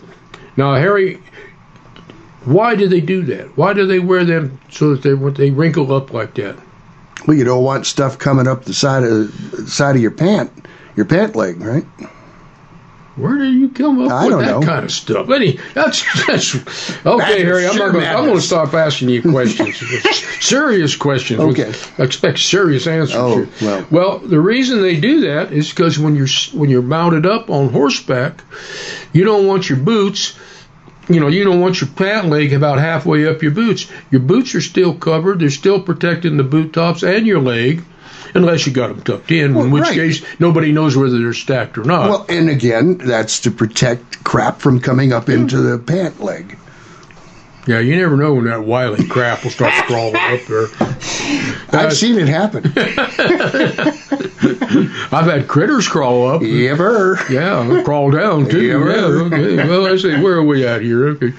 Now, 0.57 0.75
Harry, 0.75 1.21
why 2.45 2.75
do 2.75 2.89
they 2.89 3.01
do 3.01 3.23
that? 3.25 3.57
Why 3.57 3.73
do 3.73 3.87
they 3.87 3.99
wear 3.99 4.25
them 4.25 4.61
so 4.71 4.95
that 4.95 5.03
they 5.03 5.15
they 5.45 5.51
wrinkle 5.51 5.93
up 5.93 6.13
like 6.13 6.35
that? 6.35 6.57
Well, 7.27 7.37
you 7.37 7.45
don't 7.45 7.65
want 7.65 7.87
stuff 7.87 8.19
coming 8.19 8.47
up 8.47 8.65
the 8.65 8.75
side 8.75 9.05
of 9.05 9.33
side 9.69 9.97
of 9.97 10.03
your 10.03 10.11
pant, 10.11 10.53
your 10.97 11.07
pant 11.07 11.37
leg, 11.37 11.61
right? 11.61 11.85
Where 13.17 13.39
do 13.39 13.45
you 13.45 13.69
come 13.69 14.01
up 14.03 14.11
I 14.11 14.25
with 14.25 14.31
don't 14.33 14.43
that 14.43 14.61
know. 14.61 14.67
kind 14.67 14.85
of 14.85 14.91
stuff? 14.91 15.31
Any, 15.31 15.53
that's 15.73 16.03
that's 16.27 16.55
okay, 16.57 17.05
Madness, 17.05 17.43
Harry. 17.43 17.67
I'm 17.67 17.75
sure 17.75 17.87
not 17.87 17.93
going. 17.93 18.07
I'm 18.07 18.25
going 18.25 18.35
to 18.35 18.41
stop 18.41 18.75
asking 18.75 19.09
you 19.11 19.23
questions, 19.23 19.79
serious 20.45 20.97
questions. 20.97 21.39
Okay. 21.41 21.73
I 21.97 22.03
expect 22.03 22.41
serious 22.41 22.89
answers. 22.89 23.15
Oh, 23.17 23.47
well. 23.63 23.87
well, 23.91 24.19
the 24.19 24.41
reason 24.41 24.83
they 24.83 24.99
do 24.99 25.21
that 25.21 25.53
is 25.53 25.71
because 25.71 25.97
when 25.97 26.17
you're 26.17 26.27
when 26.53 26.71
you're 26.71 26.83
mounted 26.83 27.25
up 27.25 27.51
on 27.51 27.69
horseback, 27.69 28.43
you 29.13 29.23
don't 29.25 29.47
want 29.47 29.69
your 29.69 29.79
boots. 29.79 30.37
You 31.09 31.21
know, 31.21 31.29
you 31.29 31.45
don't 31.45 31.61
want 31.61 31.81
your 31.81 31.91
pant 31.91 32.29
leg 32.29 32.53
about 32.53 32.79
halfway 32.79 33.27
up 33.27 33.43
your 33.43 33.53
boots. 33.53 33.91
Your 34.11 34.23
boots 34.23 34.55
are 34.55 34.61
still 34.61 34.95
covered. 34.95 35.41
They're 35.41 35.51
still 35.51 35.81
protecting 35.81 36.37
the 36.37 36.45
boot 36.45 36.73
tops 36.73 37.03
and 37.03 37.27
your 37.27 37.41
leg, 37.41 37.85
unless 38.35 38.67
you 38.67 38.73
got 38.73 38.89
them 38.89 39.03
tucked 39.03 39.31
in. 39.31 39.55
Well, 39.55 39.67
in 39.67 39.71
which 39.71 39.83
right. 39.83 39.95
case, 39.95 40.25
nobody 40.41 40.73
knows 40.73 40.97
whether 40.97 41.19
they're 41.19 41.35
stacked 41.35 41.77
or 41.77 41.85
not. 41.85 42.09
Well, 42.09 42.27
and 42.29 42.49
again, 42.49 42.99
that's 42.99 43.41
to 43.41 43.51
protect 43.51 44.25
crap 44.25 44.61
from 44.61 44.81
coming 44.81 45.13
up 45.13 45.29
into 45.29 45.59
the 45.59 45.79
pant 45.79 46.21
leg. 46.21 46.57
Yeah, 47.67 47.79
you 47.79 47.97
never 47.97 48.17
know 48.17 48.35
when 48.35 48.45
that 48.45 48.65
wily 48.65 49.07
crap 49.07 49.43
will 49.43 49.51
start 49.51 49.73
crawling 49.87 50.17
up 50.17 50.41
there. 50.47 50.67
Uh, 50.81 50.95
I've 51.73 51.95
seen 51.95 52.19
it 52.19 52.29
happen. 52.29 52.65
I've 55.13 55.27
had 55.27 55.49
critters 55.49 55.89
crawl 55.89 56.29
up. 56.29 56.43
Ever? 56.43 57.19
Yeah, 57.31 57.83
crawl 57.85 58.11
down 58.11 58.49
too. 58.49 58.63
Yeah, 58.63 58.85
Yeah, 58.85 59.07
okay. 59.07 59.57
Well, 59.69 59.87
I 59.87 59.97
say, 59.97 60.21
where 60.21 60.35
are 60.35 60.45
we 60.45 60.67
at 60.67 60.83
here? 60.83 61.07
Okay. 61.09 61.33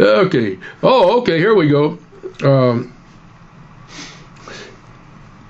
Okay. 0.00 0.58
Oh, 0.82 1.20
okay, 1.20 1.38
here 1.38 1.54
we 1.54 1.68
go. 1.68 1.98
Um, 2.42 2.93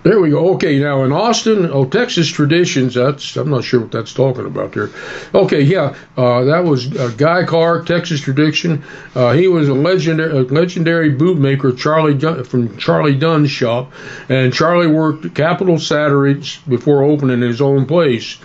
there 0.05 0.21
we 0.21 0.29
go. 0.29 0.55
Okay, 0.55 0.79
now 0.79 1.03
in 1.03 1.13
Austin, 1.13 1.71
oh, 1.73 1.87
Texas 1.87 2.29
traditions. 2.29 2.95
That's 2.95 3.37
I'm 3.37 3.51
not 3.51 3.65
sure 3.65 3.81
what 3.81 3.91
that's 3.91 4.13
talking 4.13 4.45
about 4.45 4.73
there. 4.73 4.91
Okay, 5.35 5.63
yeah, 5.63 5.97
uh, 6.19 6.45
that 6.45 6.65
was 6.65 6.95
uh, 6.95 7.09
Guy 7.17 7.45
Clark, 7.45 7.87
Texas 7.87 8.21
tradition. 8.21 8.85
Uh, 9.15 9.33
he 9.33 9.49
was 9.49 9.69
a 9.71 9.75
legendary, 9.75 10.31
a 10.31 10.43
legendary 10.43 11.11
bootmaker, 11.11 11.77
Charlie 11.77 12.15
Dun- 12.15 12.45
from 12.45 12.77
Charlie 12.77 13.17
Dunn's 13.17 13.51
shop, 13.51 13.93
and 14.29 14.53
Charlie 14.53 14.89
worked 14.89 15.25
at 15.25 15.35
Capitol 15.35 15.77
Saddlery 15.77 16.35
before 16.69 17.03
opening 17.03 17.41
his 17.41 17.63
own 17.63 17.87
place. 17.87 18.37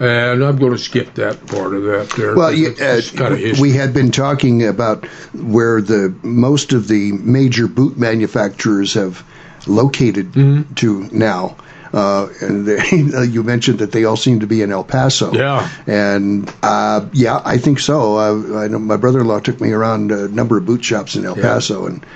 And 0.00 0.42
I'm 0.42 0.56
going 0.56 0.72
to 0.72 0.78
skip 0.78 1.14
that 1.14 1.46
part 1.46 1.74
of 1.74 1.82
that 1.84 2.08
there. 2.16 2.34
Well, 2.34 2.52
yeah, 2.52 2.70
uh, 2.70 3.02
kind 3.14 3.34
of 3.34 3.60
we 3.60 3.72
had 3.72 3.92
been 3.92 4.10
talking 4.10 4.66
about 4.66 5.06
where 5.34 5.82
the 5.82 6.12
most 6.22 6.72
of 6.72 6.88
the 6.88 7.12
major 7.12 7.68
boot 7.68 7.98
manufacturers 7.98 8.94
have 8.94 9.22
located 9.66 10.32
Mm-hmm. 10.32 10.74
to 10.74 11.08
now. 11.12 11.56
Uh, 11.92 12.28
and 12.40 12.66
they, 12.66 13.24
you 13.26 13.42
mentioned 13.42 13.80
that 13.80 13.90
they 13.90 14.04
all 14.04 14.16
seem 14.16 14.38
to 14.40 14.46
be 14.46 14.62
in 14.62 14.70
El 14.70 14.84
Paso. 14.84 15.32
Yeah. 15.32 15.68
And 15.88 16.48
uh, 16.62 17.06
yeah, 17.12 17.42
I 17.44 17.58
think 17.58 17.80
so. 17.80 18.16
Uh, 18.16 18.60
I 18.60 18.68
know 18.68 18.78
my 18.78 18.96
brother-in-law 18.96 19.40
took 19.40 19.60
me 19.60 19.72
around 19.72 20.12
a 20.12 20.28
number 20.28 20.56
of 20.56 20.66
boot 20.66 20.84
shops 20.84 21.16
in 21.16 21.24
El 21.26 21.36
Yeah. 21.36 21.42
Paso, 21.42 21.86
and 21.86 22.06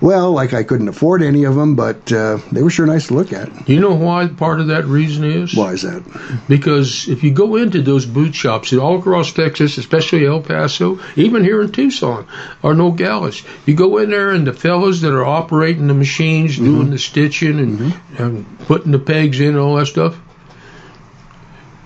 well, 0.00 0.32
like 0.32 0.52
I 0.52 0.64
couldn't 0.64 0.88
afford 0.88 1.22
any 1.22 1.44
of 1.44 1.54
them, 1.54 1.76
but 1.76 2.12
uh, 2.12 2.38
they 2.52 2.62
were 2.62 2.70
sure 2.70 2.86
nice 2.86 3.08
to 3.08 3.14
look 3.14 3.32
at. 3.32 3.68
You 3.68 3.80
know 3.80 3.94
why 3.94 4.26
part 4.26 4.60
of 4.60 4.66
that 4.68 4.84
reason 4.84 5.24
is? 5.24 5.54
Why 5.54 5.72
is 5.72 5.82
that? 5.82 6.02
Because 6.48 7.08
if 7.08 7.22
you 7.22 7.32
go 7.32 7.56
into 7.56 7.80
those 7.80 8.04
boot 8.04 8.34
shops 8.34 8.72
all 8.72 8.98
across 8.98 9.32
Texas, 9.32 9.78
especially 9.78 10.26
El 10.26 10.42
Paso, 10.42 10.98
even 11.16 11.44
here 11.44 11.62
in 11.62 11.72
Tucson 11.72 12.26
or 12.62 12.74
Nogales, 12.74 13.42
you 13.66 13.74
go 13.74 13.98
in 13.98 14.10
there 14.10 14.30
and 14.30 14.46
the 14.46 14.52
fellas 14.52 15.00
that 15.02 15.12
are 15.12 15.24
operating 15.24 15.86
the 15.86 15.94
machines, 15.94 16.56
doing 16.56 16.90
the 16.90 16.98
stitching 16.98 17.58
and, 17.58 17.94
and 18.18 18.58
putting 18.60 18.92
the 18.92 18.98
pegs 18.98 19.40
in 19.40 19.48
and 19.48 19.58
all 19.58 19.76
that 19.76 19.86
stuff, 19.86 20.18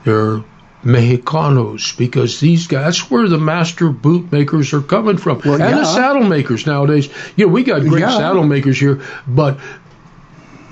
they're 0.04 0.42
Mexicanos 0.84 1.96
because 1.96 2.40
these 2.40 2.66
guys 2.66 3.10
where 3.10 3.28
the 3.28 3.38
master 3.38 3.90
boot 3.90 4.30
makers 4.30 4.72
are 4.72 4.80
coming 4.80 5.16
from. 5.16 5.40
Well, 5.44 5.54
and 5.54 5.60
yeah. 5.62 5.76
the 5.78 5.84
saddle 5.84 6.24
makers 6.24 6.66
nowadays. 6.66 7.08
You 7.36 7.46
know, 7.46 7.52
we 7.52 7.64
got 7.64 7.82
great 7.82 8.00
Yeah. 8.00 8.16
saddle 8.16 8.44
makers 8.44 8.78
here, 8.78 9.02
but 9.26 9.58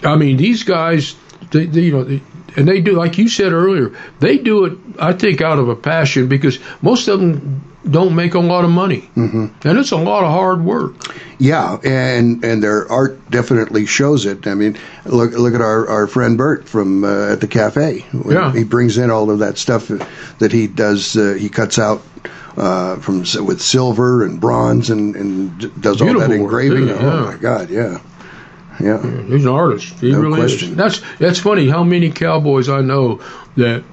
I 0.04 0.16
mean, 0.16 0.36
these 0.36 0.62
guys, 0.62 1.16
they, 1.50 1.66
they, 1.66 1.80
you 1.82 1.92
know, 1.92 2.04
they, 2.04 2.20
and 2.56 2.66
they 2.66 2.80
do, 2.80 2.92
like 2.92 3.18
you 3.18 3.28
said 3.28 3.52
earlier, 3.52 3.92
they 4.20 4.38
do 4.38 4.64
it, 4.64 4.78
I 4.98 5.12
think, 5.12 5.42
out 5.42 5.58
of 5.58 5.68
a 5.68 5.76
passion 5.76 6.28
because 6.28 6.58
most 6.82 7.08
of 7.08 7.20
them 7.20 7.62
don't 7.88 8.14
make 8.16 8.34
a 8.34 8.40
lot 8.40 8.64
of 8.64 8.70
money. 8.70 9.02
Mm-hmm. 9.16 9.68
And 9.68 9.78
it's 9.78 9.92
a 9.92 9.96
lot 9.96 10.24
of 10.24 10.32
hard 10.32 10.64
work. 10.64 10.94
Yeah, 11.38 11.78
and 11.84 12.44
and 12.44 12.62
their 12.62 12.90
art 12.90 13.30
definitely 13.30 13.86
shows 13.86 14.26
it. 14.26 14.46
I 14.46 14.54
mean, 14.54 14.76
look 15.04 15.32
look 15.32 15.54
at 15.54 15.60
our, 15.60 15.88
our 15.88 16.06
friend 16.06 16.36
Bert 16.38 16.68
from 16.68 17.04
uh, 17.04 17.32
at 17.32 17.40
the 17.40 17.46
cafe. 17.48 18.04
Yeah. 18.26 18.52
he 18.52 18.64
brings 18.64 18.98
in 18.98 19.10
all 19.10 19.30
of 19.30 19.40
that 19.40 19.58
stuff 19.58 19.88
that 20.38 20.52
he 20.52 20.66
does. 20.66 21.16
Uh, 21.16 21.34
he 21.38 21.48
cuts 21.48 21.78
out 21.78 22.02
uh, 22.56 22.96
from 22.96 23.18
with 23.44 23.60
silver 23.60 24.24
and 24.24 24.40
bronze 24.40 24.90
and 24.90 25.14
and 25.14 25.80
does 25.80 26.00
all 26.00 26.18
that 26.18 26.30
engraving. 26.30 26.88
too, 26.88 26.94
Oh 26.94 27.26
my 27.26 27.36
God, 27.36 27.70
yeah, 27.70 28.00
yeah. 28.80 29.00
He's 29.26 29.44
an 29.44 29.50
artist. 29.52 29.98
He 30.00 30.12
No 30.12 30.20
really 30.20 30.40
question. 30.40 30.70
is. 30.70 30.76
That's 30.76 31.02
that's 31.18 31.38
funny. 31.38 31.68
How 31.68 31.84
many 31.84 32.10
cowboys 32.10 32.68
I 32.68 32.80
know 32.80 33.20
that 33.56 33.84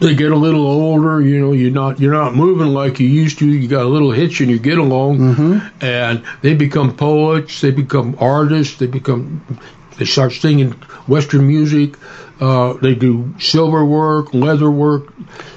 they 0.00 0.14
get 0.14 0.32
a 0.32 0.36
little 0.36 0.66
older. 0.66 1.20
You 1.20 1.40
know, 1.40 1.52
you're 1.52 1.70
not 1.70 2.00
you're 2.00 2.12
not 2.14 2.34
moving 2.34 2.68
like 2.68 3.00
you 3.00 3.06
used 3.08 3.38
to. 3.40 3.46
You 3.46 3.68
got 3.68 3.82
a 3.84 3.88
little 3.88 4.10
hitch 4.12 4.40
and 4.40 4.50
you 4.50 4.58
get 4.58 4.78
along, 4.78 5.18
Mm-hmm. 5.18 5.84
and 5.84 6.24
they 6.42 6.54
become 6.54 6.96
poets. 6.96 7.60
They 7.60 7.70
become 7.70 8.16
artists. 8.18 8.78
They 8.78 8.86
become 8.86 9.42
they 9.98 10.04
start 10.06 10.32
singing 10.32 10.72
Western 11.06 11.46
music. 11.46 11.96
Uh, 12.40 12.72
they 12.74 12.94
do 12.94 13.34
silver 13.38 13.84
work, 13.84 14.32
leather 14.32 14.70
work. 14.70 15.12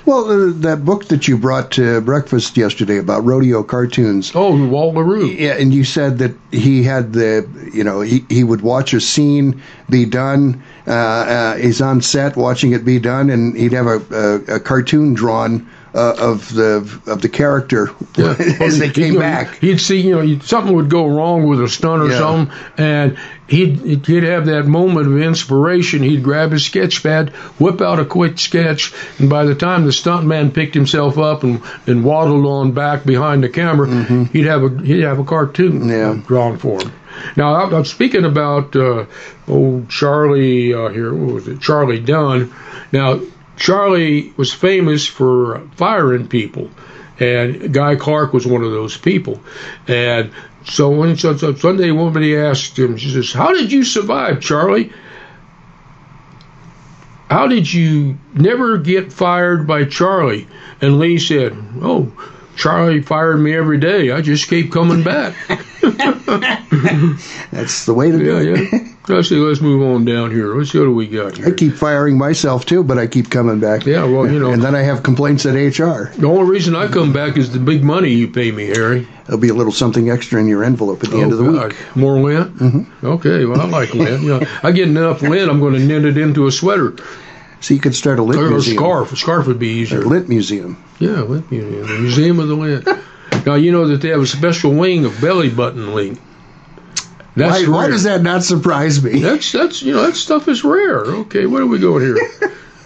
Well, 0.05 0.29
uh, 0.29 0.51
that 0.61 0.83
book 0.83 1.05
that 1.05 1.27
you 1.29 1.37
brought 1.37 1.71
to 1.73 2.01
breakfast 2.01 2.57
yesterday 2.57 2.97
about 2.97 3.23
rodeo 3.23 3.63
cartoons. 3.63 4.33
Oh, 4.35 4.67
Walt 4.67 4.93
LaRue. 4.95 5.27
Yeah, 5.27 5.53
and 5.53 5.73
you 5.73 5.85
said 5.85 6.17
that 6.17 6.35
he 6.51 6.83
had 6.83 7.13
the, 7.13 7.47
you 7.73 7.85
know, 7.85 8.01
he, 8.01 8.25
he 8.29 8.43
would 8.43 8.61
watch 8.61 8.93
a 8.93 8.99
scene 8.99 9.61
be 9.89 10.05
done. 10.05 10.61
Uh, 10.85 10.91
uh, 10.91 11.55
he's 11.55 11.81
on 11.81 12.01
set 12.01 12.35
watching 12.35 12.73
it 12.73 12.83
be 12.83 12.99
done, 12.99 13.29
and 13.29 13.55
he'd 13.55 13.71
have 13.71 13.87
a, 13.87 14.01
a, 14.11 14.55
a 14.55 14.59
cartoon 14.59 15.13
drawn 15.13 15.69
uh, 15.95 16.15
of 16.19 16.53
the 16.53 16.77
of 17.07 17.21
the 17.21 17.29
character 17.29 17.89
as 18.17 18.79
they 18.79 18.89
came 18.89 19.05
you 19.05 19.13
know, 19.13 19.19
back. 19.19 19.59
He'd 19.59 19.79
see, 19.79 20.01
you 20.01 20.15
know, 20.21 20.39
something 20.39 20.75
would 20.75 20.89
go 20.89 21.07
wrong 21.07 21.47
with 21.47 21.61
a 21.61 21.69
stunt 21.69 22.01
or 22.01 22.09
Yeah. 22.09 22.17
something, 22.17 22.57
and 22.77 23.17
he'd 23.53 24.05
he'd 24.05 24.23
have 24.23 24.45
that 24.47 24.65
moment 24.65 25.07
of 25.07 25.17
inspiration. 25.21 26.03
He'd 26.03 26.23
grab 26.23 26.51
his 26.51 26.65
sketch 26.65 27.03
pad, 27.03 27.29
whip 27.59 27.81
out 27.81 27.99
a 27.99 28.05
quick 28.05 28.39
sketch, 28.39 28.93
and 29.19 29.29
by 29.29 29.45
the 29.45 29.55
time 29.55 29.83
the 29.85 29.91
stuntman 29.91 30.53
picked 30.53 30.73
himself 30.73 31.17
up 31.17 31.43
and, 31.43 31.61
and 31.87 32.03
waddled 32.03 32.45
on 32.45 32.71
back 32.71 33.03
behind 33.05 33.43
the 33.43 33.49
camera, 33.49 33.87
he'd 34.33 34.45
have 34.45 34.63
a 34.63 34.81
he'd 34.81 35.01
have 35.01 35.19
a 35.19 35.23
cartoon 35.23 35.79
Mm-hmm. 35.81 35.89
Yeah. 35.89 36.21
drawn 36.27 36.57
for 36.57 36.81
him. 36.81 36.91
Now, 37.35 37.55
I'm 37.55 37.73
I'm 37.73 37.85
speaking 37.85 38.25
about 38.25 38.75
uh, 38.75 39.05
old 39.47 39.89
Charlie 39.89 40.73
uh, 40.73 40.89
here. 40.89 41.13
What 41.13 41.33
was 41.35 41.47
it? 41.47 41.61
Charlie 41.61 41.99
Dunn. 41.99 42.51
Now, 42.91 43.19
Charlie 43.55 44.33
was 44.35 44.51
famous 44.51 45.05
for 45.05 45.61
firing 45.75 46.27
people, 46.27 46.69
and 47.19 47.71
Guy 47.73 47.95
Clark 47.95 48.33
was 48.33 48.47
one 48.47 48.63
of 48.63 48.71
those 48.71 48.97
people. 48.97 49.39
And 49.87 50.31
so 50.65 50.89
when 50.89 51.15
so, 51.17 51.35
so 51.37 51.53
Sunday, 51.55 51.89
somebody 51.89 52.35
asked 52.37 52.77
him, 52.77 52.97
she 52.97 53.09
says, 53.09 53.31
"How 53.33 53.53
did 53.53 53.71
you 53.71 53.83
survive, 53.83 54.41
Charlie? 54.41 54.91
How 57.29 57.47
did 57.47 57.71
you 57.73 58.17
never 58.33 58.77
get 58.77 59.11
fired 59.11 59.65
by 59.67 59.85
Charlie?" 59.85 60.47
And 60.81 60.99
Lee 60.99 61.19
said, 61.19 61.55
"Oh." 61.81 62.11
Charlie 62.55 63.01
fired 63.01 63.37
me 63.37 63.55
every 63.55 63.79
day. 63.79 64.11
I 64.11 64.21
just 64.21 64.47
keep 64.47 64.71
coming 64.71 65.01
back. 65.01 65.35
That's 67.51 67.85
the 67.87 67.93
way 67.95 68.11
to 68.11 68.17
do 68.19 68.25
Yeah, 68.25 68.55
it. 68.61 68.69
yeah. 68.71 68.79
Say 69.05 69.35
let's 69.35 69.59
move 69.59 69.83
on 69.83 70.05
down 70.05 70.31
here. 70.31 70.55
Let's 70.55 70.71
see 70.71 70.79
what 70.79 70.85
do 70.85 70.95
we 70.95 71.07
got 71.07 71.35
here. 71.35 71.47
I 71.47 71.51
keep 71.51 71.73
firing 71.73 72.17
myself 72.17 72.65
too, 72.65 72.85
but 72.85 72.97
I 72.97 73.05
keep 73.05 73.29
coming 73.29 73.59
back. 73.59 73.85
Yeah, 73.85 74.05
well, 74.05 74.31
you 74.31 74.39
know, 74.39 74.51
And 74.53 74.61
then 74.61 74.75
I 74.75 74.81
have 74.81 75.03
complaints 75.03 75.45
at 75.45 75.55
HR. 75.55 76.09
the 76.17 76.25
only 76.27 76.49
reason 76.49 76.73
I 76.73 76.87
come 76.87 77.11
back 77.11 77.35
is 77.35 77.51
the 77.51 77.59
big 77.59 77.83
money 77.83 78.11
you 78.11 78.29
pay 78.29 78.51
me, 78.53 78.67
Harry. 78.67 79.05
There'll 79.25 79.41
be 79.41 79.49
a 79.49 79.53
little 79.53 79.73
something 79.73 80.09
extra 80.09 80.39
in 80.39 80.47
your 80.47 80.63
envelope 80.63 81.03
at 81.03 81.11
the 81.11 81.19
end 81.19 81.33
of 81.33 81.37
the 81.37 81.51
God. 81.51 81.73
week. 81.73 81.95
More 81.95 82.17
lint? 82.17 82.55
Mm-hmm. 82.57 83.05
Okay, 83.05 83.43
well, 83.45 83.59
I 83.59 83.65
like 83.65 83.93
lint. 83.93 84.23
You 84.23 84.39
know, 84.39 84.47
I 84.63 84.71
get 84.71 84.87
enough 84.87 85.21
lint, 85.21 85.51
I'm 85.51 85.59
going 85.59 85.73
to 85.73 85.79
knit 85.79 86.05
it 86.05 86.17
into 86.17 86.47
a 86.47 86.51
sweater 86.51 86.93
So 87.59 87.73
you 87.73 87.81
could 87.81 87.95
start 87.95 88.19
a 88.19 88.23
lint 88.23 88.41
or 88.41 88.55
a 88.55 88.61
scarf. 88.61 89.11
A 89.11 89.17
scarf 89.17 89.47
would 89.47 89.59
be 89.59 89.67
easier. 89.67 90.01
A 90.01 90.05
lint 90.05 90.29
museum. 90.29 90.81
Yeah, 90.99 91.21
lint 91.23 91.51
museum. 91.51 91.87
The 91.87 91.99
Museum 91.99 92.39
of 92.39 92.47
the 92.47 92.55
Lint. 92.55 92.87
Now 93.45 93.55
you 93.55 93.73
know 93.73 93.87
that 93.89 94.01
they 94.01 94.09
have 94.09 94.21
a 94.21 94.27
special 94.27 94.73
wing 94.73 95.03
of 95.03 95.19
belly 95.19 95.49
button 95.49 95.93
lint. 95.93 96.19
That's 97.35 97.67
Why, 97.67 97.73
why 97.73 97.87
does 97.87 98.03
that 98.03 98.21
not 98.21 98.43
surprise 98.43 99.03
me? 99.03 99.19
That's 99.19 99.51
that's 99.51 99.81
you 99.81 99.93
know 99.93 100.03
that 100.03 100.15
stuff 100.15 100.47
is 100.47 100.63
rare. 100.63 100.99
Okay, 100.99 101.45
where 101.47 101.63
are 101.63 101.67
we 101.67 101.79
going 101.79 102.03
here? 102.03 102.17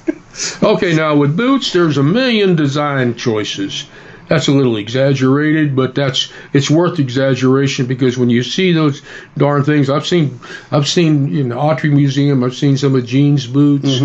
okay, 0.63 0.95
now 0.95 1.15
with 1.17 1.35
boots, 1.35 1.73
there's 1.73 1.97
a 1.97 2.03
million 2.03 2.55
design 2.55 3.15
choices. 3.15 3.85
That's 4.27 4.47
a 4.47 4.51
little 4.51 4.75
exaggerated, 4.75 5.75
but 5.75 5.95
that's 5.95 6.31
it's 6.53 6.69
worth 6.69 6.99
exaggeration 6.99 7.85
because 7.85 8.17
when 8.17 8.29
you 8.29 8.43
see 8.43 8.73
those 8.73 9.01
darn 9.37 9.63
things, 9.63 9.89
I've 9.89 10.05
seen 10.05 10.39
I've 10.71 10.87
seen 10.87 11.35
in 11.35 11.49
the 11.49 11.55
Autry 11.55 11.91
Museum, 11.93 12.43
I've 12.43 12.55
seen 12.55 12.77
some 12.77 12.95
of 12.95 13.05
Gene's 13.05 13.47
boots. 13.47 14.01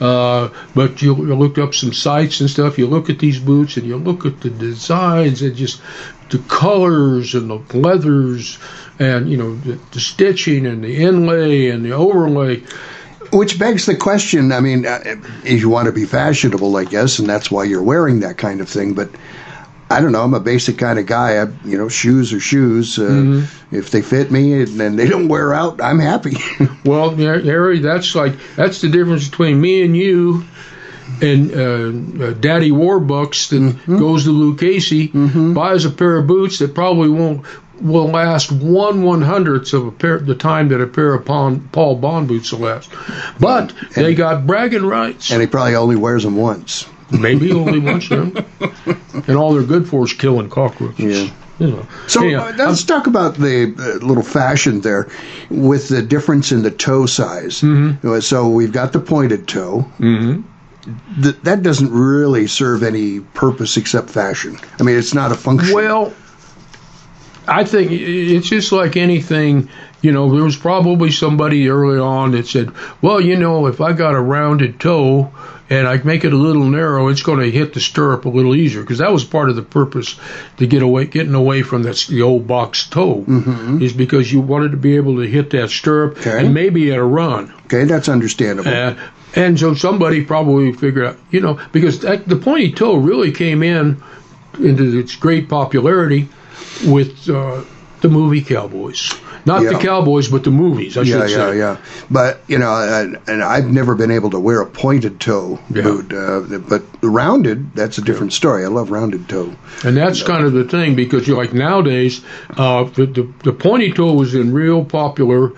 Uh, 0.00 0.48
but 0.74 1.00
you, 1.00 1.14
you 1.14 1.34
look 1.34 1.58
up 1.58 1.74
some 1.74 1.92
sites 1.92 2.40
and 2.40 2.50
stuff. 2.50 2.76
You 2.76 2.88
look 2.88 3.08
at 3.08 3.20
these 3.20 3.38
boots 3.38 3.76
and 3.76 3.86
you 3.86 3.96
look 3.96 4.26
at 4.26 4.40
the 4.40 4.50
designs 4.50 5.42
and 5.42 5.54
just 5.54 5.80
the 6.30 6.38
colors 6.38 7.36
and 7.36 7.48
the 7.48 7.78
leathers 7.78 8.58
and 8.98 9.30
you 9.30 9.36
know 9.36 9.54
the, 9.56 9.78
the 9.92 10.00
stitching 10.00 10.66
and 10.66 10.82
the 10.82 10.96
inlay 10.96 11.68
and 11.68 11.84
the 11.84 11.92
overlay. 11.92 12.62
Which 13.32 13.58
begs 13.58 13.86
the 13.86 13.94
question. 13.94 14.52
I 14.52 14.60
mean, 14.60 14.84
uh, 14.84 15.00
if 15.44 15.60
you 15.60 15.70
want 15.70 15.86
to 15.86 15.92
be 15.92 16.04
fashionable, 16.04 16.76
I 16.76 16.84
guess, 16.84 17.18
and 17.18 17.26
that's 17.28 17.50
why 17.50 17.64
you're 17.64 17.82
wearing 17.82 18.20
that 18.20 18.36
kind 18.36 18.60
of 18.60 18.68
thing. 18.68 18.92
But 18.92 19.08
I 19.96 20.00
don't 20.00 20.12
know. 20.12 20.22
I'm 20.22 20.34
a 20.34 20.40
basic 20.40 20.78
kind 20.78 20.98
of 20.98 21.06
guy. 21.06 21.42
I, 21.42 21.46
you 21.64 21.78
know, 21.78 21.88
shoes 21.88 22.32
are 22.32 22.40
shoes. 22.40 22.98
Uh, 22.98 23.02
Mm-hmm. 23.02 23.74
If 23.76 23.90
they 23.90 24.02
fit 24.02 24.30
me 24.30 24.60
and, 24.62 24.80
and 24.80 24.98
they 24.98 25.08
don't 25.08 25.28
wear 25.28 25.54
out, 25.54 25.80
I'm 25.80 25.98
happy. 25.98 26.36
Well, 26.84 27.14
Harry, 27.16 27.78
that's 27.78 28.14
like 28.14 28.34
that's 28.56 28.80
the 28.80 28.88
difference 28.88 29.28
between 29.28 29.60
me 29.60 29.82
and 29.82 29.96
you 29.96 30.44
and 31.20 31.50
uh, 31.52 32.24
uh, 32.24 32.32
Daddy 32.32 32.70
Warbucks 32.70 33.48
that 33.50 33.98
goes 33.98 34.24
to 34.24 34.30
Lucchese, 34.32 35.08
buys 35.54 35.84
a 35.84 35.90
pair 35.90 36.16
of 36.18 36.26
boots 36.26 36.58
that 36.58 36.74
probably 36.74 37.08
won't 37.08 37.46
will 37.80 38.06
last 38.08 38.52
one 38.52 39.02
one 39.02 39.22
hundredth 39.22 39.72
of 39.74 39.86
a 39.86 39.90
pair 39.92 40.18
the 40.18 40.34
time 40.36 40.68
that 40.68 40.80
a 40.80 40.86
pair 40.86 41.14
of 41.14 41.24
Paul, 41.24 41.60
Paul 41.72 41.96
Bond 41.96 42.28
boots 42.28 42.52
will 42.52 42.60
last. 42.60 42.90
But 43.40 43.72
they 43.94 44.14
got 44.14 44.46
bragging 44.46 44.84
rights. 44.86 45.30
and 45.32 45.40
he 45.40 45.46
probably 45.46 45.74
only 45.74 45.96
wears 45.96 46.22
them 46.24 46.36
once. 46.36 46.86
Maybe 47.18 47.52
only 47.52 47.78
once 47.78 48.08
then. 48.08 48.44
And 49.26 49.36
all 49.36 49.52
they're 49.54 49.62
good 49.62 49.88
for 49.88 50.04
is 50.04 50.12
killing 50.12 50.48
cockroaches. 50.48 51.24
Yeah. 51.24 51.30
You 51.58 51.66
know. 51.68 51.86
So 52.08 52.22
Anyhow, 52.22 52.48
uh, 52.48 52.52
let's 52.56 52.82
talk 52.84 53.06
about 53.06 53.34
the 53.36 53.74
uh, 53.78 54.04
little 54.04 54.22
fashion 54.22 54.80
there 54.80 55.08
with 55.50 55.88
the 55.88 56.02
difference 56.02 56.50
in 56.50 56.62
the 56.62 56.70
toe 56.70 57.06
size. 57.06 57.60
Mm-hmm. 57.60 58.20
So 58.20 58.48
we've 58.48 58.72
got 58.72 58.92
the 58.92 59.00
pointed 59.00 59.46
toe. 59.46 59.86
Mhm. 59.98 60.44
Th- 61.22 61.36
that 61.44 61.62
doesn't 61.62 61.92
really 61.92 62.48
serve 62.48 62.82
any 62.82 63.20
purpose 63.20 63.76
except 63.76 64.10
fashion. 64.10 64.58
I 64.80 64.82
mean, 64.82 64.96
it's 64.98 65.14
not 65.14 65.30
a 65.30 65.36
function. 65.36 65.72
Well, 65.74 66.12
I 67.46 67.64
think 67.64 67.90
it's 67.92 68.48
just 68.48 68.72
like 68.72 68.96
anything. 68.96 69.68
You 70.00 70.10
know, 70.12 70.34
there 70.34 70.42
was 70.44 70.56
probably 70.56 71.10
somebody 71.12 71.68
early 71.68 71.98
on 71.98 72.32
that 72.32 72.46
said, 72.46 72.72
"Well, 73.00 73.20
you 73.20 73.36
know, 73.36 73.66
if 73.66 73.80
I 73.80 73.92
got 73.92 74.14
a 74.14 74.20
rounded 74.20 74.80
toe 74.80 75.32
and 75.70 75.86
I 75.86 75.96
make 76.02 76.24
it 76.24 76.32
a 76.32 76.36
little 76.36 76.64
narrow, 76.64 77.08
it's 77.08 77.22
going 77.22 77.38
to 77.40 77.50
hit 77.50 77.72
the 77.72 77.80
stirrup 77.80 78.24
a 78.24 78.28
little 78.28 78.54
easier." 78.54 78.80
Because 78.82 78.98
that 78.98 79.12
was 79.12 79.24
part 79.24 79.48
of 79.48 79.56
the 79.56 79.62
purpose 79.62 80.16
to 80.58 80.66
get 80.66 80.82
away, 80.82 81.06
getting 81.06 81.34
away 81.34 81.62
from 81.62 81.84
that 81.84 81.96
the 82.08 82.22
old 82.22 82.46
box 82.48 82.88
toe, 82.88 83.24
is 83.80 83.92
because 83.92 84.32
you 84.32 84.40
wanted 84.40 84.72
to 84.72 84.76
be 84.76 84.96
able 84.96 85.16
to 85.16 85.22
hit 85.28 85.50
that 85.50 85.70
stirrup 85.70 86.18
Okay. 86.18 86.44
and 86.44 86.52
maybe 86.54 86.90
at 86.92 86.98
a 86.98 87.04
run. 87.04 87.52
okay, 87.66 87.84
that's 87.84 88.08
understandable. 88.08 88.70
Uh, 88.72 88.94
and 89.34 89.58
so 89.58 89.72
somebody 89.74 90.24
probably 90.24 90.72
figured 90.72 91.06
out, 91.06 91.16
you 91.30 91.40
know, 91.40 91.58
because 91.72 92.00
that, 92.00 92.28
the 92.28 92.36
pointy 92.36 92.70
toe 92.72 92.96
really 92.96 93.32
came 93.32 93.62
in 93.62 94.02
into 94.58 94.98
its 94.98 95.16
great 95.16 95.48
popularity 95.48 96.28
with 96.84 97.28
uh, 97.28 97.62
the 98.00 98.08
movie 98.08 98.42
Cowboys. 98.42 99.12
Not 99.44 99.64
the 99.64 99.76
Cowboys, 99.78 100.28
but 100.28 100.44
the 100.44 100.50
movies, 100.52 100.96
I 100.96 101.00
yeah, 101.02 101.26
should 101.26 101.30
yeah, 101.30 101.36
say. 101.50 101.58
yeah. 101.58 101.76
But 102.10 102.40
you 102.46 102.58
know, 102.58 102.72
and, 102.74 103.18
and 103.28 103.42
I've 103.42 103.66
never 103.66 103.96
been 103.96 104.12
able 104.12 104.30
to 104.30 104.38
wear 104.38 104.60
a 104.60 104.66
pointed 104.66 105.18
toe 105.20 105.58
Yeah. 105.70 105.82
boot. 105.82 106.12
Uh, 106.12 106.58
but 106.58 106.82
rounded, 107.02 107.74
that's 107.74 107.98
a 107.98 108.02
different 108.02 108.32
story. 108.32 108.64
I 108.64 108.68
love 108.68 108.90
rounded 108.92 109.28
toe. 109.28 109.52
And 109.84 109.96
that's 109.96 110.22
kind 110.22 110.44
of 110.44 110.52
the 110.52 110.62
thing 110.64 110.94
because 110.94 111.26
you 111.26 111.36
like 111.36 111.52
nowadays, 111.52 112.22
uh, 112.56 112.84
the, 112.84 113.06
the 113.06 113.32
the 113.42 113.52
pointy 113.52 113.92
toe 113.92 114.12
was 114.12 114.34
in 114.36 114.52
real 114.52 114.84
popular, 114.84 115.52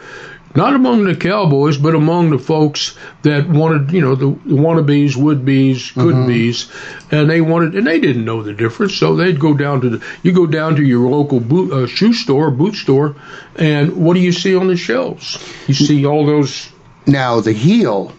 not 0.54 0.74
among 0.74 1.04
the 1.04 1.16
cowboys, 1.16 1.76
but 1.76 1.94
among 1.94 2.30
the 2.30 2.38
folks 2.38 2.96
that 3.22 3.48
wanted, 3.48 3.92
you 3.92 4.00
know, 4.00 4.14
the, 4.14 4.26
the 4.46 4.54
wannabes, 4.54 5.16
would 5.16 5.44
be's, 5.44 5.90
could 5.92 6.26
be's, 6.26 6.70
and 7.10 7.28
they 7.28 7.40
wanted, 7.40 7.74
and 7.74 7.86
they 7.86 7.98
didn't 7.98 8.24
know 8.24 8.42
the 8.42 8.52
difference, 8.52 8.94
so 8.94 9.16
they'd 9.16 9.40
go 9.40 9.54
down 9.54 9.80
to 9.80 9.90
the, 9.90 10.06
you 10.22 10.32
go 10.32 10.46
down 10.46 10.76
to 10.76 10.82
your 10.82 11.08
local 11.08 11.40
boot, 11.40 11.72
uh, 11.72 11.86
shoe 11.86 12.12
store, 12.12 12.50
boot 12.50 12.74
store, 12.74 13.16
and 13.56 13.96
what 13.96 14.14
do 14.14 14.20
you 14.20 14.32
see 14.32 14.54
on 14.54 14.68
the 14.68 14.76
shelves? 14.76 15.38
You 15.66 15.74
see 15.74 16.06
all 16.06 16.24
those. 16.26 16.70
Now 17.06 17.40
the 17.40 17.52
heel. 17.52 18.12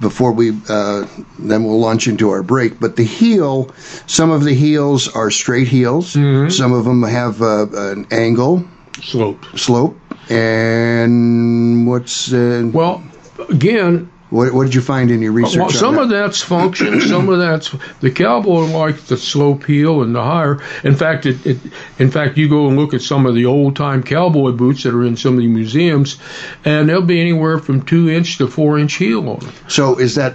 Before 0.00 0.30
we, 0.30 0.50
uh, 0.68 1.08
then 1.40 1.64
we'll 1.64 1.80
launch 1.80 2.06
into 2.06 2.30
our 2.30 2.44
break. 2.44 2.78
But 2.78 2.94
the 2.94 3.02
heel, 3.02 3.74
some 4.06 4.30
of 4.30 4.44
the 4.44 4.54
heels 4.54 5.08
are 5.08 5.28
straight 5.28 5.66
heels. 5.66 6.12
Some 6.12 6.72
of 6.72 6.84
them 6.84 7.02
have 7.02 7.42
uh, 7.42 7.66
an 7.72 8.06
angle 8.12 8.64
Slope. 9.02 9.44
slope. 9.56 9.96
And 10.30 11.86
what's 11.86 12.32
uh, 12.32 12.68
Well, 12.72 13.02
again, 13.48 14.10
what, 14.30 14.52
what 14.52 14.64
did 14.64 14.74
you 14.74 14.82
find 14.82 15.10
in 15.10 15.22
your 15.22 15.32
research? 15.32 15.58
Well, 15.58 15.70
some 15.70 15.94
that? 15.94 16.02
of 16.02 16.08
that's 16.10 16.42
function, 16.42 17.00
some 17.00 17.30
of 17.30 17.38
that's 17.38 17.74
the 18.00 18.10
cowboy 18.10 18.64
likes 18.64 19.04
the 19.04 19.16
slow 19.16 19.54
heel 19.54 20.02
and 20.02 20.14
the 20.14 20.22
higher. 20.22 20.60
In 20.84 20.94
fact, 20.94 21.24
it, 21.24 21.46
it 21.46 21.58
in 21.98 22.10
fact 22.10 22.36
you 22.36 22.48
go 22.48 22.68
and 22.68 22.76
look 22.76 22.92
at 22.92 23.00
some 23.00 23.24
of 23.24 23.34
the 23.34 23.46
old 23.46 23.76
time 23.76 24.02
cowboy 24.02 24.52
boots 24.52 24.82
that 24.82 24.94
are 24.94 25.04
in 25.04 25.16
some 25.16 25.34
of 25.34 25.40
the 25.40 25.48
museums, 25.48 26.18
and 26.64 26.88
they'll 26.88 27.00
be 27.00 27.20
anywhere 27.20 27.58
from 27.58 27.82
two 27.82 28.10
inch 28.10 28.36
to 28.38 28.48
four 28.48 28.78
inch 28.78 28.94
heel 28.94 29.28
on 29.30 29.38
them. 29.38 29.54
So 29.66 29.98
is 29.98 30.16
that 30.16 30.34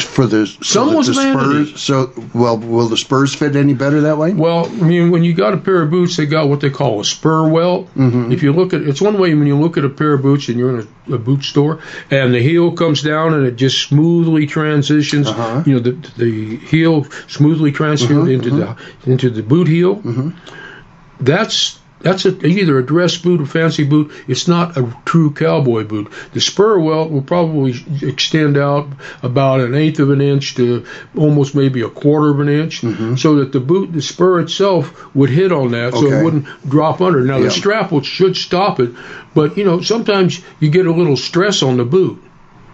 for 0.00 0.26
the 0.26 0.46
so 0.46 0.62
Some 0.62 0.94
was 0.94 1.06
the 1.06 1.14
vanity. 1.14 1.66
Spurs? 1.66 1.82
So 1.82 2.12
well, 2.34 2.58
will 2.58 2.88
the 2.88 2.96
Spurs 2.96 3.34
fit 3.34 3.56
any 3.56 3.74
better 3.74 4.00
that 4.02 4.18
way? 4.18 4.32
Well, 4.32 4.66
I 4.66 4.84
mean, 4.84 5.10
when 5.10 5.24
you 5.24 5.34
got 5.34 5.54
a 5.54 5.56
pair 5.56 5.82
of 5.82 5.90
boots, 5.90 6.16
they 6.16 6.26
got 6.26 6.48
what 6.48 6.60
they 6.60 6.70
call 6.70 7.00
a 7.00 7.04
spur 7.04 7.48
welt. 7.48 7.86
Mm-hmm. 7.94 8.32
If 8.32 8.42
you 8.42 8.52
look 8.52 8.72
at 8.74 8.82
it's 8.82 9.00
one 9.00 9.18
way 9.18 9.34
when 9.34 9.46
you 9.46 9.58
look 9.58 9.76
at 9.76 9.84
a 9.84 9.88
pair 9.88 10.14
of 10.14 10.22
boots 10.22 10.48
and 10.48 10.58
you're 10.58 10.78
in 10.78 10.88
a, 11.08 11.14
a 11.14 11.18
boot 11.18 11.42
store, 11.42 11.80
and 12.10 12.34
the 12.34 12.40
heel 12.40 12.72
comes 12.72 13.02
down 13.02 13.34
and 13.34 13.46
it 13.46 13.56
just 13.56 13.88
smoothly 13.88 14.46
transitions. 14.46 15.28
Uh-huh. 15.28 15.62
You 15.66 15.74
know, 15.74 15.80
the 15.80 15.92
the 16.16 16.56
heel 16.56 17.04
smoothly 17.28 17.72
transitions 17.72 18.28
into 18.28 18.50
the 18.50 18.76
into 19.04 19.30
the 19.30 19.42
boot 19.42 19.68
heel. 19.68 20.02
That's 21.18 21.78
that's 22.00 22.24
a, 22.26 22.46
either 22.46 22.78
a 22.78 22.84
dress 22.84 23.16
boot 23.16 23.40
or 23.40 23.46
fancy 23.46 23.84
boot. 23.84 24.12
It's 24.28 24.46
not 24.46 24.76
a 24.76 24.94
true 25.04 25.32
cowboy 25.32 25.84
boot. 25.84 26.12
The 26.32 26.40
spur 26.40 26.78
welt 26.78 27.10
will 27.10 27.22
probably 27.22 27.74
extend 28.02 28.56
out 28.56 28.88
about 29.22 29.60
an 29.60 29.74
eighth 29.74 29.98
of 29.98 30.10
an 30.10 30.20
inch 30.20 30.54
to 30.56 30.86
almost 31.16 31.54
maybe 31.54 31.82
a 31.82 31.88
quarter 31.88 32.30
of 32.30 32.40
an 32.40 32.48
inch, 32.48 32.82
mm-hmm. 32.82 33.16
so 33.16 33.36
that 33.36 33.52
the 33.52 33.60
boot, 33.60 33.92
the 33.92 34.02
spur 34.02 34.40
itself, 34.40 35.14
would 35.14 35.30
hit 35.30 35.52
on 35.52 35.72
that, 35.72 35.94
so 35.94 36.06
it 36.06 36.22
wouldn't 36.22 36.46
drop 36.68 37.00
under. 37.00 37.22
Now 37.22 37.38
Yeah. 37.38 37.44
the 37.44 37.50
strap 37.50 37.92
will, 37.92 38.02
should 38.02 38.36
stop 38.36 38.78
it, 38.78 38.90
but 39.34 39.56
you 39.56 39.64
know 39.64 39.80
sometimes 39.80 40.40
you 40.60 40.70
get 40.70 40.86
a 40.86 40.92
little 40.92 41.16
stress 41.16 41.62
on 41.62 41.78
the 41.78 41.84
boot. 41.84 42.22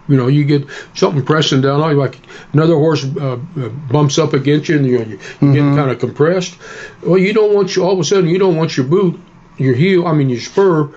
You 0.07 0.17
know, 0.17 0.27
you 0.27 0.43
get 0.43 0.67
something 0.95 1.23
pressing 1.23 1.61
down 1.61 1.79
on 1.81 1.91
you, 1.91 1.97
like 1.97 2.19
another 2.51 2.75
horse 2.75 3.05
uh, 3.05 3.33
uh, 3.57 3.69
bumps 3.69 4.17
up 4.19 4.33
against 4.33 4.67
you, 4.69 4.75
and 4.77 4.85
you, 4.85 4.99
you 4.99 5.17
Mm-hmm. 5.17 5.53
get 5.53 5.59
kind 5.77 5.91
of 5.91 5.99
compressed. 5.99 6.57
Well, 7.01 7.17
you 7.17 7.33
don't 7.33 7.53
want 7.53 7.75
you 7.75 7.83
all 7.85 7.93
of 7.93 7.99
a 7.99 8.03
sudden 8.03 8.29
you 8.29 8.37
don't 8.37 8.57
want 8.57 8.75
your 8.75 8.85
boot, 8.85 9.19
your 9.57 9.73
heel, 9.75 10.05
I 10.05 10.13
mean 10.13 10.29
your 10.29 10.41
spur. 10.41 10.89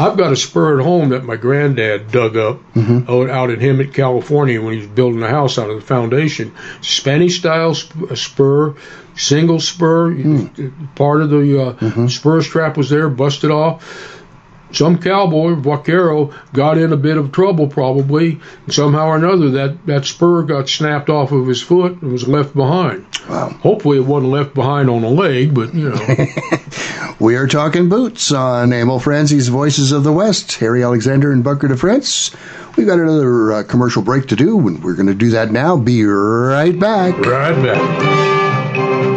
I've 0.00 0.16
got 0.16 0.32
a 0.32 0.36
spur 0.36 0.78
at 0.78 0.84
home 0.84 1.08
that 1.08 1.24
my 1.24 1.34
granddad 1.36 2.10
dug 2.12 2.36
up 2.36 2.60
Mm-hmm. 2.74 3.10
out, 3.30 3.50
in 3.50 3.58
Hemet, 3.58 3.92
California, 3.92 4.62
when 4.62 4.72
he 4.74 4.78
was 4.78 4.86
building 4.88 5.22
a 5.22 5.28
house 5.28 5.58
out 5.58 5.68
of 5.70 5.76
the 5.80 5.82
foundation. 5.86 6.54
Spanish 6.80 7.40
style 7.40 7.74
spur, 7.74 8.76
single 9.16 9.60
spur. 9.60 10.12
Hmm. 10.12 10.68
Part 10.94 11.20
of 11.22 11.30
the 11.30 11.62
uh, 11.62 11.72
Mm-hmm. 11.74 12.06
spur 12.06 12.42
strap 12.42 12.76
was 12.76 12.88
there, 12.90 13.08
busted 13.08 13.50
off 13.50 14.14
some 14.72 14.98
cowboy 14.98 15.54
vaquero 15.54 16.32
got 16.52 16.76
in 16.78 16.92
a 16.92 16.96
bit 16.96 17.16
of 17.16 17.32
trouble 17.32 17.66
probably 17.66 18.38
and 18.64 18.74
somehow 18.74 19.06
or 19.06 19.16
another 19.16 19.50
that 19.50 19.86
that 19.86 20.04
spur 20.04 20.42
got 20.42 20.68
snapped 20.68 21.08
off 21.08 21.32
of 21.32 21.46
his 21.46 21.62
foot 21.62 22.00
and 22.02 22.12
was 22.12 22.28
left 22.28 22.54
behind 22.54 23.04
Wow. 23.28 23.48
hopefully 23.60 23.98
it 23.98 24.04
wasn't 24.06 24.32
left 24.32 24.54
behind 24.54 24.88
on 24.90 25.04
a 25.04 25.08
leg 25.08 25.54
but 25.54 25.74
you 25.74 25.90
know 25.90 25.98
We 27.20 27.34
are 27.34 27.48
talking 27.48 27.88
boots 27.88 28.30
on 28.30 28.72
Emil 28.72 29.00
Franzi's 29.00 29.48
Voices 29.48 29.90
of 29.90 30.04
the 30.04 30.12
West. 30.12 30.52
Harry 30.58 30.84
Alexander 30.84 31.32
and 31.32 31.42
Bunker 31.42 31.66
DeFrance. 31.66 32.32
We've 32.76 32.86
got 32.86 33.00
another 33.00 33.52
uh, 33.54 33.62
commercial 33.64 34.02
break 34.02 34.28
to 34.28 34.36
do, 34.36 34.56
and 34.68 34.84
we're 34.84 34.94
going 34.94 35.08
to 35.08 35.14
do 35.14 35.30
that 35.30 35.50
now. 35.50 35.76
Be 35.76 36.04
right 36.04 36.78
back. 36.78 37.18
right 37.18 37.60
back 37.60 39.07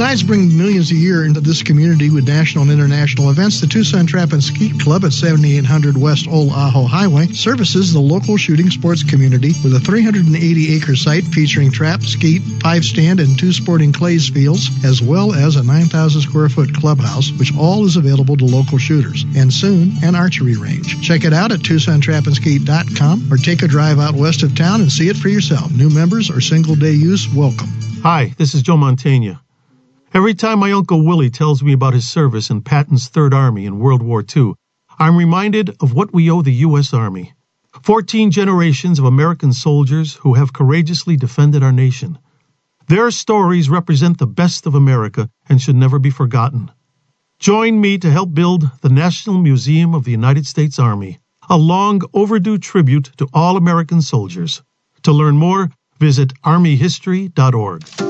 Besides 0.00 0.22
bringing 0.22 0.56
millions 0.56 0.90
a 0.92 0.94
year 0.94 1.26
into 1.26 1.42
this 1.42 1.62
community 1.62 2.08
with 2.08 2.26
national 2.26 2.62
and 2.62 2.72
international 2.72 3.28
events, 3.28 3.60
the 3.60 3.66
Tucson 3.66 4.06
Trap 4.06 4.32
and 4.32 4.42
Skeet 4.42 4.80
Club 4.80 5.04
at 5.04 5.12
7800 5.12 5.94
West 5.94 6.26
Old 6.26 6.48
Ajo 6.52 6.84
Highway 6.84 7.26
services 7.26 7.92
the 7.92 8.00
local 8.00 8.38
shooting 8.38 8.70
sports 8.70 9.02
community 9.02 9.52
with 9.62 9.74
a 9.74 9.80
380 9.80 10.74
acre 10.74 10.96
site 10.96 11.24
featuring 11.24 11.70
trap, 11.70 12.00
skeet, 12.00 12.40
five 12.62 12.82
stand, 12.82 13.20
and 13.20 13.38
two 13.38 13.52
sporting 13.52 13.92
clays 13.92 14.26
fields, 14.26 14.70
as 14.86 15.02
well 15.02 15.34
as 15.34 15.56
a 15.56 15.62
9,000 15.62 16.22
square 16.22 16.48
foot 16.48 16.74
clubhouse, 16.74 17.30
which 17.32 17.54
all 17.58 17.84
is 17.84 17.96
available 17.96 18.38
to 18.38 18.46
local 18.46 18.78
shooters, 18.78 19.26
and 19.36 19.52
soon 19.52 19.92
an 20.02 20.14
archery 20.14 20.56
range. 20.56 21.06
Check 21.06 21.24
it 21.24 21.34
out 21.34 21.52
at 21.52 21.60
TucsonTrapandSkeet.com 21.60 23.30
or 23.30 23.36
take 23.36 23.60
a 23.60 23.68
drive 23.68 23.98
out 23.98 24.14
west 24.14 24.42
of 24.42 24.56
town 24.56 24.80
and 24.80 24.90
see 24.90 25.10
it 25.10 25.18
for 25.18 25.28
yourself. 25.28 25.70
New 25.72 25.90
members 25.90 26.30
or 26.30 26.40
single 26.40 26.74
day 26.74 26.92
use 26.92 27.28
welcome. 27.34 27.68
Hi, 28.02 28.32
this 28.38 28.54
is 28.54 28.62
Joe 28.62 28.78
Mantegna. 28.78 29.38
Every 30.12 30.34
time 30.34 30.58
my 30.58 30.72
Uncle 30.72 31.06
Willie 31.06 31.30
tells 31.30 31.62
me 31.62 31.72
about 31.72 31.94
his 31.94 32.08
service 32.08 32.50
in 32.50 32.62
Patton's 32.62 33.06
Third 33.06 33.32
Army 33.32 33.64
in 33.64 33.78
World 33.78 34.02
War 34.02 34.24
II, 34.36 34.54
I'm 34.98 35.16
reminded 35.16 35.76
of 35.78 35.94
what 35.94 36.12
we 36.12 36.28
owe 36.28 36.42
the 36.42 36.66
U.S. 36.66 36.92
Army. 36.92 37.32
Fourteen 37.84 38.32
generations 38.32 38.98
of 38.98 39.04
American 39.04 39.52
soldiers 39.52 40.14
who 40.14 40.34
have 40.34 40.52
courageously 40.52 41.16
defended 41.16 41.62
our 41.62 41.70
nation. 41.70 42.18
Their 42.88 43.12
stories 43.12 43.70
represent 43.70 44.18
the 44.18 44.26
best 44.26 44.66
of 44.66 44.74
America 44.74 45.30
and 45.48 45.62
should 45.62 45.76
never 45.76 46.00
be 46.00 46.10
forgotten. 46.10 46.72
Join 47.38 47.80
me 47.80 47.96
to 47.98 48.10
help 48.10 48.34
build 48.34 48.68
the 48.80 48.88
National 48.88 49.38
Museum 49.38 49.94
of 49.94 50.02
the 50.02 50.10
United 50.10 50.44
States 50.44 50.80
Army, 50.80 51.20
a 51.48 51.56
long 51.56 52.00
overdue 52.12 52.58
tribute 52.58 53.12
to 53.18 53.28
all 53.32 53.56
American 53.56 54.02
soldiers. 54.02 54.60
To 55.04 55.12
learn 55.12 55.36
more, 55.36 55.70
visit 56.00 56.32
armyhistory.org. 56.42 58.09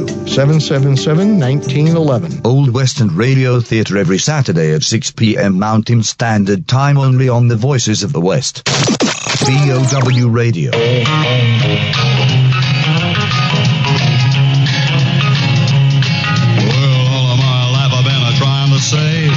777-1911. 0.00 2.44
Old 2.46 2.72
Western 2.72 3.14
Radio 3.14 3.60
Theatre 3.60 3.98
every 3.98 4.18
Saturday 4.18 4.72
at 4.74 4.82
6 4.82 5.10
p.m. 5.12 5.58
Mountain 5.58 6.02
Standard 6.02 6.66
Time 6.66 6.96
only 6.98 7.28
on 7.28 7.46
the 7.48 7.56
Voices 7.56 8.02
of 8.02 8.12
the 8.12 8.20
West. 8.20 8.64
BOW 9.44 10.28
Radio. 10.28 10.70
Well, 16.62 17.06
all 17.12 17.26
of 17.32 17.38
my 17.38 17.70
life 17.72 17.92
I've 17.92 18.04
been 18.04 18.34
trying 18.38 18.70
to 18.72 18.80
save 18.80 19.32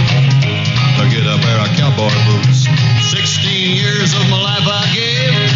to 0.97 1.03
get 1.11 1.25
a 1.27 1.37
pair 1.43 1.59
of 1.59 1.67
cowboy 1.77 2.13
boots. 2.27 2.67
Sixteen 3.11 3.75
years 3.77 4.13
of 4.13 4.27
my 4.29 4.41
life 4.41 4.65
I 4.65 4.85
gave 4.93 5.49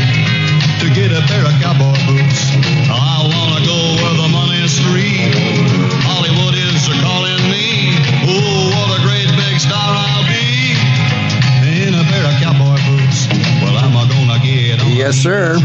to 0.82 0.88
get 0.94 1.12
a 1.12 1.22
pair 1.28 1.46
of 1.46 1.54
cowboy 1.62 1.94
boots. 2.06 2.09
Yes, 15.00 15.16
sir. 15.16 15.58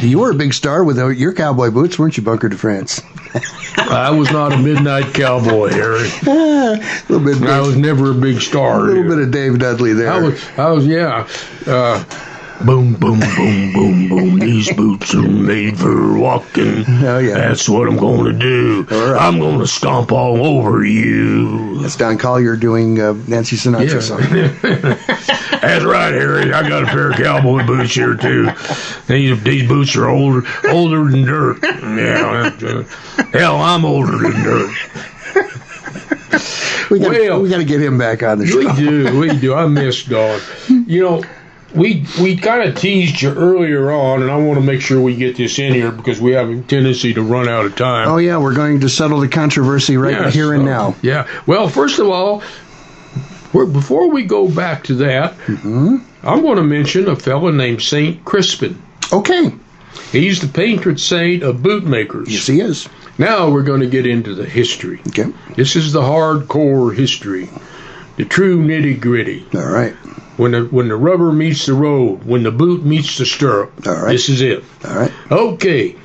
You 0.00 0.18
were 0.18 0.32
a 0.32 0.34
big 0.34 0.52
star 0.52 0.82
with 0.82 0.98
your 1.16 1.32
cowboy 1.32 1.70
boots, 1.70 2.00
weren't 2.00 2.16
you, 2.16 2.24
Bunker 2.24 2.48
DeFrance? 2.48 3.00
I 3.78 4.10
was 4.10 4.28
not 4.32 4.52
a 4.52 4.58
midnight 4.58 5.14
cowboy, 5.14 5.68
Harry. 5.68 6.08
a 6.26 7.04
little 7.08 7.24
bit. 7.24 7.48
I 7.48 7.60
was 7.60 7.76
never 7.76 8.10
a 8.10 8.14
big 8.14 8.40
star. 8.40 8.80
A 8.80 8.82
little 8.88 9.04
bit 9.04 9.20
of 9.20 9.30
Dave 9.30 9.60
Dudley 9.60 9.92
there. 9.92 10.10
I 10.10 10.18
was, 10.18 10.58
I 10.58 10.70
was, 10.72 10.84
yeah. 10.84 11.28
Uh, 11.64 12.02
boom, 12.64 12.94
boom, 12.94 13.20
boom, 13.20 13.72
boom, 13.72 14.08
boom. 14.08 14.38
These 14.38 14.72
boots 14.74 15.14
are 15.14 15.22
made 15.22 15.78
for 15.78 16.18
walking. 16.18 16.84
Oh, 16.88 17.18
yeah. 17.18 17.34
That's 17.34 17.68
what 17.68 17.88
I'm 17.88 17.96
going 17.96 18.32
to 18.32 18.38
do. 18.38 18.86
I'm 18.90 19.38
going 19.38 19.58
to 19.58 19.66
stomp 19.66 20.12
all 20.12 20.44
over 20.44 20.84
you. 20.84 21.80
That's 21.80 21.96
Don 21.96 22.18
Collier 22.18 22.56
doing 22.56 23.00
uh, 23.00 23.12
Nancy 23.26 23.56
Sinatra 23.56 24.02
song. 24.02 24.20
That's 25.62 25.84
right, 25.84 26.12
Harry. 26.12 26.52
I 26.52 26.68
got 26.68 26.82
a 26.82 26.86
pair 26.86 27.10
of 27.10 27.16
cowboy 27.16 27.64
boots 27.64 27.94
here 27.94 28.16
too. 28.16 28.48
These 29.06 29.42
these 29.44 29.68
boots 29.68 29.94
are 29.96 30.08
older 30.08 30.42
older 30.68 31.08
than 31.10 31.22
dirt. 31.22 31.58
Yeah, 31.62 32.50
uh, 32.60 32.82
hell, 33.32 33.56
I'm 33.60 33.84
older 33.84 34.16
than 34.18 34.42
dirt. 34.42 34.74
We 36.90 36.98
got 36.98 37.40
we 37.40 37.48
got 37.48 37.58
to 37.58 37.64
get 37.64 37.80
him 37.80 37.96
back 37.96 38.22
on 38.22 38.38
the 38.38 38.46
show. 38.46 38.58
We 38.58 38.72
do, 38.74 39.18
we 39.18 39.38
do. 39.38 39.54
I 39.54 39.66
miss 39.66 40.04
Don. 40.04 40.40
You 40.68 41.02
know, 41.02 41.22
we 41.74 42.04
we 42.20 42.36
kind 42.36 42.68
of 42.68 42.76
teased 42.76 43.22
you 43.22 43.30
earlier 43.30 43.90
on, 43.90 44.22
and 44.22 44.30
I 44.30 44.36
want 44.36 44.58
to 44.58 44.64
make 44.64 44.80
sure 44.80 45.00
we 45.00 45.16
get 45.16 45.36
this 45.36 45.58
in 45.58 45.72
here 45.74 45.90
because 45.90 46.20
we 46.20 46.32
have 46.32 46.48
a 46.50 46.60
tendency 46.62 47.14
to 47.14 47.22
run 47.22 47.48
out 47.48 47.64
of 47.64 47.76
time. 47.76 48.08
Oh 48.08 48.18
yeah, 48.18 48.38
we're 48.38 48.54
going 48.54 48.80
to 48.80 48.88
settle 48.88 49.20
the 49.20 49.28
controversy 49.28 49.96
right 49.96 50.12
Yes, 50.12 50.34
here 50.34 50.52
and 50.52 50.62
uh, 50.62 50.66
now. 50.90 50.96
Yeah. 51.02 51.28
Well, 51.46 51.68
first 51.68 51.98
of 51.98 52.08
all, 52.08 52.42
we're, 53.52 53.66
before 53.66 54.10
we 54.10 54.24
go 54.24 54.48
back 54.48 54.84
to 54.84 54.94
that, 54.96 55.34
Mm-hmm. 55.46 55.96
I'm 56.24 56.42
going 56.42 56.56
to 56.56 56.62
mention 56.62 57.08
a 57.08 57.16
fellow 57.16 57.50
named 57.50 57.82
Saint 57.82 58.24
Crispin. 58.24 58.80
Okay. 59.12 59.52
He's 60.12 60.40
the 60.40 60.46
patron 60.48 60.96
saint 60.96 61.42
of 61.42 61.62
bootmakers. 61.62 62.32
Yes, 62.32 62.46
he 62.46 62.60
is. 62.60 62.88
Now 63.18 63.50
we're 63.50 63.62
going 63.64 63.80
to 63.80 63.88
get 63.88 64.06
into 64.06 64.34
the 64.34 64.44
history. 64.44 65.00
Okay. 65.08 65.32
This 65.56 65.74
is 65.74 65.92
the 65.92 66.00
hardcore 66.00 66.94
history, 66.94 67.48
the 68.22 68.28
true 68.28 68.62
nitty 68.62 69.00
gritty. 69.00 69.44
All 69.52 69.66
right. 69.66 69.94
When 70.36 70.52
the 70.52 70.62
when 70.66 70.86
the 70.86 70.94
rubber 70.94 71.32
meets 71.32 71.66
the 71.66 71.74
road, 71.74 72.22
when 72.22 72.44
the 72.44 72.52
boot 72.52 72.84
meets 72.84 73.18
the 73.18 73.26
stirrup. 73.26 73.72
All 73.84 73.94
right. 73.94 74.12
This 74.12 74.28
is 74.28 74.40
it. 74.40 74.62
All 74.84 74.94
right. 74.94 75.12
Okay. 75.32 75.96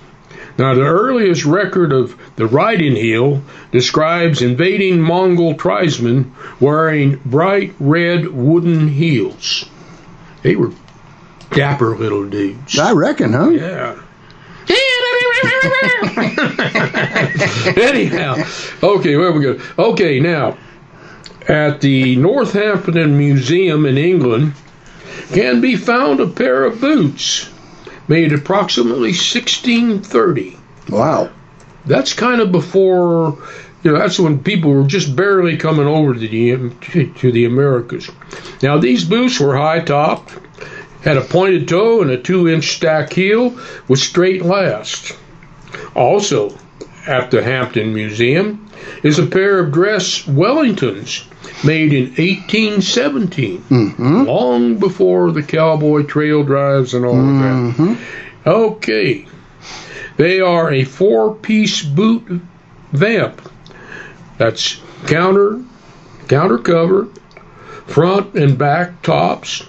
Now, 0.58 0.74
the 0.74 0.82
earliest 0.82 1.46
record 1.46 1.94
of 1.94 2.20
the 2.36 2.48
riding 2.48 2.96
heel 2.96 3.44
describes 3.72 4.42
invading 4.42 5.00
Mongol 5.00 5.54
tribesmen 5.54 6.34
wearing 6.60 7.18
bright 7.18 7.76
red 7.80 8.28
wooden 8.30 8.88
heels. 8.88 9.70
They 10.42 10.56
were 10.56 10.72
dapper 11.52 11.96
little 11.96 12.28
dudes. 12.28 12.80
I 12.80 12.94
reckon, 12.94 13.34
huh? 13.34 13.50
Yeah. 13.50 14.02
Yeah, 14.68 14.76
Anyhow, 17.78 18.44
okay, 18.82 19.16
where 19.16 19.32
we 19.32 19.44
go? 19.44 19.60
Okay, 19.78 20.20
now 20.20 20.58
at 21.48 21.80
the 21.80 22.16
Northampton 22.18 23.18
Museum 23.18 23.86
in 23.86 23.98
England 23.98 24.54
can 25.32 25.62
be 25.62 25.76
found 25.76 26.20
a 26.20 26.28
pair 26.28 26.66
of 26.66 26.82
boots 26.82 27.50
made 28.08 28.34
approximately 28.34 29.10
1630. 29.10 30.58
Wow. 30.90 31.30
That's 31.86 32.14
kind 32.14 32.42
of 32.42 32.52
before, 32.52 33.38
you 33.82 33.92
know, 33.92 33.98
that's 33.98 34.20
when 34.20 34.44
people 34.44 34.74
were 34.74 34.88
just 34.88 35.16
barely 35.16 35.58
coming 35.58 35.88
over 35.88 36.14
to 36.14 36.20
the 36.20 36.70
to 37.20 37.32
the 37.32 37.46
Americas. 37.46 38.10
Now 38.62 38.78
these 38.78 39.06
boots 39.06 39.40
were 39.40 39.56
high 39.56 39.80
topped, 39.80 40.38
had 41.02 41.18
a 41.18 41.22
pointed 41.22 41.68
toe 41.68 42.02
and 42.02 42.12
a 42.12 42.22
two 42.22 42.50
inch 42.50 42.76
stack 42.76 43.14
heel 43.14 43.58
with 43.88 44.00
straight 44.00 44.44
last. 44.44 45.18
Also, 45.96 46.58
at 47.08 47.32
the 47.32 47.42
Hampton 47.42 47.94
Museum 47.94 48.70
is 49.02 49.18
a 49.18 49.26
pair 49.26 49.60
of 49.60 49.72
dress 49.72 50.24
Wellingtons 50.24 51.24
made 51.64 51.94
in 51.94 52.06
1817, 52.06 54.26
long 54.26 54.78
before 54.78 55.32
the 55.32 55.44
cowboy 55.44 56.04
trail 56.04 56.44
drives 56.44 56.94
and 56.94 57.06
all 57.06 57.20
of 57.20 57.76
that. 57.76 57.98
Okay. 58.46 59.26
They 60.18 60.40
are 60.40 60.72
a 60.72 60.84
four 60.84 61.36
piece 61.36 61.84
boot 61.84 62.42
vamp. 62.92 63.42
That's 64.38 64.80
counter, 65.06 65.64
counter 66.28 66.58
cover, 66.58 67.06
front 67.86 68.36
and 68.36 68.58
back 68.58 69.02
tops 69.02 69.64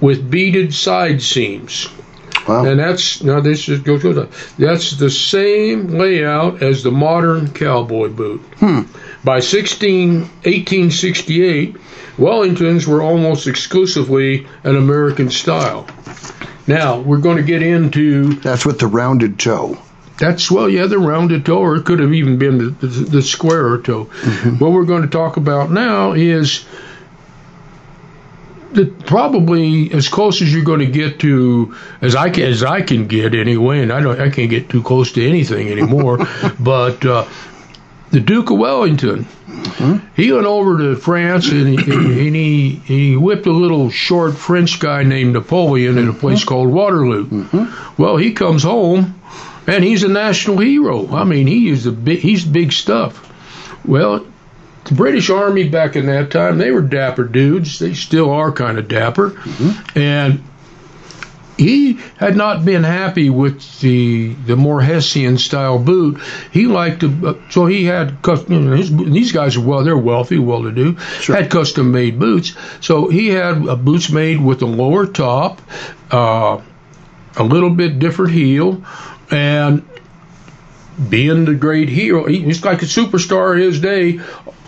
with 0.00 0.30
beaded 0.30 0.74
side 0.74 1.22
seams. 1.22 1.88
Wow. 2.48 2.64
And 2.64 2.80
that's 2.80 3.22
now 3.22 3.40
this 3.40 3.68
is 3.68 3.80
goes 3.80 4.04
on. 4.04 4.28
That's 4.58 4.92
the 4.92 5.10
same 5.10 5.88
layout 5.88 6.62
as 6.62 6.82
the 6.82 6.90
modern 6.90 7.52
cowboy 7.52 8.08
boot. 8.08 8.40
Hmm. 8.56 8.82
By 9.24 9.40
16, 9.40 10.20
1868, 10.20 11.76
Wellingtons 12.16 12.86
were 12.86 13.02
almost 13.02 13.46
exclusively 13.46 14.46
an 14.64 14.76
American 14.76 15.30
style. 15.30 15.86
Now 16.66 17.00
we're 17.00 17.18
going 17.18 17.36
to 17.36 17.42
get 17.42 17.62
into 17.62 18.34
That's 18.34 18.66
with 18.66 18.78
the 18.78 18.86
rounded 18.86 19.38
toe. 19.38 19.78
that's 20.18 20.50
well, 20.50 20.68
yeah, 20.68 20.86
the 20.86 20.98
rounded 20.98 21.46
toe, 21.46 21.58
or 21.58 21.76
it 21.76 21.84
could 21.84 22.00
have 22.00 22.12
even 22.12 22.38
been 22.38 22.58
the, 22.58 22.70
the, 22.70 22.86
the 22.86 23.22
square 23.22 23.78
toe. 23.78 24.04
What 24.58 24.72
we're 24.72 24.84
going 24.84 25.02
to 25.02 25.08
talk 25.08 25.36
about 25.36 25.70
now 25.70 26.12
is 26.12 26.64
the, 28.72 28.86
probably 28.86 29.92
as 29.92 30.08
close 30.08 30.40
as 30.42 30.52
you're 30.52 30.64
going 30.64 30.80
to 30.80 30.86
get 30.86 31.20
to 31.20 31.74
as 32.00 32.14
I 32.14 32.30
can, 32.30 32.44
as 32.44 32.62
I 32.62 32.82
can 32.82 33.06
get 33.06 33.34
anyway, 33.34 33.80
and 33.80 33.92
I 33.92 34.00
don't 34.00 34.20
I 34.20 34.30
can't 34.30 34.50
get 34.50 34.68
too 34.68 34.82
close 34.82 35.12
to 35.12 35.26
anything 35.26 35.68
anymore. 35.68 36.18
but 36.60 37.04
uh, 37.04 37.26
the 38.12 38.20
Duke 38.20 38.50
of 38.50 38.58
Wellington, 38.58 39.26
he 40.14 40.30
went 40.30 40.46
over 40.46 40.78
to 40.78 40.96
France 40.96 41.50
and 41.50 41.66
he, 41.66 41.92
and 41.92 42.36
he 42.36 42.70
he 42.70 43.16
whipped 43.16 43.46
a 43.46 43.52
little 43.52 43.90
short 43.90 44.36
French 44.36 44.78
guy 44.78 45.02
named 45.02 45.32
Napoleon 45.32 45.98
at 45.98 46.08
a 46.08 46.12
place 46.12 46.44
called 46.44 46.68
Waterloo. 46.68 47.48
Well, 47.98 48.18
he 48.18 48.32
comes 48.32 48.62
home 48.62 49.20
and 49.66 49.82
he's 49.82 50.02
a 50.02 50.08
national 50.08 50.58
hero. 50.58 51.08
I 51.14 51.24
mean, 51.24 51.46
he 51.46 51.68
is 51.68 51.86
a 51.86 51.92
big 51.92 52.20
he's 52.20 52.44
big 52.44 52.72
stuff. 52.72 53.28
Well, 53.84 54.26
the 54.84 54.94
British 54.94 55.30
Army 55.30 55.68
back 55.68 55.96
in 55.96 56.06
that 56.06 56.30
time, 56.30 56.58
they 56.58 56.70
were 56.70 56.82
dapper 56.82 57.24
dudes. 57.24 57.78
They 57.78 57.94
still 57.94 58.30
are 58.30 58.52
kind 58.52 58.78
of 58.78 58.88
dapper. 58.88 59.40
And 59.94 60.42
he 61.62 61.98
had 62.16 62.36
not 62.36 62.64
been 62.64 62.84
happy 62.84 63.30
with 63.30 63.80
the 63.80 64.34
the 64.46 64.56
more 64.56 64.80
Hessian 64.80 65.38
style 65.38 65.78
boot. 65.78 66.20
He 66.50 66.66
liked 66.66 67.00
to, 67.00 67.28
uh, 67.28 67.50
so 67.50 67.66
he 67.66 67.84
had 67.84 68.16
you 68.48 68.60
know, 68.60 68.76
his, 68.76 68.94
these 68.94 69.32
guys 69.32 69.56
are 69.56 69.60
well, 69.60 69.84
they're 69.84 69.96
wealthy, 69.96 70.38
well 70.38 70.62
to 70.64 70.72
do, 70.72 70.94
had 71.26 71.50
custom 71.50 71.92
made 71.92 72.18
boots. 72.18 72.54
So 72.80 73.08
he 73.08 73.28
had 73.28 73.66
uh, 73.68 73.76
boots 73.76 74.10
made 74.10 74.40
with 74.40 74.62
a 74.62 74.66
lower 74.66 75.06
top, 75.06 75.60
uh, 76.10 76.60
a 77.36 77.44
little 77.44 77.70
bit 77.70 77.98
different 77.98 78.32
heel, 78.32 78.82
and 79.30 79.82
being 81.08 81.44
the 81.44 81.54
great 81.54 81.88
hero, 81.88 82.26
he 82.26 82.44
was 82.44 82.64
like 82.64 82.82
a 82.82 82.86
superstar 82.86 83.54
of 83.54 83.58
his 83.58 83.80
day. 83.80 84.20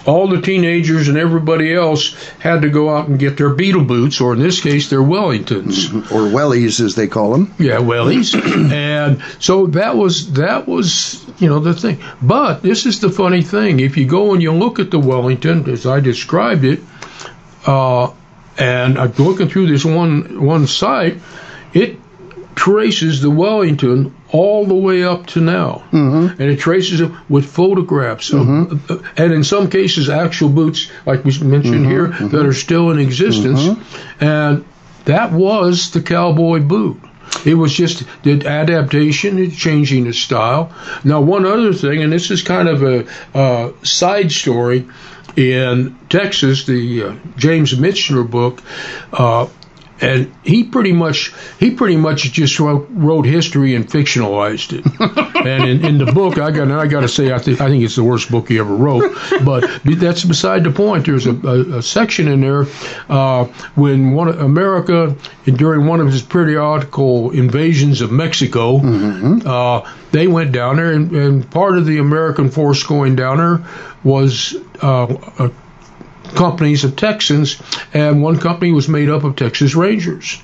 All 0.07 0.29
the 0.29 0.41
teenagers 0.41 1.09
and 1.09 1.17
everybody 1.17 1.73
else 1.73 2.13
had 2.39 2.63
to 2.63 2.69
go 2.69 2.95
out 2.95 3.09
and 3.09 3.19
get 3.19 3.37
their 3.39 3.51
Beatle 3.51 3.87
boots, 3.87 4.21
or 4.21 4.35
in 4.35 4.41
this 4.41 4.61
case, 4.61 4.91
their 4.91 5.03
Wellingtons. 5.03 5.95
Or 6.13 6.31
wellies, 6.31 6.81
as 6.81 6.95
they 6.95 7.07
call 7.07 7.33
them. 7.33 7.55
Yeah, 7.59 7.79
wellies. 7.79 8.35
and 8.73 9.23
so 9.39 9.67
that 9.69 9.97
was 9.97 10.33
that 10.35 10.69
was 10.69 11.25
you 11.39 11.49
know 11.49 11.61
the 11.61 11.75
thing. 11.75 12.03
But 12.21 12.63
this 12.63 12.87
is 12.87 13.01
the 13.01 13.11
funny 13.11 13.43
thing: 13.43 13.81
if 13.81 13.97
you 13.97 14.07
go 14.07 14.33
and 14.35 14.43
you 14.43 14.53
look 14.53 14.79
at 14.79 14.91
the 14.91 14.99
Wellington 14.99 15.69
as 15.71 15.87
I 15.87 16.01
described 16.01 16.65
it, 16.65 16.81
uh, 17.67 18.13
and 18.59 18.99
I'm 18.99 19.13
looking 19.19 19.49
through 19.49 19.69
this 19.69 19.85
one 19.85 20.45
one 20.45 20.67
site, 20.67 21.19
it 21.73 21.99
traces 22.55 23.21
the 23.21 23.31
Wellington 23.31 24.15
all 24.35 24.67
the 24.67 24.75
way 24.75 25.05
up 25.05 25.27
to 25.27 25.41
now, 25.41 25.85
mm-hmm. 25.93 26.43
and 26.43 26.51
it 26.51 26.59
traces 26.59 27.01
it 27.01 27.11
with 27.29 27.47
photographs, 27.47 28.33
of, 28.33 28.91
and 29.17 29.33
in 29.33 29.45
some 29.45 29.71
cases, 29.71 30.11
actual 30.11 30.49
boots, 30.49 30.91
like 31.07 31.25
we 31.25 31.39
mentioned 31.39 31.87
here, 31.87 32.09
that 32.09 32.45
are 32.45 32.53
still 32.53 32.91
in 32.91 32.99
existence, 32.99 33.79
and 34.21 34.65
that 35.05 35.31
was 35.31 35.93
the 35.93 36.03
cowboy 36.03 36.59
boot. 36.59 37.01
It 37.47 37.55
was 37.55 37.73
just 37.73 38.03
the 38.25 38.45
adaptation, 38.45 39.39
it's 39.39 39.57
changing 39.57 40.05
the 40.05 40.13
style. 40.13 40.73
Now, 41.05 41.21
one 41.21 41.47
other 41.47 41.73
thing, 41.73 42.03
and 42.03 42.13
this 42.13 42.33
is 42.33 42.43
kind 42.43 42.69
of 42.69 42.83
a 42.83 43.07
uh, 43.39 43.73
side 43.85 44.33
story. 44.33 44.89
In 45.37 45.99
Texas, 46.09 46.65
the 46.65 47.03
uh, 47.03 47.15
James 47.37 47.75
Michener 47.75 48.29
book, 48.29 48.63
uh, 49.13 49.47
and 50.05 50.35
he 50.45 50.65
pretty 50.65 50.93
much 50.93 51.33
he 51.59 51.71
pretty 51.71 51.97
much 51.97 52.33
just 52.33 52.59
wrote, 52.61 52.87
wrote 52.91 53.27
history 53.27 53.75
and 53.75 53.89
fictionalized 53.89 54.73
it. 54.73 54.85
and 55.47 55.69
in, 55.69 55.85
in 55.85 55.99
the 55.99 56.13
book, 56.13 56.39
I 56.39 56.51
got 56.51 56.71
I 56.71 56.87
got 56.87 57.01
to 57.01 57.09
say 57.09 57.33
I 57.33 57.39
think 57.39 57.61
I 57.61 57.69
think 57.69 57.83
it's 57.83 57.97
the 57.97 58.05
worst 58.05 58.31
book 58.31 58.49
he 58.49 58.59
ever 58.59 58.75
wrote. 58.75 59.17
But 59.45 59.69
that's 59.85 60.25
beside 60.25 60.65
the 60.65 60.71
point. 60.71 61.07
There's 61.07 61.27
a, 61.27 61.35
a, 61.35 61.79
a 61.79 61.83
section 61.83 62.29
in 62.29 62.41
there 62.41 62.67
uh, 63.09 63.45
when 63.75 64.13
one 64.13 64.29
America 64.29 65.17
during 65.45 65.87
one 65.87 66.01
of 66.01 66.09
his 66.09 66.23
periodical 66.23 67.31
invasions 67.31 68.01
of 68.01 68.13
Mexico, 68.13 68.79
uh, 68.79 69.91
they 70.13 70.27
went 70.27 70.53
down 70.53 70.77
there, 70.77 70.93
and, 70.93 71.13
and 71.13 71.51
part 71.51 71.77
of 71.77 71.87
the 71.87 71.99
American 71.99 72.51
force 72.51 72.83
going 72.83 73.17
down 73.17 73.39
there 73.39 73.67
was. 74.03 74.57
Uh, 74.83 75.17
a 75.39 75.51
companies 76.35 76.85
of 76.85 76.97
Texans, 76.97 77.61
and 77.93 78.23
one 78.23 78.39
company 78.39 78.73
was 78.73 78.89
made 78.89 79.09
up 79.09 79.25
of 79.25 79.37
Texas 79.37 79.75
Rangers. 79.75 80.43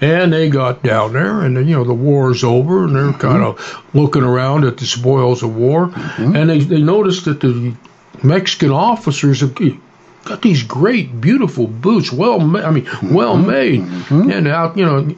And 0.00 0.32
they 0.32 0.48
got 0.48 0.82
down 0.82 1.12
there, 1.12 1.42
and 1.42 1.56
you 1.68 1.76
know 1.76 1.84
the 1.84 1.94
war's 1.94 2.42
over, 2.42 2.84
and 2.84 2.96
they're 2.96 3.04
mm-hmm. 3.04 3.20
kind 3.20 3.42
of 3.42 3.84
looking 3.94 4.22
around 4.22 4.64
at 4.64 4.78
the 4.78 4.86
spoils 4.86 5.42
of 5.42 5.54
war, 5.54 5.88
mm-hmm. 5.88 6.36
and 6.36 6.48
they 6.48 6.60
they 6.60 6.80
noticed 6.80 7.26
that 7.26 7.40
the 7.40 7.74
Mexican 8.22 8.70
officers 8.70 9.40
have 9.40 9.54
got 10.24 10.42
these 10.42 10.62
great, 10.62 11.20
beautiful 11.20 11.66
boots, 11.66 12.12
well, 12.12 12.38
ma- 12.38 12.60
I 12.60 12.70
mean, 12.70 12.84
mm-hmm. 12.84 13.14
well 13.14 13.36
made, 13.36 13.80
and 14.10 14.48
out, 14.48 14.76
you 14.76 14.84
know, 14.84 15.14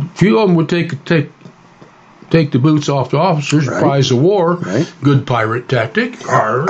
a 0.00 0.08
few 0.16 0.38
of 0.38 0.48
them 0.48 0.56
would 0.56 0.68
take 0.68 1.04
take 1.04 1.30
take 2.30 2.50
the 2.50 2.58
boots 2.58 2.88
off 2.88 3.10
the 3.10 3.18
officers, 3.18 3.68
Right. 3.68 3.82
prize 3.82 4.10
of 4.10 4.18
war, 4.20 4.58
good 5.02 5.26
pirate 5.26 5.68
tactic. 5.68 6.26
Arr. 6.26 6.66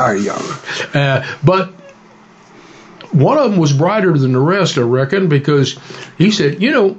Uh, 0.93 1.25
but 1.45 1.73
one 3.13 3.39
of 3.39 3.51
them 3.51 3.61
was 3.61 3.73
brighter 3.73 4.17
than 4.17 4.33
the 4.33 4.41
rest, 4.41 4.79
I 4.79 4.83
reckon, 4.83 5.29
because 5.29 5.79
he 6.19 6.31
said, 6.31 6.63
you 6.63 6.71
know, 6.71 6.99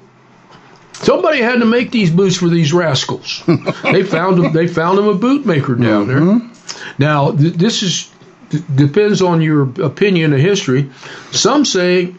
somebody 0.94 1.42
had 1.42 1.60
to 1.60 1.66
make 1.66 1.92
these 1.92 2.12
boots 2.12 2.38
for 2.38 2.48
these 2.48 2.72
rascals. 2.74 3.44
they 3.84 4.04
found 4.04 4.38
them, 4.38 4.54
they 4.54 4.68
found 4.68 4.98
them 4.98 5.08
a 5.08 5.16
bootmaker 5.16 5.80
down 5.82 6.08
there. 6.08 6.20
Mm-hmm. 6.20 7.02
Now, 7.02 7.32
th- 7.32 7.54
this 7.54 7.84
is 7.84 8.12
d- 8.50 8.64
depends 8.76 9.22
on 9.22 9.42
your 9.42 9.64
opinion 9.82 10.34
of 10.34 10.40
history. 10.40 10.92
Some 11.32 11.66
say 11.66 12.16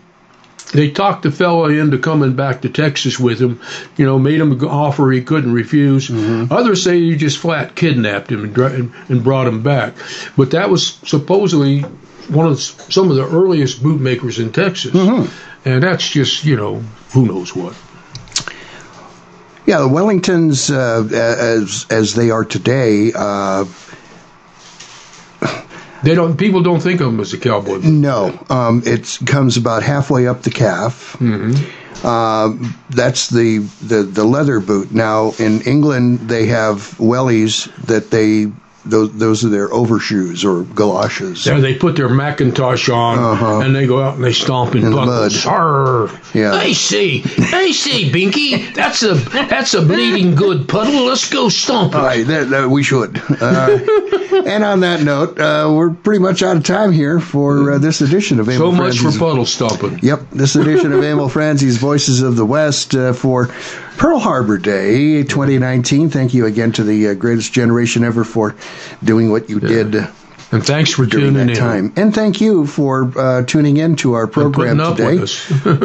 they 0.73 0.91
talked 0.91 1.23
the 1.23 1.31
fellow 1.31 1.67
into 1.67 1.99
coming 1.99 2.35
back 2.35 2.63
to 2.63 2.69
Texas 2.69 3.19
with 3.19 3.41
him, 3.41 3.61
you 3.97 4.05
know, 4.05 4.19
made 4.19 4.41
him 4.41 4.53
an 4.53 4.65
offer 4.65 5.11
he 5.13 5.23
couldn't 5.23 5.53
refuse. 5.53 6.09
Mm-hmm. 6.09 6.53
Others 6.53 6.83
say 6.83 6.99
he 6.99 7.17
just 7.17 7.39
flat 7.39 7.77
kidnapped 7.77 8.33
him 8.33 8.45
and, 8.45 8.93
and 9.09 9.23
brought 9.25 9.47
him 9.47 9.63
back. 9.63 9.95
But 10.37 10.51
that 10.51 10.71
was 10.71 10.95
supposedly 11.05 11.85
one 12.31 12.47
of 12.47 12.53
the, 12.57 12.63
some 12.93 13.11
of 13.11 13.17
the 13.17 13.27
earliest 13.27 13.83
bootmakers 13.83 14.39
in 14.39 14.53
Texas. 14.53 14.95
And 15.67 15.83
that's 15.83 16.09
just, 16.09 16.45
you 16.45 16.57
know, 16.57 16.83
who 17.13 17.27
knows 17.27 17.55
what. 17.57 17.75
Yeah, 19.67 19.79
the 19.79 19.89
Wellingtons, 19.89 20.71
uh, 20.71 21.07
as 21.15 21.87
as 21.89 22.15
they 22.15 22.31
are 22.31 22.45
today, 22.45 23.13
uh, 23.15 23.65
They 26.03 26.15
don't. 26.15 26.37
People 26.37 26.63
don't 26.63 26.81
think 26.81 27.01
of 27.01 27.07
them 27.07 27.21
as 27.21 27.33
a 27.33 27.39
cowboy. 27.39 27.79
no, 27.79 28.39
um, 28.51 28.83
it 28.85 29.19
comes 29.25 29.57
about 29.57 29.83
halfway 29.83 30.27
up 30.27 30.43
the 30.43 30.51
calf. 30.51 31.17
Uh, 32.05 32.53
that's 32.91 33.31
the, 33.31 33.59
the 33.81 34.03
the 34.03 34.25
leather 34.25 34.61
boot. 34.61 34.93
Now 34.93 35.33
in 35.39 35.63
England 35.63 36.29
they 36.29 36.47
have 36.49 36.77
wellies 36.99 37.75
that 37.87 38.11
they 38.11 38.53
those 38.85 39.13
those 39.13 39.45
are 39.45 39.49
their 39.49 39.73
overshoes 39.73 40.45
or 40.45 40.63
galoshes. 40.65 41.47
Yeah, 41.47 41.59
they 41.61 41.75
put 41.75 41.97
their 41.97 42.09
Macintosh 42.09 42.89
on 42.89 43.65
and 43.65 43.75
they 43.75 43.87
go 43.87 44.03
out 44.03 44.17
and 44.17 44.25
they 44.25 44.33
stomp 44.33 44.75
in, 44.75 44.85
Uh-huh. 44.85 45.01
In 45.03 45.07
the 45.07 45.13
puddles. 45.41 45.47
mud. 45.47 46.21
Yeah. 46.35 46.59
Hey, 46.61 46.73
see, 46.75 47.19
hey, 47.19 47.73
see, 47.73 48.11
Binky, 48.11 48.75
that's 48.75 49.03
a 49.03 49.15
that's 49.15 49.75
a 49.75 49.83
bleeding 49.83 50.35
good 50.35 50.69
puddle. 50.69 51.05
Let's 51.07 51.29
go 51.31 51.49
stomp 51.49 51.95
it. 51.95 51.99
All 51.99 52.05
right, 52.05 52.27
that, 52.27 52.51
that 52.51 52.69
we 52.69 52.83
should. 52.83 53.21
Uh, 53.41 53.79
and 54.47 54.65
on 54.65 54.81
that 54.81 55.03
note, 55.03 55.39
uh, 55.39 55.73
we're 55.75 55.91
pretty 55.91 56.21
much 56.21 56.43
out 56.43 56.57
of 56.57 56.65
time 56.65 56.93
here 56.93 57.21
for 57.21 57.73
uh, 57.73 57.79
this 57.79 58.01
edition 58.01 58.41
of 58.41 58.47
So 58.47 58.53
Emil 58.53 58.73
much 58.73 58.99
for 58.99 59.13
puddle 59.13 59.47
stomping. 59.47 59.99
Yep, 60.03 60.31
this 60.33 60.57
edition 60.57 60.93
of 60.93 61.03
Emil 61.03 61.29
Franzi's 61.29 61.79
Voices 61.79 62.21
of 62.23 62.37
the 62.37 62.45
West 62.45 62.95
uh, 62.95 63.13
for 63.13 63.47
Pearl 63.97 64.19
Harbor 64.19 64.59
Day 64.59 65.23
2019. 65.23 66.11
Thank 66.11 66.35
you 66.35 66.47
again 66.47 66.73
to 66.73 66.85
the 66.85 67.09
uh, 67.09 67.15
greatest 67.15 67.53
generation 67.53 68.05
ever 68.05 68.25
for 68.25 68.55
doing 69.03 69.31
what 69.31 69.49
you 69.49 69.61
did. 69.61 69.95
And 70.53 70.65
thanks 70.65 70.91
for 70.93 71.05
during 71.07 71.33
tuning 71.35 71.47
that 71.49 71.53
in. 71.53 71.59
time. 71.59 71.93
And 71.97 72.15
thank 72.15 72.41
you 72.41 72.67
for 72.67 73.11
uh, 73.19 73.43
tuning 73.45 73.77
in 73.77 73.97
to 73.97 74.13
our 74.13 74.27
program 74.27 74.79
today. 74.79 75.25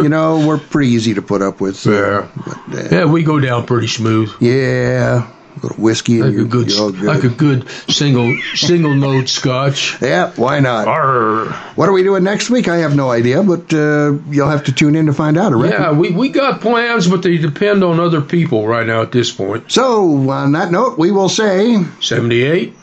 you 0.02 0.10
know, 0.10 0.46
we're 0.48 0.60
pretty 0.60 0.92
easy 0.92 1.14
to 1.16 1.22
put 1.22 1.42
up 1.42 1.60
with. 1.62 1.88
uh, 1.88 2.28
Yeah. 2.72 2.88
Yeah, 2.92 3.06
we 3.06 3.24
go 3.24 3.40
down 3.40 3.66
pretty 3.66 3.88
smooth. 3.88 4.32
Yeah, 4.40 5.28
a 5.58 5.60
little 5.62 5.78
whiskey 5.84 6.20
and 6.20 6.26
Like 6.26 6.34
you're, 6.34 6.46
a 6.46 6.48
good, 6.48 6.70
you're 6.72 6.80
all 6.82 6.92
good. 6.92 7.04
like 7.04 7.24
a 7.24 7.30
good 7.30 7.68
single 7.90 8.38
single 8.56 8.96
note 8.96 9.28
scotch. 9.30 9.98
Yeah, 10.02 10.32
why 10.36 10.60
not? 10.60 10.88
Arr. 10.88 11.46
What 11.76 11.90
are 11.90 11.92
we 11.92 12.04
doing 12.04 12.24
next 12.24 12.50
week? 12.50 12.68
I 12.68 12.78
have 12.78 12.96
no 12.96 13.10
idea, 13.12 13.44
but 13.44 13.74
uh, 13.74 14.14
you'll 14.30 14.50
have 14.50 14.66
to 14.66 14.72
tune 14.72 14.96
in 14.96 15.08
to 15.08 15.14
find 15.14 15.38
out. 15.38 15.52
I 15.52 15.56
reckon. 15.56 15.82
Yeah, 15.82 15.92
we, 15.92 16.12
we 16.12 16.30
got 16.30 16.62
plans, 16.62 17.08
but 17.08 17.24
they 17.24 17.38
depend 17.38 17.84
on 17.84 18.00
other 18.00 18.22
people 18.22 18.68
right 18.68 18.86
now 18.88 19.02
at 19.02 19.12
this 19.12 19.32
point. 19.32 19.72
So, 19.72 20.30
on 20.30 20.52
that 20.54 20.72
note, 20.72 20.98
we 20.98 21.12
will 21.12 21.30
say 21.30 21.84
78, 22.00 22.74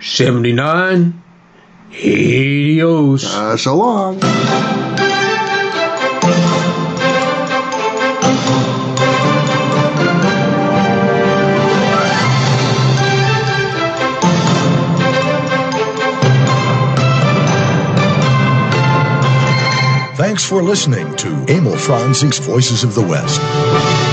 79, 0.00 1.22
adios. 1.92 3.24
uh, 3.34 3.56
so 3.56 3.76
long. 3.76 4.18
Thanks 20.32 20.48
for 20.48 20.62
listening 20.62 21.14
to 21.16 21.28
Emil 21.46 21.76
Franzi's 21.76 22.38
Voices 22.38 22.84
of 22.84 22.94
the 22.94 23.02
West. 23.02 24.11